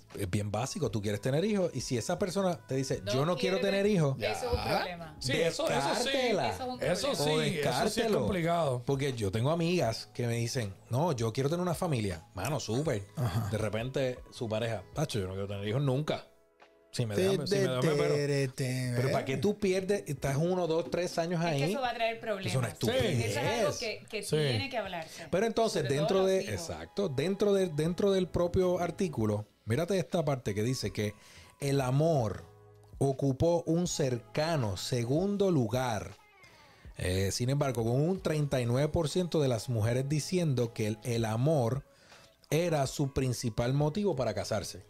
pues, 0.00 0.22
es 0.22 0.30
bien 0.30 0.50
básico, 0.50 0.90
tú 0.90 1.02
quieres 1.02 1.20
tener 1.20 1.44
hijos 1.44 1.70
y 1.74 1.80
si 1.82 1.98
esa 1.98 2.18
persona 2.18 2.58
te 2.66 2.74
dice, 2.76 3.02
yo 3.12 3.26
no 3.26 3.36
quiero 3.36 3.60
tener 3.60 3.86
hijos, 3.86 4.16
Eso 4.18 4.30
es 4.32 4.42
un 4.52 4.64
problema. 4.64 5.16
Sí, 5.18 5.32
eso, 5.32 5.68
eso 5.68 5.94
sí. 5.96 6.04
Descártela. 6.04 6.48
Eso 6.48 6.62
es 6.62 6.68
un 6.68 6.82
Eso 6.82 7.24
problema. 7.24 7.44
sí, 7.44 7.58
eso 7.60 7.88
sí 7.88 8.00
es 8.00 8.12
complicado. 8.12 8.82
Porque 8.86 9.12
yo 9.12 9.30
tengo 9.30 9.50
amigas 9.50 10.08
que 10.14 10.26
me 10.26 10.34
dicen, 10.36 10.74
no, 10.90 11.12
yo 11.12 11.32
quiero 11.32 11.50
tener 11.50 11.62
una 11.62 11.74
familia. 11.74 12.24
Mano, 12.34 12.58
súper. 12.60 13.02
De 13.50 13.58
repente 13.58 14.18
su 14.30 14.48
pareja, 14.48 14.82
Pacho, 14.94 15.18
yo 15.18 15.26
no 15.26 15.32
quiero 15.32 15.48
tener 15.48 15.66
hijos 15.68 15.82
nunca. 15.82 16.26
Si 16.94 17.06
me 17.06 17.16
dejan, 17.16 17.46
si 17.46 17.54
me 17.54 17.60
dejan, 17.62 17.80
pero, 17.80 18.52
pero 18.96 19.10
¿para 19.12 19.24
qué 19.24 19.38
tú 19.38 19.58
pierdes? 19.58 20.04
Estás 20.06 20.36
uno, 20.36 20.66
dos, 20.66 20.90
tres 20.90 21.16
años 21.18 21.42
Es 21.42 21.56
que 21.56 21.64
ahí. 21.64 21.72
eso 21.72 21.80
va 21.80 21.88
a 21.88 21.94
traer 21.94 22.20
problemas. 22.20 22.52
Es 22.52 22.58
una 22.58 22.68
estupidez. 22.68 23.24
Eso 23.30 23.40
es 23.40 23.46
algo 23.60 23.78
que, 23.78 24.04
que 24.10 24.22
Sí. 24.22 24.36
tiene 24.36 24.68
que 24.68 24.76
hablarse. 24.76 25.26
Pero 25.30 25.46
entonces, 25.46 25.82
Sobre 25.84 25.94
dentro 25.94 26.26
de, 26.26 26.40
exacto, 26.52 27.08
dentro 27.08 27.54
de, 27.54 27.68
dentro 27.68 28.12
del 28.12 28.28
propio 28.28 28.78
artículo, 28.78 29.46
mírate 29.64 29.98
esta 29.98 30.24
parte 30.24 30.54
que 30.54 30.62
dice 30.62 30.92
que 30.92 31.14
el 31.60 31.80
amor 31.80 32.44
ocupó 32.98 33.62
un 33.66 33.86
cercano 33.86 34.76
segundo 34.76 35.50
lugar. 35.50 36.16
Eh, 36.98 37.30
sin 37.32 37.50
embargo, 37.50 37.84
con 37.84 38.00
un 38.00 38.22
39% 38.22 39.40
de 39.40 39.48
las 39.48 39.68
mujeres 39.68 40.08
diciendo 40.08 40.72
que 40.72 40.88
el, 40.88 40.98
el 41.02 41.24
amor 41.24 41.84
era 42.50 42.86
su 42.86 43.12
principal 43.12 43.72
motivo 43.72 44.14
para 44.14 44.34
casarse. 44.34 44.84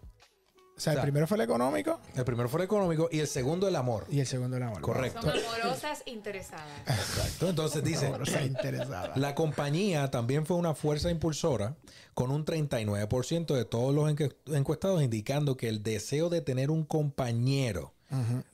O 0.83 0.85
sea, 0.85 0.95
el 0.95 1.01
primero 1.01 1.29
fue 1.29 1.37
el 1.37 1.43
económico 1.43 2.01
El 2.17 2.25
primero 2.25 2.49
fue 2.49 2.61
el 2.61 2.65
económico 2.65 3.09
y 3.13 3.21
el 3.21 3.29
segundo 3.29 3.69
el 3.69 3.77
amor. 3.77 4.05
y 4.11 4.19
el 4.19 4.27
segundo 4.27 4.57
el 4.57 4.65
amor. 4.65 4.81
Correcto. 4.81 5.21
Son 5.23 5.31
amorosas 5.31 6.03
interesadas. 6.07 6.67
Exacto. 6.87 7.49
Entonces 7.49 7.85
dice, 7.85 8.09
Wow. 8.09 8.23
Está 8.23 8.45
interesada. 8.45 9.13
La 9.15 9.37
compañía 9.37 10.11
también 10.11 10.45
fue 10.45 10.57
una 10.57 10.75
fuerza 10.75 11.09
impulsora 11.09 11.77
con 12.15 12.33
un 12.33 12.45
39% 12.45 13.55
de 13.55 13.65
todos 13.65 13.95
los 13.95 14.13
encuestados 14.57 15.01
indicando 15.05 15.57
que 15.57 15.69
el 15.69 15.85
deseo 15.85 16.29
de 16.31 16.41
tener 16.41 16.71
un 16.73 16.85
compañero 16.85 17.95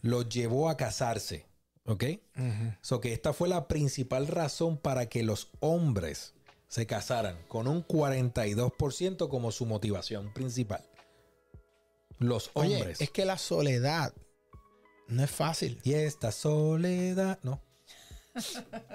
los 0.03 0.29
llevó 0.29 0.69
a 0.69 0.77
casarse. 0.77 1.47
¿Ok? 1.87 2.05
So 2.83 3.01
que 3.01 3.15
esta 3.15 3.33
fue 3.33 3.49
la 3.49 3.67
principal 3.69 4.27
razón 4.27 4.77
para 4.77 5.07
que 5.07 5.23
los 5.23 5.49
hombres 5.61 6.35
se 6.69 6.87
casaran 6.87 7.39
con 7.49 7.67
un 7.67 7.83
42% 7.87 9.29
como 9.31 9.51
su 9.51 9.65
motivación 9.65 10.31
principal. 10.35 10.85
Los 12.19 12.51
Oye, 12.55 12.77
hombres. 12.77 13.01
es 13.01 13.11
que 13.11 13.25
la 13.25 13.39
soledad 13.39 14.13
no 15.09 15.23
es 15.25 15.31
fácil. 15.31 15.81
Y 15.85 15.95
esta 15.95 16.33
soledad, 16.33 17.39
no. 17.43 17.63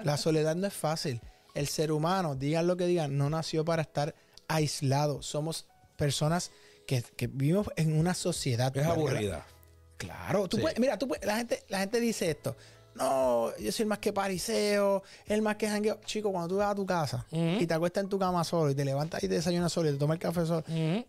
La 0.02 0.16
soledad 0.16 0.54
no 0.56 0.66
es 0.66 0.74
fácil. 0.74 1.20
El 1.54 1.66
ser 1.68 1.92
humano, 1.92 2.34
digan 2.34 2.66
lo 2.66 2.76
que 2.76 2.86
digan, 2.86 3.16
no 3.16 3.30
nació 3.30 3.64
para 3.64 3.82
estar 3.82 4.14
aislado. 4.48 5.22
Somos 5.22 5.66
personas 5.96 6.50
que, 6.86 7.02
que 7.16 7.26
vivimos 7.28 7.68
en 7.76 7.98
una 7.98 8.14
sociedad. 8.14 8.76
Es 8.76 8.86
aburrida. 8.86 9.46
Claro, 9.96 10.48
tú 10.48 10.56
Sí. 10.56 10.62
puedes- 10.62 10.78
mira, 10.78 10.98
tú 10.98 11.06
puedes- 11.08 11.24
la 11.24 11.36
gente, 11.36 11.62
la 11.68 11.78
gente 11.80 12.00
dice 12.00 12.30
esto. 12.30 12.56
No, 12.94 13.56
yo 13.58 13.72
soy 13.72 13.84
el 13.84 13.88
más 13.88 13.98
que 13.98 14.12
pariseo, 14.12 15.02
el 15.26 15.42
más 15.42 15.56
que 15.56 15.68
jangueo. 15.68 16.00
Chico, 16.04 16.30
cuando 16.30 16.48
tú 16.48 16.56
vas 16.56 16.70
a 16.72 16.74
tu 16.76 16.86
casa 16.86 17.26
y 17.32 17.66
te 17.66 17.74
acuestas 17.74 18.04
en 18.04 18.08
tu 18.10 18.18
cama 18.20 18.44
solo 18.44 18.70
y 18.70 18.74
te 18.74 18.84
levantas 18.84 19.22
y 19.24 19.28
te 19.28 19.34
desayunas 19.34 19.72
solo 19.72 19.88
y 19.88 19.92
te 19.92 19.98
tomas 19.98 20.14
el 20.16 20.20
café 20.20 20.46
solo, 20.46 20.62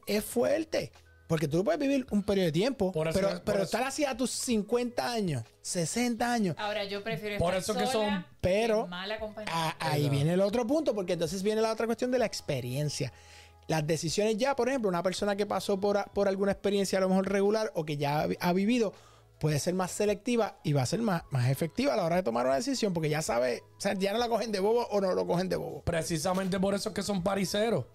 es 0.07 0.23
fuerte. 0.25 0.91
Porque 1.27 1.47
tú 1.47 1.63
puedes 1.63 1.79
vivir 1.79 2.05
un 2.11 2.21
periodo 2.21 2.45
de 2.45 2.51
tiempo, 2.51 2.91
Por 2.91 3.07
eso 3.07 3.15
pero, 3.17 3.27
es- 3.29 3.33
por 3.35 3.43
pero 3.45 3.57
eso- 3.57 3.63
estar 3.65 3.83
así 3.83 4.05
a 4.05 4.15
tus 4.15 4.29
50 4.31 5.11
años, 5.11 5.43
60 5.61 6.31
años, 6.31 6.55
Ahora, 6.59 6.83
yo 6.83 7.03
prefiero 7.03 7.37
Por 7.39 7.55
estar 7.55 7.75
eso 7.75 7.85
que 7.85 7.91
sola 7.91 8.09
son- 8.09 8.25
pero- 8.41 8.83
que 8.83 8.89
mal 8.91 9.11
acompañada. 9.11 9.51
Ah, 9.57 9.75
ahí 9.79 10.07
viene 10.09 10.33
el 10.33 10.41
otro 10.41 10.67
punto, 10.67 10.93
porque 10.93 11.13
entonces 11.13 11.41
viene 11.41 11.61
la 11.61 11.71
otra 11.71 11.87
cuestión 11.87 12.11
de 12.11 12.19
la 12.19 12.25
experiencia. 12.27 13.11
Las 13.67 13.87
decisiones 13.87 14.37
ya, 14.37 14.55
por 14.55 14.69
ejemplo, 14.69 14.87
una 14.89 15.01
persona 15.01 15.35
que 15.35 15.47
pasó 15.47 15.79
por, 15.79 15.97
a- 15.97 16.05
por 16.05 16.27
alguna 16.27 16.51
experiencia 16.51 16.99
a 16.99 17.01
lo 17.01 17.09
mejor 17.09 17.27
regular 17.27 17.71
o 17.73 17.83
que 17.85 17.97
ya 17.97 18.21
ha, 18.21 18.27
ha 18.39 18.53
vivido, 18.53 18.93
puede 19.39 19.57
ser 19.59 19.73
más 19.73 19.89
selectiva 19.91 20.59
y 20.63 20.73
va 20.73 20.83
a 20.83 20.85
ser 20.85 21.01
más, 21.01 21.23
más 21.31 21.49
efectiva 21.49 21.93
a 21.93 21.97
la 21.97 22.05
hora 22.05 22.15
de 22.17 22.23
tomar 22.23 22.45
una 22.45 22.55
decisión 22.55 22.93
porque 22.93 23.09
ya 23.09 23.21
sabe, 23.23 23.63
o 23.77 23.81
sea, 23.81 23.93
ya 23.95 24.13
no 24.13 24.19
la 24.19 24.29
cogen 24.29 24.51
de 24.51 24.59
bobo 24.59 24.85
o 24.91 25.01
no 25.01 25.13
lo 25.13 25.25
cogen 25.27 25.49
de 25.49 25.55
bobo. 25.55 25.81
Precisamente 25.83 26.59
por 26.59 26.73
eso 26.75 26.89
es 26.89 26.95
que 26.95 27.01
son 27.03 27.23
pariseros. 27.23 27.85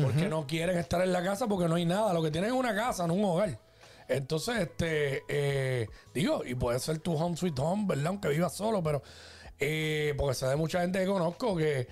Porque 0.00 0.28
no 0.28 0.46
quieren 0.46 0.78
estar 0.78 1.02
en 1.02 1.12
la 1.12 1.22
casa 1.22 1.46
porque 1.46 1.68
no 1.68 1.74
hay 1.74 1.84
nada. 1.84 2.12
Lo 2.12 2.22
que 2.22 2.30
tienen 2.30 2.50
es 2.50 2.56
una 2.56 2.74
casa, 2.74 3.06
no 3.06 3.14
un 3.14 3.24
hogar. 3.24 3.58
Entonces, 4.08 4.56
este, 4.60 5.22
eh, 5.28 5.88
digo, 6.14 6.42
y 6.44 6.54
puede 6.54 6.78
ser 6.78 6.98
tu 6.98 7.14
home 7.14 7.36
sweet 7.36 7.58
home, 7.58 7.84
¿verdad? 7.86 8.06
Aunque 8.08 8.28
vivas 8.28 8.54
solo, 8.54 8.82
pero, 8.82 9.02
eh, 9.58 10.14
porque 10.16 10.34
sé 10.34 10.46
de 10.46 10.56
mucha 10.56 10.80
gente 10.80 10.98
que 10.98 11.06
conozco 11.06 11.56
que, 11.56 11.86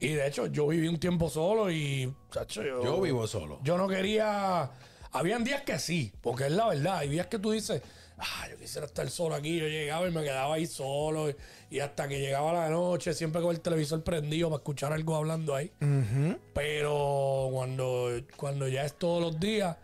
y 0.00 0.08
de 0.14 0.26
hecho, 0.26 0.46
yo 0.46 0.66
viví 0.66 0.88
un 0.88 0.98
tiempo 0.98 1.28
solo 1.30 1.70
y, 1.70 2.12
chacho, 2.30 2.62
yo, 2.62 2.82
Yo 2.82 3.00
vivo 3.00 3.26
solo. 3.26 3.60
yo 3.62 3.76
no 3.78 3.86
quería. 3.86 4.70
Habían 5.12 5.44
días 5.44 5.62
que 5.62 5.78
sí, 5.78 6.12
porque 6.20 6.46
es 6.46 6.52
la 6.52 6.68
verdad. 6.68 6.98
Hay 6.98 7.08
días 7.08 7.26
que 7.26 7.38
tú 7.38 7.50
dices, 7.52 7.82
ah, 8.22 8.48
yo 8.50 8.56
quisiera 8.56 8.86
estar 8.86 9.08
solo 9.10 9.34
aquí. 9.34 9.58
Yo 9.58 9.66
llegaba 9.66 10.08
y 10.08 10.10
me 10.10 10.22
quedaba 10.22 10.54
ahí 10.54 10.66
solo. 10.66 11.32
Y, 11.70 11.80
hasta 11.80 12.08
que 12.08 12.20
llegaba 12.20 12.52
la 12.52 12.68
noche, 12.68 13.14
siempre 13.14 13.42
con 13.42 13.54
el 13.54 13.60
televisor 13.60 14.02
prendido 14.02 14.48
para 14.50 14.58
escuchar 14.58 14.92
algo 14.92 15.16
hablando 15.16 15.54
ahí. 15.54 15.72
Pero 16.54 17.48
cuando, 17.52 18.10
cuando 18.36 18.68
ya 18.68 18.84
es 18.84 18.94
todos 18.94 19.22
los 19.22 19.40
días, 19.40 19.76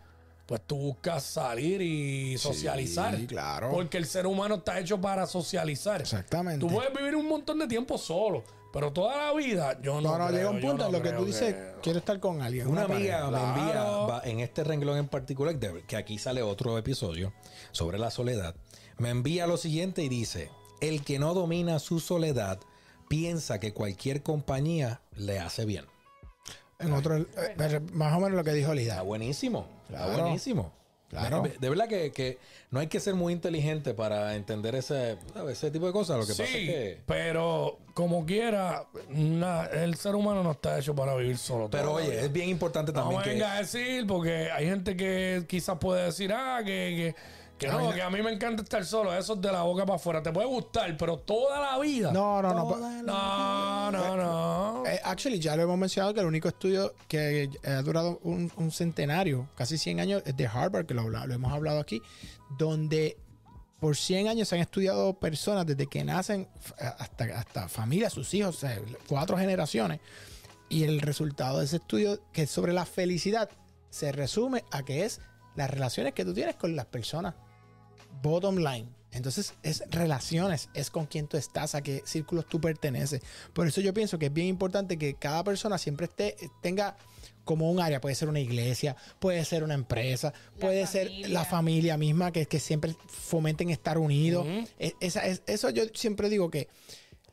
pues 0.45 0.61
tú 0.65 0.77
buscas 0.77 1.23
salir 1.23 1.81
y 1.81 2.37
socializar. 2.37 3.15
claro. 3.27 3.69
Porque 3.71 3.97
el 3.97 4.05
ser 4.05 4.25
humano 4.25 4.55
está 4.55 4.79
hecho 4.79 4.99
para 4.99 5.27
socializar. 5.27 6.01
Exactamente. 6.01 6.59
Tú 6.59 6.73
puedes 6.73 6.91
vivir 6.91 7.15
un 7.15 7.27
montón 7.27 7.59
de 7.59 7.67
tiempo 7.67 7.97
solo, 7.97 8.43
pero 8.73 8.91
toda 8.93 9.17
la 9.17 9.33
vida 9.33 9.79
yo 9.81 10.01
no. 10.01 10.11
No, 10.11 10.17
no, 10.17 10.27
creo, 10.27 10.37
llega 10.37 10.49
un 10.49 10.61
punto 10.61 10.77
no 10.83 10.85
en 10.87 10.91
lo 10.93 11.01
que 11.01 11.11
tú 11.11 11.25
dices, 11.25 11.55
quiero 11.81 11.99
estar 11.99 12.19
con 12.19 12.41
alguien. 12.41 12.67
Una 12.67 12.87
pareja. 12.87 13.25
amiga 13.27 13.31
me 13.31 13.49
envía, 13.61 13.71
Claro. 13.73 14.07
va- 14.07 14.21
en 14.25 14.39
este 14.39 14.63
renglón 14.63 14.97
en 14.97 15.07
particular, 15.07 15.57
que 15.87 15.95
aquí 15.97 16.17
sale 16.17 16.41
otro 16.41 16.77
episodio 16.77 17.33
sobre 17.71 17.97
la 17.97 18.11
soledad, 18.11 18.55
me 18.97 19.09
envía 19.09 19.47
lo 19.47 19.57
siguiente 19.57 20.03
y 20.03 20.09
dice, 20.09 20.49
el 20.81 21.03
que 21.03 21.19
no 21.19 21.33
domina 21.33 21.79
su 21.79 21.99
soledad 21.99 22.59
piensa 23.07 23.59
que 23.59 23.73
cualquier 23.73 24.21
compañía 24.23 25.01
le 25.15 25.39
hace 25.39 25.65
bien. 25.65 25.85
En 26.79 26.93
otro, 26.93 27.17
eh, 27.17 27.25
más 27.91 28.13
o 28.15 28.19
menos 28.19 28.31
lo 28.37 28.43
que 28.43 28.53
dijo 28.53 28.71
Está 28.71 28.81
Lida. 28.81 29.01
buenísimo, 29.01 29.67
está 29.89 30.05
Claro. 30.05 30.21
buenísimo. 30.23 30.71
Claro. 31.09 31.41
De, 31.41 31.57
de 31.59 31.69
verdad 31.69 31.87
que, 31.87 32.11
que 32.11 32.37
no 32.69 32.79
hay 32.79 32.87
que 32.87 32.99
ser 32.99 33.15
muy 33.15 33.33
inteligente 33.33 33.93
para 33.95 34.35
entender 34.35 34.75
ese, 34.75 35.17
ese 35.49 35.71
tipo 35.71 35.87
de 35.87 35.91
cosas. 35.91 36.19
Lo 36.19 36.27
que 36.27 36.33
sí, 36.33 36.41
pasa 36.43 36.57
es 36.57 36.69
que... 36.69 37.01
pero 37.07 37.79
como 37.95 38.25
quiera, 38.25 38.85
na- 39.09 39.65
el 39.65 39.95
ser 39.95 40.13
humano 40.15 40.43
no 40.43 40.51
está 40.51 40.77
hecho 40.77 40.93
para 40.93 41.15
vivir 41.15 41.37
solo. 41.37 41.67
Pero 41.69 41.93
oye, 41.93 42.19
es 42.19 42.31
bien 42.31 42.47
importante 42.49 42.91
no 42.91 42.99
también 43.01 43.19
me 43.19 43.23
que... 43.23 43.29
venga 43.31 43.53
a 43.53 43.59
decir, 43.59 44.05
porque 44.05 44.51
hay 44.51 44.65
gente 44.67 44.95
que 44.95 45.45
quizás 45.47 45.77
puede 45.79 46.05
decir, 46.05 46.31
ah, 46.31 46.59
que, 46.59 46.65
que, 47.15 47.15
que 47.59 47.67
no, 47.67 47.93
que 47.93 48.01
a 48.01 48.09
mí 48.09 48.21
me 48.23 48.31
encanta 48.31 48.63
estar 48.63 48.83
solo. 48.85 49.13
Eso 49.13 49.33
es 49.33 49.41
de 49.41 49.51
la 49.51 49.61
boca 49.63 49.85
para 49.85 49.97
afuera. 49.97 50.23
Te 50.23 50.31
puede 50.31 50.47
gustar, 50.47 50.95
pero 50.97 51.17
toda 51.19 51.59
la 51.59 51.77
vida. 51.77 52.11
No, 52.11 52.41
no, 52.41 52.53
no. 52.53 53.03
No, 53.03 53.91
no. 53.91 54.17
no. 54.17 54.83
Eh, 54.87 54.99
actually, 55.03 55.39
ya 55.39 55.55
lo 55.55 55.63
hemos 55.63 55.77
mencionado 55.77 56.13
que 56.13 56.21
el 56.21 56.25
único 56.25 56.47
estudio 56.47 56.93
que 57.07 57.49
ha 57.65 57.81
durado 57.81 58.19
un, 58.23 58.51
un 58.55 58.71
centenario, 58.71 59.49
casi 59.55 59.77
100 59.77 59.99
años, 59.99 60.23
es 60.25 60.35
de 60.35 60.47
Harvard, 60.47 60.85
que 60.85 60.93
lo, 60.93 61.09
lo 61.09 61.33
hemos 61.33 61.51
hablado 61.51 61.79
aquí, 61.79 62.01
donde 62.57 63.17
por 63.79 63.95
100 63.95 64.27
años 64.27 64.47
se 64.47 64.55
han 64.55 64.61
estudiado 64.61 65.13
personas 65.19 65.65
desde 65.65 65.87
que 65.87 66.03
nacen 66.03 66.47
hasta, 66.97 67.25
hasta 67.37 67.67
familias, 67.67 68.13
sus 68.13 68.33
hijos, 68.33 68.57
o 68.57 68.59
sea, 68.59 68.79
cuatro 69.07 69.37
generaciones. 69.37 69.99
Y 70.69 70.83
el 70.83 71.01
resultado 71.01 71.59
de 71.59 71.65
ese 71.65 71.77
estudio, 71.77 72.19
que 72.31 72.43
es 72.43 72.51
sobre 72.51 72.73
la 72.73 72.85
felicidad, 72.85 73.49
se 73.89 74.11
resume 74.11 74.63
a 74.71 74.83
que 74.83 75.05
es 75.05 75.19
las 75.55 75.69
relaciones 75.69 76.13
que 76.13 76.25
tú 76.25 76.33
tienes 76.33 76.55
con 76.55 76.75
las 76.75 76.85
personas. 76.85 77.35
Bottom 78.21 78.57
line. 78.57 78.87
Entonces 79.11 79.55
es 79.63 79.83
relaciones, 79.89 80.69
es 80.75 80.91
con 80.91 81.07
quién 81.07 81.27
tú 81.27 81.35
estás, 81.37 81.73
a 81.73 81.81
qué 81.81 82.03
círculos 82.05 82.45
tú 82.47 82.61
perteneces. 82.61 83.21
Por 83.53 83.67
eso 83.67 83.81
yo 83.81 83.91
pienso 83.93 84.19
que 84.19 84.27
es 84.27 84.33
bien 84.33 84.47
importante 84.47 84.97
que 84.97 85.15
cada 85.15 85.43
persona 85.43 85.79
siempre 85.79 86.05
esté, 86.05 86.35
tenga 86.61 86.95
como 87.43 87.71
un 87.71 87.79
área, 87.79 87.99
puede 87.99 88.13
ser 88.13 88.29
una 88.29 88.39
iglesia, 88.39 88.95
puede 89.17 89.43
ser 89.45 89.63
una 89.63 89.73
empresa, 89.73 90.31
puede 90.59 90.85
ser 90.85 91.09
la 91.29 91.43
familia 91.43 91.97
misma, 91.97 92.31
que, 92.31 92.45
que 92.45 92.59
siempre 92.59 92.95
fomenten 93.07 93.71
estar 93.71 93.97
unidos. 93.97 94.45
E- 94.77 94.93
esa, 94.99 95.25
es- 95.25 95.41
eso 95.47 95.71
yo 95.71 95.85
siempre 95.95 96.29
digo 96.29 96.51
que 96.51 96.67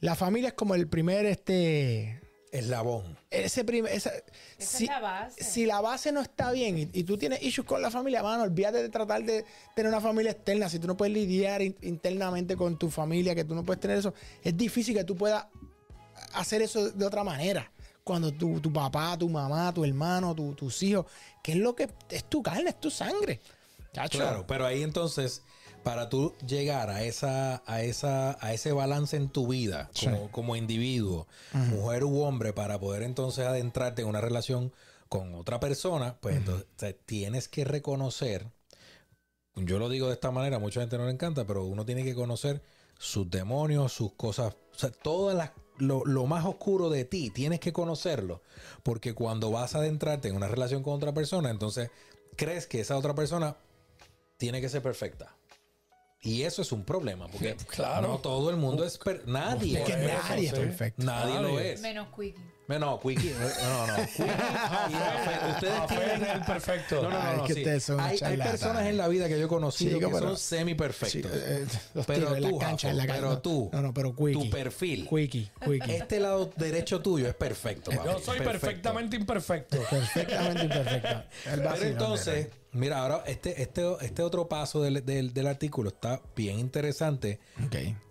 la 0.01 0.15
familia 0.15 0.49
es 0.49 0.55
como 0.55 0.75
el 0.75 0.89
primer, 0.89 1.27
este, 1.27 2.23
Eslabón. 2.53 3.19
ese 3.31 3.65
primer, 3.65 3.93
esa, 3.93 4.11
Esa 4.59 4.79
si, 4.79 4.85
es 4.85 4.91
la 4.91 5.01
base. 5.01 5.45
si 5.45 5.67
la 5.67 5.81
base 5.81 6.13
no 6.13 6.21
está 6.23 6.53
bien 6.53 6.79
y, 6.79 6.89
y 6.93 7.05
tú 7.05 7.19
tienes 7.19 7.43
issues 7.43 7.67
con 7.67 7.83
la 7.83 7.91
familia, 7.91 8.23
mano, 8.23 8.45
olvídate 8.45 8.83
de 8.83 8.89
tratar 8.89 9.23
de 9.25 9.45
tener 9.75 9.91
una 9.91 10.01
familia 10.01 10.33
externa. 10.33 10.69
Si 10.69 10.79
tú 10.79 10.87
no 10.87 10.97
puedes 10.97 11.13
lidiar 11.13 11.61
in- 11.63 11.77
internamente 11.83 12.57
con 12.57 12.79
tu 12.79 12.89
familia, 12.91 13.35
que 13.35 13.45
tú 13.45 13.55
no 13.55 13.65
puedes 13.65 13.81
tener 13.81 13.99
eso, 13.99 14.15
es 14.43 14.57
difícil 14.57 14.95
que 14.95 15.05
tú 15.05 15.17
puedas 15.17 15.45
hacer 16.35 16.63
eso 16.63 16.91
de 16.91 17.05
otra 17.05 17.25
manera. 17.25 17.71
Cuando 18.05 18.31
tu, 18.33 18.61
tu 18.61 18.73
papá, 18.73 19.19
tu 19.19 19.29
mamá, 19.29 19.75
tu 19.75 19.85
hermano, 19.85 20.35
tu- 20.35 20.55
tus 20.55 20.81
hijos, 20.85 21.07
que 21.43 21.53
es 21.53 21.59
lo 21.59 21.75
que 21.75 21.89
es 22.11 22.25
tu 22.25 22.43
carne, 22.43 22.71
es 22.71 22.81
tu 22.81 22.91
sangre. 22.91 23.41
Chacho. 23.93 24.19
Claro, 24.19 24.47
pero 24.47 24.65
ahí 24.65 24.83
entonces, 24.83 25.43
para 25.87 26.09
tú 26.09 26.35
llegar 26.45 26.91
a 26.91 27.05
esa, 27.05 27.63
a 27.65 27.81
esa, 27.83 28.45
a 28.45 28.53
ese 28.53 28.73
balance 28.73 29.17
en 29.17 29.29
tu 29.29 29.47
vida, 29.47 29.89
como, 30.03 30.33
como 30.33 30.57
individuo, 30.57 31.29
mujer 31.53 32.03
u 32.03 32.23
hombre, 32.23 32.53
para 32.53 32.81
poder 32.81 33.05
entonces 33.05 33.47
adentrarte 33.47 34.03
en 34.03 34.09
una 34.09 34.21
relación 34.21 34.73
con 35.09 35.33
otra 35.37 35.61
persona, 35.61 36.17
pues 36.21 36.39
entonces 36.39 36.97
tienes 37.07 37.47
que 37.47 37.65
reconocer, 37.65 38.51
yo 39.55 39.79
lo 39.79 39.89
digo 39.89 40.09
de 40.09 40.15
esta 40.15 40.33
manera, 40.33 40.59
mucha 40.59 40.81
gente 40.81 40.99
no 40.99 41.05
le 41.05 41.13
encanta, 41.13 41.47
pero 41.47 41.65
uno 41.65 41.87
tiene 41.87 42.03
que 42.03 42.17
conocer 42.17 42.65
sus 42.99 43.31
demonios, 43.31 43.93
sus 43.93 44.13
cosas, 44.15 44.57
o 44.75 44.79
sea, 44.79 44.91
todas 44.91 45.37
las 45.37 45.53
lo, 45.79 46.05
lo 46.05 46.27
más 46.27 46.45
oscuro 46.47 46.91
de 46.91 47.05
ti, 47.05 47.31
tienes 47.31 47.61
que 47.61 47.73
conocerlo, 47.73 48.43
porque 48.83 49.15
cuando 49.15 49.53
vas 49.53 49.77
a 49.77 49.79
adentrarte 49.79 50.27
en 50.27 50.35
una 50.35 50.49
relación 50.49 50.83
con 50.83 50.95
otra 50.95 51.15
persona, 51.15 51.51
entonces 51.51 51.91
crees 52.35 52.67
que 52.67 52.81
esa 52.81 52.99
otra 52.99 53.15
persona 53.15 53.55
tiene 54.37 54.61
que 54.61 54.69
ser 54.69 54.83
perfecta. 54.83 55.36
Y 56.23 56.43
eso 56.43 56.63
es 56.63 56.73
un 56.73 56.85
problema, 56.85 57.29
porque 57.29 57.55
Claro. 57.69 58.09
no 58.09 58.19
todo 58.19 58.51
el 58.51 58.57
mundo 58.57 58.85
es 58.85 58.99
per- 58.99 59.27
nadie. 59.29 59.79
Es 59.81 59.85
que 59.85 59.97
nadie 59.97 60.47
es 60.47 60.51
sí. 60.55 60.57
perfecto. 60.61 61.05
Nadie 61.05 61.41
lo 61.41 61.61
es. 61.61 61.81
Menos 61.81 62.09
Quickie. 62.15 62.57
No, 62.69 62.99
Quickie, 62.99 63.33
no, 63.63 63.87
no. 63.87 63.95
Quickie 64.07 64.25
y 64.25 64.93
Jafet, 64.93 65.55
ustedes 65.55 65.87
tienen 65.87 66.23
es 66.25 66.35
el 66.35 66.41
perfecto. 66.43 66.97
No, 67.03 67.11
no, 67.11 67.23
no, 67.23 67.33
no, 67.37 67.43
es 67.43 67.47
que 67.47 67.55
sí. 67.55 67.61
ustedes 67.61 67.85
son 67.85 68.01
hay, 68.01 68.19
hay 68.21 68.37
personas 68.39 68.87
en 68.87 68.97
la 68.97 69.07
vida 69.07 69.29
que 69.29 69.39
yo 69.39 69.45
he 69.45 69.49
conocido 69.49 69.99
Chico, 69.99 70.09
que 70.11 70.15
pero- 70.17 70.27
son 70.31 70.37
semi 70.37 70.73
Sí, 70.73 70.75
perfectos. 70.75 71.31
eh, 71.33 71.65
los 71.95 72.07
Pero 72.07 72.35
tú, 72.35 72.41
la 72.41 72.59
cancha, 72.59 72.93
pero 73.07 73.21
no, 73.31 73.39
tú, 73.39 73.71
No, 73.73 73.83
no, 73.83 73.95
pero 73.95 74.17
quickie. 74.17 74.33
tu 74.33 74.51
perfil. 74.51 75.09
Quickie, 75.09 75.49
quickie. 75.65 75.95
Este 75.97 76.19
lado 76.19 76.51
derecho 76.57 77.01
tuyo 77.01 77.29
es 77.29 77.35
perfecto. 77.37 77.93
papi, 77.93 78.05
Yo 78.05 78.19
soy 78.19 78.39
perfecto. 78.39 78.51
perfectamente 78.51 79.15
imperfecto. 79.17 79.79
Perfectamente 79.89 80.63
imperfecto. 80.65 81.09
El 81.53 81.61
Pero 81.63 81.83
entonces, 81.85 82.49
mira, 82.77 83.01
ahora 83.03 83.23
este, 83.27 83.61
este, 83.63 83.83
este 84.01 84.23
otro 84.23 84.49
paso 84.49 84.81
del, 84.83 85.05
del- 85.05 85.33
del 85.35 85.47
artículo 85.47 85.89
está 85.91 86.21
bien 86.35 86.59
interesante 86.59 87.41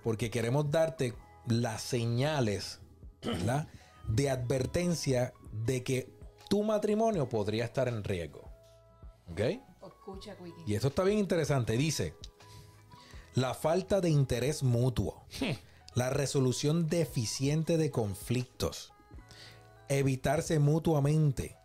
porque 0.03 0.29
queremos 0.29 0.69
darte 0.71 1.13
las 1.47 1.81
señales, 1.81 2.79
¿verdad? 3.23 3.67
De 4.07 4.29
advertencia 4.29 5.33
de 5.51 5.83
que 5.83 6.09
tu 6.49 6.63
matrimonio 6.63 7.27
podría 7.29 7.65
estar 7.65 7.87
en 7.87 8.03
riesgo. 8.03 8.49
¿Ok? 9.31 9.39
Escucha. 9.87 10.35
Y 10.67 10.75
esto 10.75 10.89
está 10.89 11.03
bien 11.03 11.17
interesante. 11.19 11.73
Dice, 11.77 12.13
la 13.33 13.53
falta 13.53 14.01
de 14.01 14.09
interés 14.09 14.61
mutuo, 14.63 15.25
la 15.95 16.09
resolución 16.09 16.87
deficiente 16.87 17.77
de 17.77 17.89
conflictos, 17.91 18.93
evitarse 19.89 20.59
mutuamente, 20.59 21.57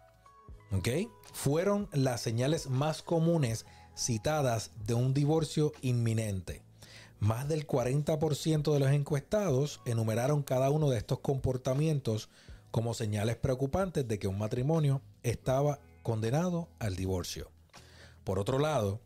¿ok? 0.73 0.89
Fueron 1.33 1.89
las 1.93 2.21
señales 2.21 2.69
más 2.69 3.03
comunes 3.03 3.67
citadas 3.97 4.71
de 4.87 4.95
un 4.95 5.15
divorcio 5.15 5.73
inminente. 5.83 6.63
Más 7.19 7.49
del 7.49 7.67
40% 7.67 8.73
de 8.73 8.81
los 8.81 8.91
encuestados 8.91 9.81
enumeraron 9.85 10.43
cada 10.43 10.71
uno 10.71 10.89
de 10.89 10.99
estos 10.99 11.19
comportamientos 11.21 12.31
como 12.71 12.95
señales 12.95 13.37
preocupantes 13.37 14.09
de 14.09 14.19
que 14.19 14.29
un 14.29 14.39
matrimonio 14.39 15.03
estaba 15.23 15.81
condenado 16.03 16.69
al 16.79 16.97
divorcio. 16.97 17.51
Por 18.25 18.39
otro 18.39 18.59
lado, 18.59 19.01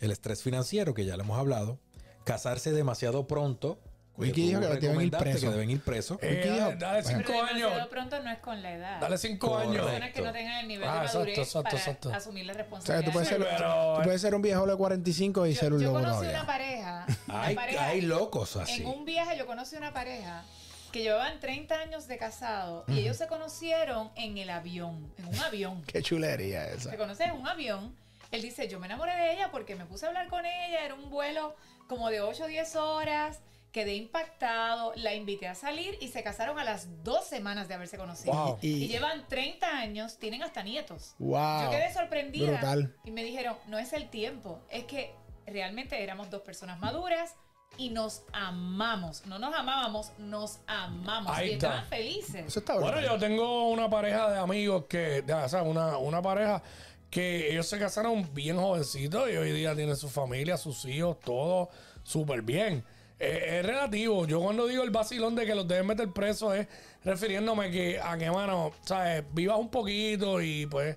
el 0.00 0.12
estrés 0.12 0.42
financiero, 0.42 0.94
que 0.94 1.04
ya 1.04 1.16
lo 1.16 1.24
hemos 1.24 1.38
hablado, 1.38 1.78
casarse 2.24 2.72
demasiado 2.72 3.26
pronto. 3.26 3.78
Wiki 4.18 4.42
dijo 4.48 4.60
que 4.60 4.66
deben 4.80 5.00
ir 5.00 5.10
presos. 5.10 5.40
que 5.40 5.48
deben 5.50 5.70
ir 5.70 5.80
presos. 5.80 6.18
Eh, 6.20 6.28
Wiki 6.36 6.48
dijo- 6.48 6.58
dale, 6.66 6.76
dale 6.76 7.02
Bueno. 7.02 7.18
cinco 7.18 7.32
Pero 7.32 7.42
años. 7.44 7.54
demasiado 7.60 7.90
pronto 7.90 8.22
no 8.22 8.30
es 8.30 8.38
con 8.40 8.62
la 8.62 8.72
edad. 8.74 9.00
Dale 9.00 9.18
cinco 9.18 9.48
Correcto. 9.48 9.70
años. 9.70 9.84
Personas 9.86 10.10
que 10.12 10.20
no 10.22 10.32
tengan 10.32 10.58
el 10.60 10.68
nivel 10.68 10.88
Ah, 10.88 11.00
de 11.00 11.06
madurez 11.06 11.38
exacto, 11.38 11.62
para 11.62 11.76
exacto. 11.76 12.12
asumir 12.12 12.46
la 12.46 12.52
O 12.52 12.54
sea, 12.54 12.62
responsabilidad. 12.64 13.04
tú 13.06 13.12
puedes, 13.12 13.28
ser, 13.28 13.38
pero- 13.38 13.94
tú 13.96 14.02
puedes 14.02 14.20
ser 14.20 14.34
un 14.34 14.42
viejo 14.42 14.66
de 14.66 14.76
45 14.76 15.46
y 15.46 15.54
ser 15.54 15.70
yo, 15.70 15.76
un 15.76 15.80
yo 15.82 15.86
loco 15.88 15.98
conocí 16.00 16.16
todavía. 16.18 16.38
una 16.38 16.46
pareja. 16.46 17.06
una 17.28 17.42
Hay, 17.44 17.54
pareja 17.54 17.86
hay 17.86 18.00
locos 18.02 18.56
así. 18.56 18.82
En 18.82 18.88
un 18.88 19.04
viaje 19.04 19.38
yo 19.38 19.46
conocí 19.46 19.76
una 19.76 19.92
pareja 19.92 20.44
que 20.92 21.02
llevaban 21.02 21.38
30 21.38 21.78
años 21.80 22.08
de 22.08 22.16
casado 22.18 22.84
y 22.88 22.98
ellos 23.00 23.16
se 23.16 23.26
conocieron 23.26 24.10
en 24.16 24.38
el 24.38 24.50
avión, 24.50 25.12
en 25.18 25.26
un 25.26 25.38
avión. 25.40 25.82
Qué 25.86 26.02
chulería 26.02 26.66
esa. 26.68 26.90
Se 26.90 26.96
conocen 26.96 27.30
en 27.30 27.36
un 27.36 27.46
avión, 27.46 27.94
Él 28.30 28.42
dice, 28.42 28.68
yo 28.68 28.78
me 28.80 28.86
enamoré 28.86 29.14
de 29.14 29.32
ella 29.32 29.50
porque 29.50 29.74
me 29.76 29.84
puse 29.86 30.04
a 30.04 30.08
hablar 30.08 30.28
con 30.28 30.44
ella, 30.44 30.84
era 30.84 30.94
un 30.94 31.08
vuelo 31.08 31.54
como 31.88 32.10
de 32.10 32.20
8 32.20 32.44
o 32.44 32.46
10 32.46 32.76
horas, 32.76 33.40
quedé 33.78 33.94
impactado, 33.94 34.92
la 34.96 35.14
invité 35.14 35.46
a 35.46 35.54
salir 35.54 35.96
y 36.00 36.08
se 36.08 36.24
casaron 36.24 36.58
a 36.58 36.64
las 36.64 37.04
dos 37.04 37.24
semanas 37.24 37.68
de 37.68 37.74
haberse 37.74 37.96
conocido. 37.96 38.32
Wow. 38.34 38.58
Y, 38.60 38.84
Y- 38.84 38.88
llevan 38.88 39.26
30 39.28 39.68
años, 39.78 40.18
tienen 40.18 40.42
hasta 40.42 40.64
nietos. 40.64 41.14
Wow. 41.20 41.64
Yo 41.66 41.70
quedé 41.70 41.92
sorprendida 41.94 42.50
Brutal. 42.50 42.94
y 43.04 43.12
me 43.12 43.22
dijeron, 43.22 43.56
no 43.68 43.78
es 43.78 43.92
el 43.92 44.10
tiempo, 44.10 44.60
es 44.68 44.82
que 44.84 45.14
realmente 45.46 46.02
éramos 46.02 46.28
dos 46.28 46.42
personas 46.42 46.80
maduras 46.80 47.36
y 47.76 47.90
nos 47.90 48.22
amamos. 48.32 49.24
No 49.26 49.38
nos 49.38 49.54
amábamos, 49.54 50.10
nos 50.18 50.58
amamos. 50.66 51.30
Ahí 51.36 51.50
y 51.50 51.52
está. 51.52 51.66
estaban 51.68 51.86
felices. 51.88 52.46
Eso 52.48 52.58
está 52.58 52.80
Bueno, 52.80 53.00
yo 53.00 53.16
tengo 53.18 53.68
una 53.70 53.88
pareja 53.88 54.28
de 54.32 54.40
amigos 54.40 54.86
que, 54.88 55.22
de- 55.22 55.34
o 55.34 55.48
sea, 55.48 55.62
una, 55.62 55.98
una 55.98 56.20
pareja 56.20 56.62
que 57.10 57.52
ellos 57.52 57.66
se 57.68 57.78
casaron 57.78 58.28
bien 58.34 58.56
jovencitos 58.56 59.30
y 59.30 59.36
hoy 59.36 59.52
día 59.52 59.74
tienen 59.76 59.94
su 59.96 60.08
familia, 60.08 60.56
sus 60.56 60.84
hijos, 60.84 61.20
todo 61.20 61.68
súper 62.02 62.42
bien. 62.42 62.84
Eh, 63.20 63.58
es 63.60 63.66
relativo. 63.66 64.26
Yo 64.26 64.40
cuando 64.40 64.66
digo 64.66 64.82
el 64.84 64.90
vacilón 64.90 65.34
de 65.34 65.44
que 65.44 65.54
los 65.54 65.66
deben 65.66 65.86
meter 65.86 66.10
presos 66.12 66.54
es 66.54 66.66
refiriéndome 67.04 67.70
que 67.70 68.00
a 68.00 68.16
que, 68.16 68.30
mano, 68.30 68.72
¿sabes? 68.84 69.24
Vivas 69.32 69.58
un 69.58 69.70
poquito 69.70 70.40
y 70.40 70.66
pues 70.66 70.96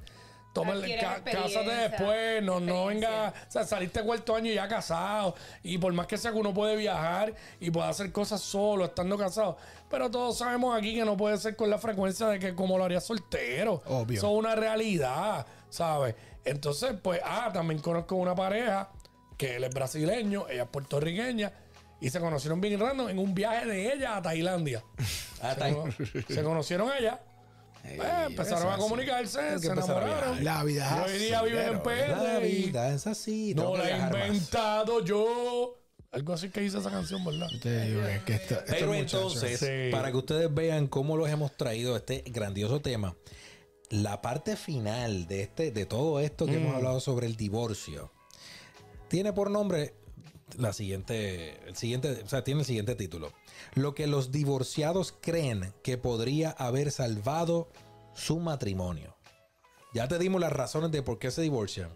toma 0.53 0.73
ca- 0.99 1.21
cásate 1.23 1.71
después, 1.71 2.43
no, 2.43 2.59
no 2.59 2.87
venga, 2.87 3.33
o 3.47 3.51
sea, 3.51 3.63
saliste 3.63 4.03
cuarto 4.03 4.35
año 4.35 4.51
ya 4.51 4.67
casado 4.67 5.33
y 5.63 5.77
por 5.77 5.93
más 5.93 6.07
que 6.07 6.17
sea 6.17 6.31
que 6.31 6.37
uno 6.37 6.53
puede 6.53 6.75
viajar 6.75 7.33
y 7.61 7.71
puede 7.71 7.87
hacer 7.87 8.11
cosas 8.11 8.41
solo 8.41 8.83
estando 8.85 9.17
casado, 9.17 9.57
pero 9.89 10.11
todos 10.11 10.37
sabemos 10.37 10.77
aquí 10.77 10.93
que 10.93 11.05
no 11.05 11.15
puede 11.15 11.37
ser 11.37 11.55
con 11.55 11.69
la 11.69 11.77
frecuencia 11.77 12.27
de 12.27 12.37
que 12.37 12.53
como 12.53 12.77
lo 12.77 12.83
haría 12.83 12.99
soltero. 12.99 13.81
Obvio. 13.85 14.17
Eso 14.17 14.27
es 14.29 14.37
una 14.37 14.55
realidad, 14.55 15.45
¿sabes? 15.69 16.15
Entonces, 16.43 16.95
pues, 17.01 17.21
ah, 17.23 17.49
también 17.53 17.79
conozco 17.79 18.15
una 18.15 18.35
pareja 18.35 18.89
que 19.37 19.55
él 19.55 19.63
es 19.63 19.73
brasileño, 19.73 20.47
ella 20.49 20.63
es 20.63 20.69
puertorriqueña 20.69 21.51
y 22.01 22.09
se 22.09 22.19
conocieron 22.19 22.59
bien 22.59 22.79
random 22.79 23.09
en 23.09 23.19
un 23.19 23.33
viaje 23.33 23.65
de 23.67 23.93
ella 23.93 24.17
a 24.17 24.21
Tailandia. 24.21 24.83
Ah, 25.43 25.55
Se, 25.55 25.73
cono- 25.73 25.93
se 26.27 26.43
conocieron 26.43 26.91
allá. 26.91 27.19
Ey, 27.83 27.97
pues, 27.97 28.09
empezaron 28.27 28.71
a 28.71 28.77
comunicarse, 28.77 29.57
se 29.57 29.67
enamoraron. 29.71 30.43
La 30.43 30.63
vida 30.63 31.03
hoy 31.03 31.17
día 31.17 31.39
así, 31.39 31.49
viven 31.49 31.67
en 31.69 31.81
PR. 31.81 32.09
La 32.21 32.45
y- 32.45 32.63
vida 32.65 32.93
es 32.93 33.07
así. 33.07 33.55
no 33.55 33.75
la 33.75 33.89
he 33.89 33.97
más. 33.99 34.27
inventado 34.27 35.03
yo. 35.03 35.79
Algo 36.11 36.33
así 36.33 36.49
que 36.51 36.61
dice 36.61 36.77
esa 36.77 36.91
canción, 36.91 37.25
¿verdad? 37.25 37.47
Te 37.59 37.85
digo 37.87 38.01
que- 38.03 38.21
que 38.23 38.33
esto- 38.35 38.53
estos 38.59 38.69
Pero 38.75 38.93
entonces, 38.93 39.59
Sí. 39.59 39.91
para 39.91 40.11
que 40.11 40.17
ustedes 40.17 40.53
vean 40.53 40.85
cómo 40.85 41.17
los 41.17 41.27
hemos 41.27 41.57
traído 41.57 41.95
este 41.97 42.23
grandioso 42.27 42.81
tema, 42.81 43.15
la 43.89 44.21
parte 44.21 44.55
final 44.57 45.25
de 45.25 45.41
este, 45.41 45.71
de 45.71 45.85
todo 45.87 46.19
esto 46.19 46.45
que 46.45 46.51
Mm. 46.51 46.55
hemos 46.61 46.75
hablado 46.75 46.99
sobre 46.99 47.25
el 47.25 47.35
divorcio, 47.35 48.11
tiene 49.07 49.33
por 49.33 49.49
nombre 49.49 49.95
la 50.57 50.73
siguiente, 50.73 51.59
el 51.67 51.75
siguiente, 51.75 52.21
o 52.23 52.29
sea, 52.29 52.43
tiene 52.43 52.61
el 52.61 52.65
siguiente 52.65 52.95
título. 52.95 53.31
Lo 53.73 53.95
que 53.95 54.07
los 54.07 54.31
divorciados 54.31 55.13
creen 55.21 55.73
que 55.83 55.97
podría 55.97 56.51
haber 56.51 56.91
salvado 56.91 57.69
su 58.13 58.39
matrimonio. 58.39 59.15
Ya 59.93 60.07
te 60.07 60.19
dimos 60.19 60.39
las 60.39 60.53
razones 60.53 60.91
de 60.91 61.03
por 61.03 61.19
qué 61.19 61.31
se 61.31 61.41
divorcian. 61.41 61.89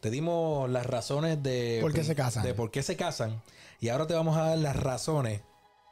Te 0.00 0.10
dimos 0.10 0.68
las 0.70 0.86
razones 0.86 1.42
de 1.42 1.78
¿Por 1.80 1.92
qué 1.92 2.04
se 2.04 2.14
casan? 2.14 2.42
De 2.42 2.54
por 2.54 2.70
qué 2.70 2.82
se 2.82 2.96
casan. 2.96 3.42
Y 3.80 3.88
ahora 3.88 4.06
te 4.06 4.14
vamos 4.14 4.36
a 4.36 4.48
dar 4.50 4.58
las 4.58 4.76
razones 4.76 5.42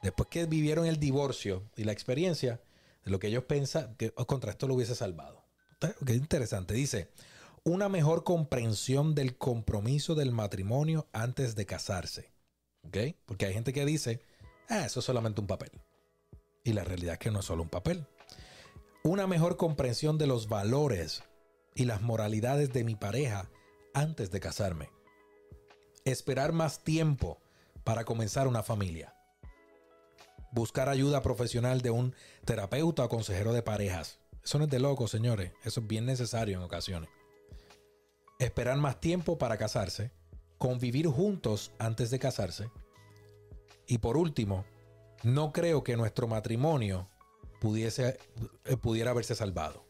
después 0.03 0.29
que 0.29 0.47
vivieron 0.47 0.87
el 0.87 0.99
divorcio 0.99 1.63
y 1.77 1.85
la 1.85 1.93
experiencia 1.93 2.61
de 3.05 3.11
lo 3.11 3.19
que 3.19 3.29
ellos 3.29 3.45
piensan 3.45 3.95
que 3.97 4.13
oh, 4.17 4.27
contra 4.27 4.51
esto 4.51 4.67
lo 4.67 4.75
hubiese 4.75 4.95
salvado. 4.95 5.45
Qué 6.07 6.15
interesante. 6.15 6.75
Dice, 6.75 7.11
una 7.65 7.89
mejor 7.89 8.25
comprensión 8.25 9.15
del 9.15 9.37
compromiso 9.37 10.15
del 10.15 10.33
matrimonio 10.33 11.09
antes 11.13 11.55
de 11.55 11.67
casarse. 11.67 12.33
¿Ok? 12.83 12.99
Porque 13.25 13.47
hay 13.47 13.55
gente 13.55 13.73
que 13.73 13.85
dice, 13.87 14.21
ah, 14.69 14.85
eso 14.85 15.01
es 15.01 15.07
solamente 15.07 15.41
un 15.41 15.47
papel. 15.47 15.71
Y 16.65 16.73
la 16.73 16.85
realidad 16.85 17.15
es 17.15 17.19
que 17.19 17.31
no 17.31 17.41
es 17.41 17.45
solo 17.45 17.63
un 17.63 17.69
papel. 17.69 18.07
Una 19.05 19.27
mejor 19.27 19.57
comprensión 19.57 20.19
de 20.19 20.27
los 20.27 20.49
valores 20.49 21.23
y 21.75 21.85
las 21.85 22.03
moralidades 22.03 22.73
de 22.73 22.85
mi 22.85 22.97
pareja 22.97 23.49
antes 23.95 24.31
de 24.31 24.41
casarme. 24.41 24.91
Esperar 26.05 26.53
más 26.53 26.83
tiempo 26.83 27.41
para 27.85 28.05
comenzar 28.05 28.49
una 28.49 28.63
familia. 28.63 29.15
Buscar 30.51 30.89
ayuda 30.89 31.23
profesional 31.23 31.81
de 31.81 31.91
un 31.91 32.15
terapeuta 32.45 33.05
o 33.05 33.09
consejero 33.09 33.53
de 33.53 33.63
parejas. 33.63 34.19
Eso 34.43 34.59
no 34.59 34.65
es 34.65 34.71
de 34.71 34.81
loco, 34.81 35.07
señores. 35.07 35.53
Eso 35.65 35.81
es 35.81 35.87
bien 35.87 36.05
necesario 36.05 36.59
en 36.59 36.65
ocasiones. 36.65 37.09
Esperar 38.45 38.76
más 38.78 39.01
tiempo 39.01 39.38
para 39.38 39.57
casarse. 39.57 40.11
Convivir 40.59 41.07
juntos 41.07 41.72
antes 41.78 42.11
de 42.11 42.18
casarse. 42.18 42.70
Y 43.86 43.99
por 43.99 44.16
último, 44.16 44.64
no 45.22 45.53
creo 45.53 45.82
que 45.84 45.97
nuestro 45.97 46.26
matrimonio 46.28 47.09
pudiese, 47.61 48.18
eh, 48.64 48.76
pudiera 48.76 49.11
haberse 49.12 49.34
salvado. 49.34 49.84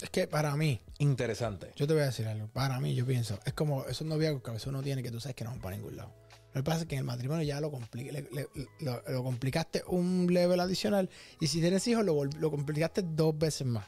Es 0.00 0.10
que 0.10 0.26
para 0.26 0.54
mí, 0.56 0.80
Interesante. 0.98 1.72
yo 1.76 1.86
te 1.86 1.92
voy 1.94 2.02
a 2.02 2.06
decir 2.06 2.26
algo. 2.26 2.48
Para 2.48 2.80
mí, 2.80 2.94
yo 2.94 3.06
pienso, 3.06 3.38
es 3.44 3.52
como 3.52 3.84
esos 3.86 4.06
noviazgos 4.06 4.42
que 4.42 4.50
a 4.50 4.54
veces 4.54 4.66
uno 4.66 4.82
tiene 4.82 5.02
que 5.02 5.10
tú 5.10 5.20
sabes 5.20 5.36
que 5.36 5.44
no 5.44 5.50
van 5.50 5.60
para 5.60 5.76
ningún 5.76 5.96
lado. 5.96 6.12
Lo 6.52 6.60
que 6.62 6.64
pasa 6.64 6.82
es 6.82 6.86
que 6.86 6.94
en 6.96 7.00
el 7.00 7.04
matrimonio 7.04 7.44
ya 7.44 7.60
lo, 7.60 7.70
compli- 7.72 8.10
le- 8.12 8.28
le- 8.32 8.48
lo, 8.80 9.02
lo 9.08 9.22
complicaste 9.24 9.82
un 9.86 10.28
level 10.32 10.60
adicional 10.60 11.08
y 11.40 11.46
si 11.48 11.60
tienes 11.60 11.86
hijos 11.88 12.04
lo, 12.04 12.24
lo 12.24 12.50
complicaste 12.50 13.02
dos 13.02 13.36
veces 13.38 13.66
más. 13.66 13.86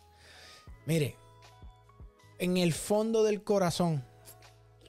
Mire, 0.87 1.17
en 2.39 2.57
el 2.57 2.73
fondo 2.73 3.23
del 3.25 3.43
corazón, 3.43 4.05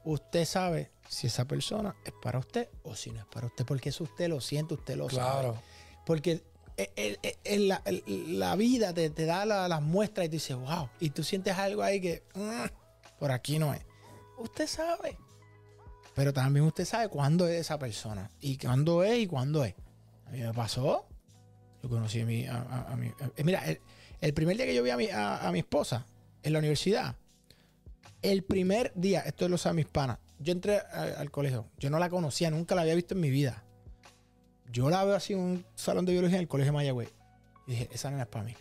usted 0.04 0.45
sabe 0.45 0.91
si 1.10 1.28
esa 1.28 1.45
persona 1.45 1.95
es 2.06 2.14
para 2.22 2.39
usted 2.39 2.70
o 2.84 2.95
si 2.95 3.12
no 3.12 3.20
es 3.20 3.26
para 3.28 3.48
usted, 3.48 3.66
porque 3.66 3.89
eso 3.89 4.04
usted 4.04 4.28
lo 4.30 4.41
siente, 4.41 4.74
usted 4.74 4.95
lo 4.98 5.10
sabe. 5.10 5.41
Claro. 5.41 5.62
Porque 6.06 6.43
el- 6.78 6.89
el- 6.95 7.20
el- 7.43 7.68
la, 7.70 7.82
la 8.06 8.56
vida 8.56 8.93
te, 8.93 9.10
te 9.10 9.26
da 9.26 9.45
la- 9.45 9.68
las 9.68 9.82
muestras 9.82 10.26
y 10.26 10.30
tú 10.30 10.34
dices, 10.34 10.56
wow. 10.58 10.89
Y 11.00 11.10
tú 11.12 11.24
sientes 11.24 11.58
algo 11.58 11.82
ahí 11.84 12.00
que 12.02 12.24
"Mm, 12.36 12.66
por 13.20 13.32
aquí 13.32 13.58
no 13.60 13.74
es. 13.74 13.82
Usted 14.38 14.68
sabe. 14.68 15.18
Pero 16.14 16.34
también 16.34 16.66
usted 16.66 16.86
sabe 16.86 17.10
cuándo 17.10 17.48
es 17.48 17.60
esa 17.62 17.78
persona. 17.80 18.30
Y 18.41 18.58
cuándo 18.58 19.04
es 19.04 19.18
y 19.20 19.28
cuándo 19.28 19.64
es. 19.64 19.76
A 20.26 20.32
mí 20.32 20.39
me 20.41 20.54
pasó. 20.54 21.08
Yo 21.84 21.89
conocí 21.89 22.22
a 22.22 22.26
mi. 22.26 22.45
A, 22.48 22.58
a- 22.58 22.93
a 22.93 22.95
mi- 22.95 23.08
eh, 23.36 23.43
mira, 23.43 23.64
el, 24.22 24.34
primer 24.34 24.58
día 24.58 24.66
que 24.66 24.76
yo 24.76 24.84
vi 24.84 24.89
a 24.89 24.98
mi, 24.98 25.08
a, 25.10 25.48
a 25.48 25.52
mi 25.52 25.60
esposa 25.60 26.06
en 26.43 26.54
la 26.54 26.60
universidad, 26.60 27.16
el 28.22 28.43
primer 28.43 28.91
día, 28.95 29.22
esto 29.22 29.47
lo 29.49 29.57
saben 29.57 29.78
mis 29.78 29.86
panas, 29.88 30.20
yo 30.39 30.51
entré 30.51 30.78
a- 30.78 31.15
al 31.20 31.32
colegio. 31.32 31.65
Yo 31.78 31.89
no 31.89 31.99
la 31.99 32.09
conocía, 32.09 32.49
nunca 32.51 32.76
la 32.76 32.82
había 32.82 32.95
visto 32.95 33.13
en 33.13 33.22
mi 33.22 33.30
vida. 33.30 33.63
Yo 34.72 34.89
la 34.89 35.03
veo 35.05 35.15
así 35.15 35.34
en 35.34 35.39
un 35.39 35.65
salón 35.76 36.05
de 36.05 36.11
biología 36.11 36.38
en 36.38 36.41
el 36.43 36.47
colegio 36.47 36.72
de 36.72 36.76
Mayagüez. 36.78 37.09
Y 37.68 37.72
dije, 37.72 37.89
esa 37.91 38.09
nena 38.11 38.24
es 38.24 38.30
para 38.30 38.45
mí. 38.45 38.55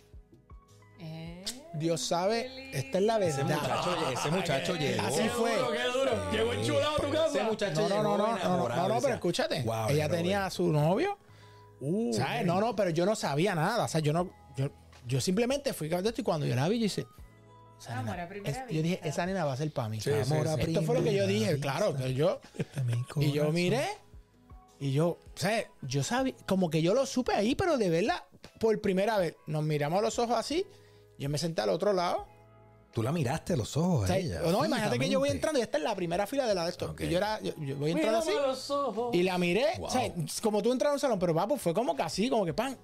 Eh, 0.99 1.43
Dios 1.75 2.01
sabe, 2.01 2.71
esta 2.77 2.97
es 2.97 3.03
la 3.03 3.19
Ese 3.19 3.43
verdad. 3.43 3.61
muchacho, 3.61 4.09
ese 4.11 4.31
muchacho 4.31 4.75
llegó. 4.75 5.01
Así 5.05 5.21
Qué 5.23 5.29
fue. 5.29 5.55
duro, 5.57 5.71
qué 5.71 5.83
duro. 5.99 6.31
Llegó 6.31 6.53
enchulado 6.53 6.91
a 6.97 7.01
tu 7.01 7.09
casa. 7.11 7.27
Ese 7.27 7.43
muchacho 7.43 7.81
No, 7.81 7.89
no, 7.89 7.95
llegó 7.95 8.03
no, 8.03 8.17
no, 8.17 8.37
no, 8.37 8.69
no, 8.69 8.87
no, 8.87 9.01
pero 9.01 9.13
escúchate. 9.13 9.61
"Wow, 9.63 9.89
ella 9.89 10.09
tenía 10.09 10.39
voy". 10.39 10.47
a 10.47 10.49
su 10.49 10.67
novio. 10.71 11.17
Uh, 11.79 12.11
¿Sabes? 12.13 12.45
No, 12.45 12.59
no, 12.59 12.75
pero 12.75 12.89
yo 12.89 13.05
no 13.05 13.15
sabía 13.15 13.53
nada. 13.53 13.85
O 13.85 13.87
sea, 13.87 13.99
yo 14.01 14.11
no. 14.11 14.31
Yo, 14.55 14.69
yo 15.05 15.21
simplemente 15.21 15.73
fui 15.73 15.93
a 15.93 15.99
esto 15.99 16.21
y 16.21 16.23
cuando 16.23 16.47
yo 16.47 16.55
la 16.55 16.67
vi, 16.67 16.79
yo 16.79 16.85
hice. 16.85 17.05
Esa 17.79 17.99
Amor 17.99 18.11
nena- 18.15 18.23
a 18.23 18.29
primera 18.29 18.65
es- 18.67 18.73
yo 18.75 18.81
dije, 18.81 18.99
esa 19.03 19.25
nena 19.25 19.45
va 19.45 19.53
a 19.53 19.57
ser 19.57 19.71
para 19.71 19.89
mí. 19.89 19.99
Sí, 20.01 20.09
sí, 20.11 20.33
Amor 20.33 20.47
a 20.47 20.55
sí. 20.55 20.61
Esto 20.61 20.81
fue 20.83 20.95
lo 20.95 21.03
que 21.03 21.13
yo 21.13 21.27
dije, 21.27 21.59
claro. 21.59 21.95
que 21.95 22.13
yo, 22.13 22.39
y 23.17 23.31
yo 23.31 23.51
miré. 23.51 23.85
Y 24.79 24.91
yo, 24.93 25.07
o 25.09 25.19
sea, 25.35 25.63
yo 25.81 26.03
sabía, 26.03 26.35
como 26.47 26.69
que 26.69 26.81
yo 26.83 26.93
lo 26.93 27.05
supe 27.07 27.33
ahí, 27.33 27.55
pero 27.55 27.77
de 27.77 27.89
verdad, 27.89 28.23
por 28.59 28.79
primera 28.79 29.17
vez, 29.17 29.35
nos 29.47 29.63
miramos 29.63 29.99
a 29.99 30.01
los 30.03 30.19
ojos 30.19 30.35
así. 30.37 30.65
Yo 31.17 31.29
me 31.29 31.37
senté 31.39 31.61
al 31.63 31.69
otro 31.69 31.93
lado. 31.93 32.27
Tú 32.93 33.03
la 33.03 33.11
miraste 33.11 33.53
a 33.53 33.57
los 33.57 33.75
ojos 33.77 34.09
O 34.09 34.13
a 34.13 34.17
ella. 34.17 34.39
no, 34.41 34.65
imagínate 34.65 34.97
que 34.97 35.09
yo 35.09 35.19
voy 35.19 35.29
entrando 35.29 35.59
y 35.59 35.61
esta 35.63 35.77
es 35.77 35.83
la 35.83 35.95
primera 35.95 36.25
fila 36.25 36.45
de 36.47 36.55
la 36.55 36.63
de 36.63 36.69
esto. 36.71 36.95
Que 36.95 37.07
yo 37.09 37.17
era, 37.17 37.39
yo, 37.41 37.53
yo 37.59 37.75
voy 37.75 37.91
entrando 37.91 38.19
así. 38.19 38.29
Mírame 38.29 38.45
a 38.45 38.49
los 38.49 38.71
ojos. 38.71 39.15
Y 39.15 39.23
la 39.23 39.37
miré, 39.37 39.65
Wow. 39.77 39.87
o 39.87 39.89
sea, 39.91 40.13
como 40.41 40.61
tú 40.63 40.71
entras 40.71 40.91
a 40.91 40.93
un 40.93 40.99
salón, 40.99 41.19
pero 41.19 41.33
va, 41.33 41.47
pues 41.47 41.61
fue 41.61 41.73
como 41.75 41.95
que 41.95 42.01
así, 42.03 42.29
como 42.29 42.43
que 42.45 42.53
pan. 42.53 42.75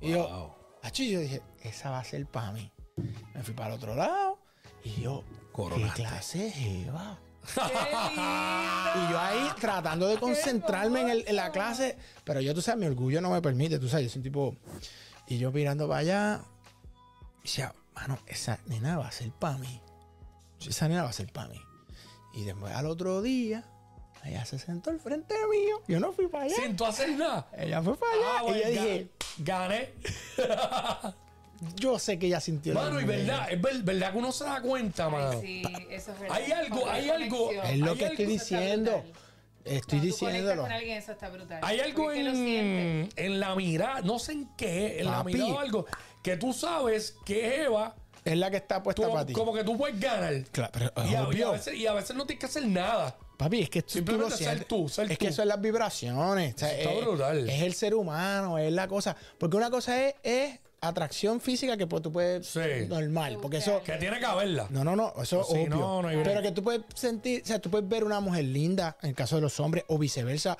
Y 0.00 0.10
yo, 0.12 0.26
Wow. 0.28 0.54
acho, 0.82 1.02
y 1.02 1.10
yo 1.10 1.20
dije, 1.20 1.42
esa 1.62 1.90
va 1.90 1.98
a 1.98 2.04
ser 2.04 2.24
para 2.26 2.52
mí. 2.52 2.70
Me 3.34 3.42
fui 3.42 3.54
para 3.54 3.70
el 3.70 3.74
otro 3.76 3.94
lado 3.94 4.38
y 4.84 5.00
yo, 5.02 5.24
Coronaste. 5.52 6.02
¿qué 6.02 6.08
clase. 6.08 6.52
Y 7.48 9.10
yo 9.12 9.18
ahí 9.18 9.48
tratando 9.60 10.06
de 10.08 10.18
concentrarme 10.18 11.00
en, 11.02 11.08
el- 11.10 11.24
en 11.28 11.36
la 11.36 11.50
clase, 11.50 11.96
pero 12.24 12.40
yo, 12.40 12.54
tú 12.54 12.60
sabes, 12.62 12.80
mi 12.80 12.86
orgullo 12.86 13.20
no 13.20 13.30
me 13.30 13.40
permite, 13.40 13.78
tú 13.78 13.88
sabes, 13.88 14.06
yo 14.06 14.10
soy 14.10 14.18
un 14.20 14.22
tipo... 14.24 14.56
Y 15.26 15.38
yo 15.38 15.52
mirando 15.52 15.86
para 15.88 16.00
allá, 16.00 16.40
y 17.40 17.42
decía, 17.42 17.74
mano, 17.94 18.18
esa 18.26 18.58
nena 18.66 18.96
va 18.98 19.08
a 19.08 19.12
ser 19.12 19.30
para 19.30 19.58
mí. 19.58 19.80
Esa 20.66 20.88
nena 20.88 21.02
va 21.04 21.10
a 21.10 21.12
ser 21.12 21.30
para 21.32 21.48
mí. 21.48 21.60
Y 22.34 22.44
después 22.44 22.74
al 22.74 22.86
otro 22.86 23.20
día, 23.22 23.64
ella 24.24 24.44
se 24.46 24.58
sentó 24.58 24.88
al 24.90 25.00
frente 25.00 25.34
mío, 25.50 25.82
yo 25.86 26.00
no 26.00 26.12
fui 26.12 26.28
para 26.28 26.44
allá. 26.44 26.56
Sin 26.56 26.76
tú 26.76 26.84
hacer 26.86 27.10
nada. 27.10 27.46
Ella 27.56 27.82
fue 27.82 27.96
para 27.96 28.12
allá. 28.12 28.26
Ah, 28.38 28.42
y 28.44 28.62
yo 28.62 28.68
dije, 28.70 29.10
ga- 29.40 29.44
gané. 29.44 29.94
yo 31.76 31.98
sé 31.98 32.18
que 32.18 32.26
ella 32.26 32.40
sintió 32.40 32.74
Mano, 32.74 33.00
y 33.00 33.04
verdad, 33.04 33.50
es 33.50 33.60
ver- 33.60 33.82
verdad 33.82 34.12
que 34.12 34.18
uno 34.18 34.32
se 34.32 34.44
da 34.44 34.60
cuenta, 34.60 35.08
mano. 35.08 35.40
sí, 35.40 35.62
eso 35.90 36.12
es 36.12 36.20
verdad. 36.20 36.36
Hay 36.36 36.52
algo, 36.52 36.80
Con 36.80 36.88
hay 36.90 37.10
algo- 37.10 37.46
conexión. 37.46 37.66
Es 37.74 37.78
lo 37.78 37.90
Hay 37.92 37.98
que 37.98 38.04
algo- 38.04 38.12
estoy 38.22 38.34
Eso 38.34 38.42
está 38.44 38.58
diciendo. 38.60 38.90
brutal. 38.92 39.12
Estoy 39.64 39.98
Cuando 39.98 40.08
tú 40.14 40.18
conectas 40.18 40.20
diciéndolo. 40.20 40.62
con 40.62 40.72
alguien, 40.72 40.96
eso 40.98 41.12
está 41.12 41.28
brutal. 41.28 41.60
Hay 41.62 41.80
algo 41.80 42.02
Porque 42.04 42.18
es 42.20 42.24
que 42.24 42.30
lo 42.30 42.34
sientes. 42.36 43.14
en, 43.18 43.24
en 43.32 43.40
la 43.40 43.54
mirada, 43.54 44.00
no 44.00 44.18
sé 44.18 44.32
en 44.32 44.48
qué, 44.56 45.00
en 45.00 45.04
la 45.06 45.18
Papi. 45.18 45.32
mirada 45.34 45.52
o 45.52 45.58
algo, 45.58 45.86
que 46.22 46.36
tú 46.36 46.52
sabes 46.54 47.16
que 47.26 47.62
Eva, 47.64 47.94
Es 48.24 48.36
la 48.38 48.50
que 48.50 48.56
está 48.58 48.82
puesta 48.82 49.06
para 49.08 49.26
ti. 49.26 49.32
como 49.34 49.52
que 49.52 49.64
tú 49.64 49.76
puedes 49.76 49.98
ganar. 50.00 50.42
Claro, 50.52 50.70
pero 50.72 50.86
es 50.86 50.92
Y 50.96 51.08
a, 51.08 51.10
y 51.12 51.14
a 51.16 51.22
obvio. 51.28 51.52
veces, 51.52 51.74
y 51.74 51.86
a 51.86 51.92
veces 51.92 52.16
no 52.16 52.24
tienes 52.26 52.40
que 52.40 52.46
hacer 52.46 52.66
nada. 52.66 53.16
Papi, 53.36 53.60
es 53.62 53.70
que 53.70 53.82
tú- 53.82 53.88
tú 53.88 53.92
Simplemente 53.94 54.30
lo 54.30 54.36
ser 54.36 54.46
sientes. 54.46 54.68
tú, 54.68 54.88
ser 54.88 55.12
es 55.12 55.18
que 55.18 55.28
eso 55.28 55.42
es 55.42 55.48
las 55.48 55.60
vibraciones. 55.60 56.54
o 56.54 56.58
sea, 56.58 56.72
Eso 56.72 56.88
está 56.88 56.92
es, 57.00 57.04
brutal. 57.06 57.48
es 57.48 57.62
el 57.62 57.74
ser 57.74 57.94
humano, 57.94 58.58
es 58.58 58.72
la 58.72 58.88
cosa. 58.88 59.16
Porque 59.38 59.56
una 59.56 59.70
cosa 59.70 60.02
es, 60.06 60.14
es 60.22 60.58
atracción 60.80 61.40
física 61.40 61.76
que 61.76 61.86
pues, 61.86 62.02
tú 62.02 62.12
puedes 62.12 62.46
Sí. 62.46 62.60
normal. 62.88 63.38
Porque 63.40 63.58
eso. 63.58 63.82
Que 63.82 63.96
tiene 63.96 64.18
que 64.18 64.26
haberla. 64.26 64.66
No, 64.70 64.84
no, 64.84 64.94
no, 64.96 65.12
eso 65.22 65.40
es 65.42 65.46
Sí, 65.48 65.52
obvio. 65.54 65.68
no, 65.68 66.02
no 66.02 66.08
pero 66.22 66.42
que 66.42 66.52
tú 66.52 66.62
puedes 66.62 66.82
sentir, 66.94 67.42
o 67.42 67.46
sea, 67.46 67.58
tú 67.58 67.70
puedes 67.70 67.88
ver 67.88 68.04
una 68.04 68.20
mujer 68.20 68.44
linda, 68.44 68.96
en 69.02 69.10
el 69.10 69.14
caso 69.14 69.36
de 69.36 69.42
los 69.42 69.58
hombres, 69.60 69.84
o 69.88 69.98
viceversa. 69.98 70.56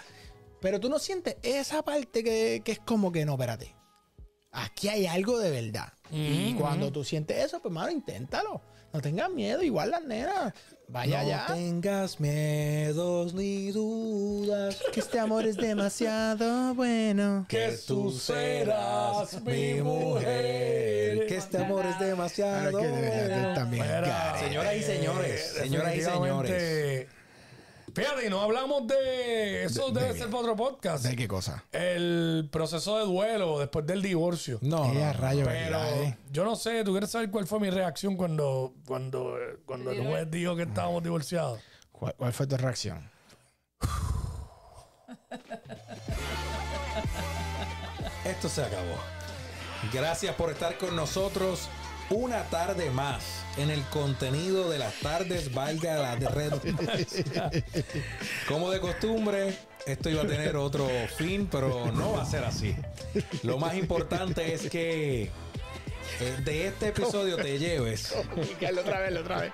Pero 0.60 0.80
tú 0.80 0.88
no 0.88 0.98
sientes 0.98 1.36
esa 1.42 1.82
parte 1.82 2.24
que, 2.24 2.62
que 2.64 2.72
es 2.72 2.78
como 2.80 3.12
que 3.12 3.24
no, 3.24 3.32
espérate. 3.34 3.74
Aquí 4.50 4.88
hay 4.88 5.06
algo 5.06 5.38
de 5.38 5.50
verdad. 5.50 5.92
Y 6.10 6.54
cuando 6.54 6.90
tú 6.90 7.04
sientes 7.04 7.44
eso, 7.44 7.60
pues, 7.60 7.72
mano, 7.72 7.90
inténtalo. 7.90 8.62
No 8.92 9.00
tengas 9.02 9.30
miedo, 9.30 9.62
igual 9.62 9.90
las 9.90 10.02
nenas. 10.02 10.54
Vaya 10.90 11.22
no 11.22 11.26
allá. 11.26 11.44
tengas 11.48 12.18
miedos 12.18 13.34
ni 13.34 13.70
dudas. 13.72 14.80
Que 14.90 15.00
este 15.00 15.18
amor 15.18 15.44
es 15.44 15.56
demasiado 15.56 16.74
bueno. 16.74 17.44
Que 17.46 17.76
tú 17.86 18.10
serás 18.10 19.42
mi 19.42 19.74
mujer. 19.82 21.26
Que 21.26 21.36
este 21.36 21.58
amor 21.58 21.84
es 21.84 21.98
demasiado 21.98 22.78
bueno. 22.80 23.54
también. 23.54 23.84
Señoras 24.40 24.76
y 24.76 24.82
señores, 24.82 25.52
señoras 25.58 25.94
y 25.94 26.00
señores. 26.00 27.06
Fíjate, 27.98 28.26
y 28.26 28.30
no 28.30 28.40
hablamos 28.40 28.86
de. 28.86 29.64
Eso 29.64 29.90
De- 29.90 30.00
debe 30.00 30.12
de 30.12 30.18
ser 30.18 30.26
qué? 30.28 30.32
para 30.32 30.42
otro 30.42 30.56
podcast. 30.56 31.04
¿De 31.04 31.16
qué 31.16 31.26
cosa? 31.28 31.64
El 31.72 32.48
proceso 32.52 32.98
de 32.98 33.04
duelo 33.04 33.58
después 33.58 33.86
del 33.86 34.02
divorcio. 34.02 34.58
No, 34.62 34.90
Ella 34.92 35.12
no, 35.12 35.20
rayo, 35.20 35.44
Pero 35.44 35.78
¿verdad? 35.78 36.02
eh? 36.02 36.18
yo 36.30 36.44
no 36.44 36.56
sé, 36.56 36.84
¿tú 36.84 36.92
quieres 36.92 37.10
saber 37.10 37.30
cuál 37.30 37.46
fue 37.46 37.60
mi 37.60 37.70
reacción 37.70 38.16
cuando, 38.16 38.74
cuando, 38.86 39.36
eh, 39.38 39.58
cuando 39.64 39.90
el 39.90 40.06
juez 40.06 40.30
dijo 40.30 40.54
que 40.56 40.62
estábamos 40.62 41.02
divorciados? 41.02 41.60
¿Cuál, 41.92 42.14
cuál 42.16 42.32
fue 42.32 42.46
tu 42.46 42.56
reacción? 42.56 43.10
Esto 48.24 48.48
se 48.48 48.62
acabó. 48.62 48.96
Gracias 49.92 50.34
por 50.34 50.50
estar 50.50 50.76
con 50.78 50.94
nosotros 50.96 51.68
una 52.10 52.42
tarde 52.44 52.90
más 52.90 53.44
en 53.56 53.70
el 53.70 53.82
contenido 53.84 54.70
de 54.70 54.78
las 54.78 54.94
tardes, 55.00 55.52
valga 55.52 55.96
la 55.96 56.14
redundancia. 56.16 57.50
Como 58.48 58.70
de 58.70 58.80
costumbre, 58.80 59.58
esto 59.86 60.10
iba 60.10 60.22
a 60.22 60.26
tener 60.26 60.56
otro 60.56 60.88
fin, 61.16 61.48
pero 61.50 61.92
no 61.92 62.12
va 62.12 62.22
a 62.22 62.26
ser 62.26 62.44
así. 62.44 62.74
Lo 63.42 63.58
más 63.58 63.74
importante 63.74 64.52
es 64.52 64.68
que 64.70 65.30
eh, 66.20 66.36
de 66.44 66.68
este 66.68 66.88
episodio 66.88 67.36
te 67.36 67.58
lleves 67.58 68.14
otra 68.14 69.00
vez, 69.00 69.16
otra 69.16 69.40
vez. 69.40 69.52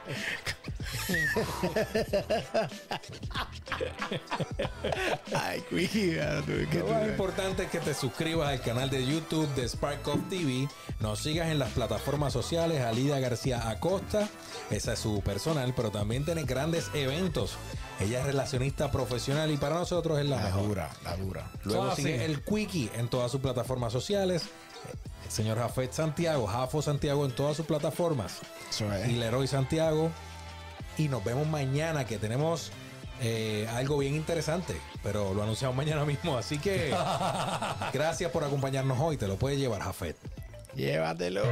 Ay, 5.35 5.65
Lo 6.79 6.87
más 6.87 7.07
importante 7.09 7.65
es 7.65 7.71
que 7.71 7.81
te 7.81 7.95
suscribas 7.95 8.49
al 8.49 8.61
canal 8.61 8.91
de 8.91 9.05
YouTube 9.07 9.49
de 9.55 9.69
Spark 9.69 10.03
TV, 10.29 10.69
nos 11.01 11.21
sigas 11.21 11.49
en 11.49 11.59
las 11.59 11.71
plataformas 11.71 12.33
sociales, 12.33 12.83
Alida 12.83 13.19
García 13.21 13.69
Acosta, 13.69 14.29
esa 14.71 14.93
es 14.93 14.99
su 14.99 15.21
personal, 15.23 15.73
pero 15.77 15.91
también 15.91 16.25
tiene 16.25 16.45
grandes 16.45 16.91
eventos. 16.95 17.55
Ella 18.01 18.21
es 18.21 18.27
relacionista 18.27 18.91
profesional 18.91 19.51
y 19.51 19.57
para 19.57 19.77
nosotros 19.77 20.19
es 20.19 20.27
la, 20.27 20.37
La 20.37 20.43
mejor. 20.45 20.67
dura, 20.69 20.91
la 21.05 21.17
dura. 21.17 21.51
Luego 21.65 21.85
Ah, 21.91 21.97
sigue 21.97 22.19
sí. 22.19 22.25
el 22.25 22.43
Quickie 22.45 22.91
en 22.95 23.09
todas 23.09 23.31
sus 23.31 23.41
plataformas 23.41 23.93
sociales. 23.93 24.43
El 25.25 25.31
señor 25.31 25.59
Jafet 25.59 25.93
Santiago, 25.93 26.47
Jafo 26.47 26.83
Santiago 26.83 27.25
en 27.25 27.33
todas 27.33 27.57
sus 27.57 27.67
plataformas. 27.67 28.39
Eso 28.69 28.93
es. 28.93 29.09
Y 29.09 29.13
Leroy 29.13 29.47
Santiago. 29.47 30.11
Y 30.99 31.09
nos 31.09 31.25
vemos 31.25 31.47
mañana 31.47 32.07
que 32.07 32.19
tenemos 32.19 32.71
eh, 33.21 33.69
algo 33.75 33.99
bien 33.99 34.15
interesante, 34.15 34.75
pero 35.03 35.35
lo 35.35 35.43
anunciamos 35.43 35.77
mañana 35.85 36.05
mismo. 36.05 36.37
Así 36.37 36.59
que 36.59 36.95
gracias 37.93 38.31
por 38.31 38.45
acompañarnos 38.45 38.99
hoy. 39.01 39.17
Te 39.17 39.29
lo 39.29 39.37
puedes 39.37 39.59
llevar, 39.59 39.83
Jafet. 39.83 40.17
Llévatelo. 40.75 41.43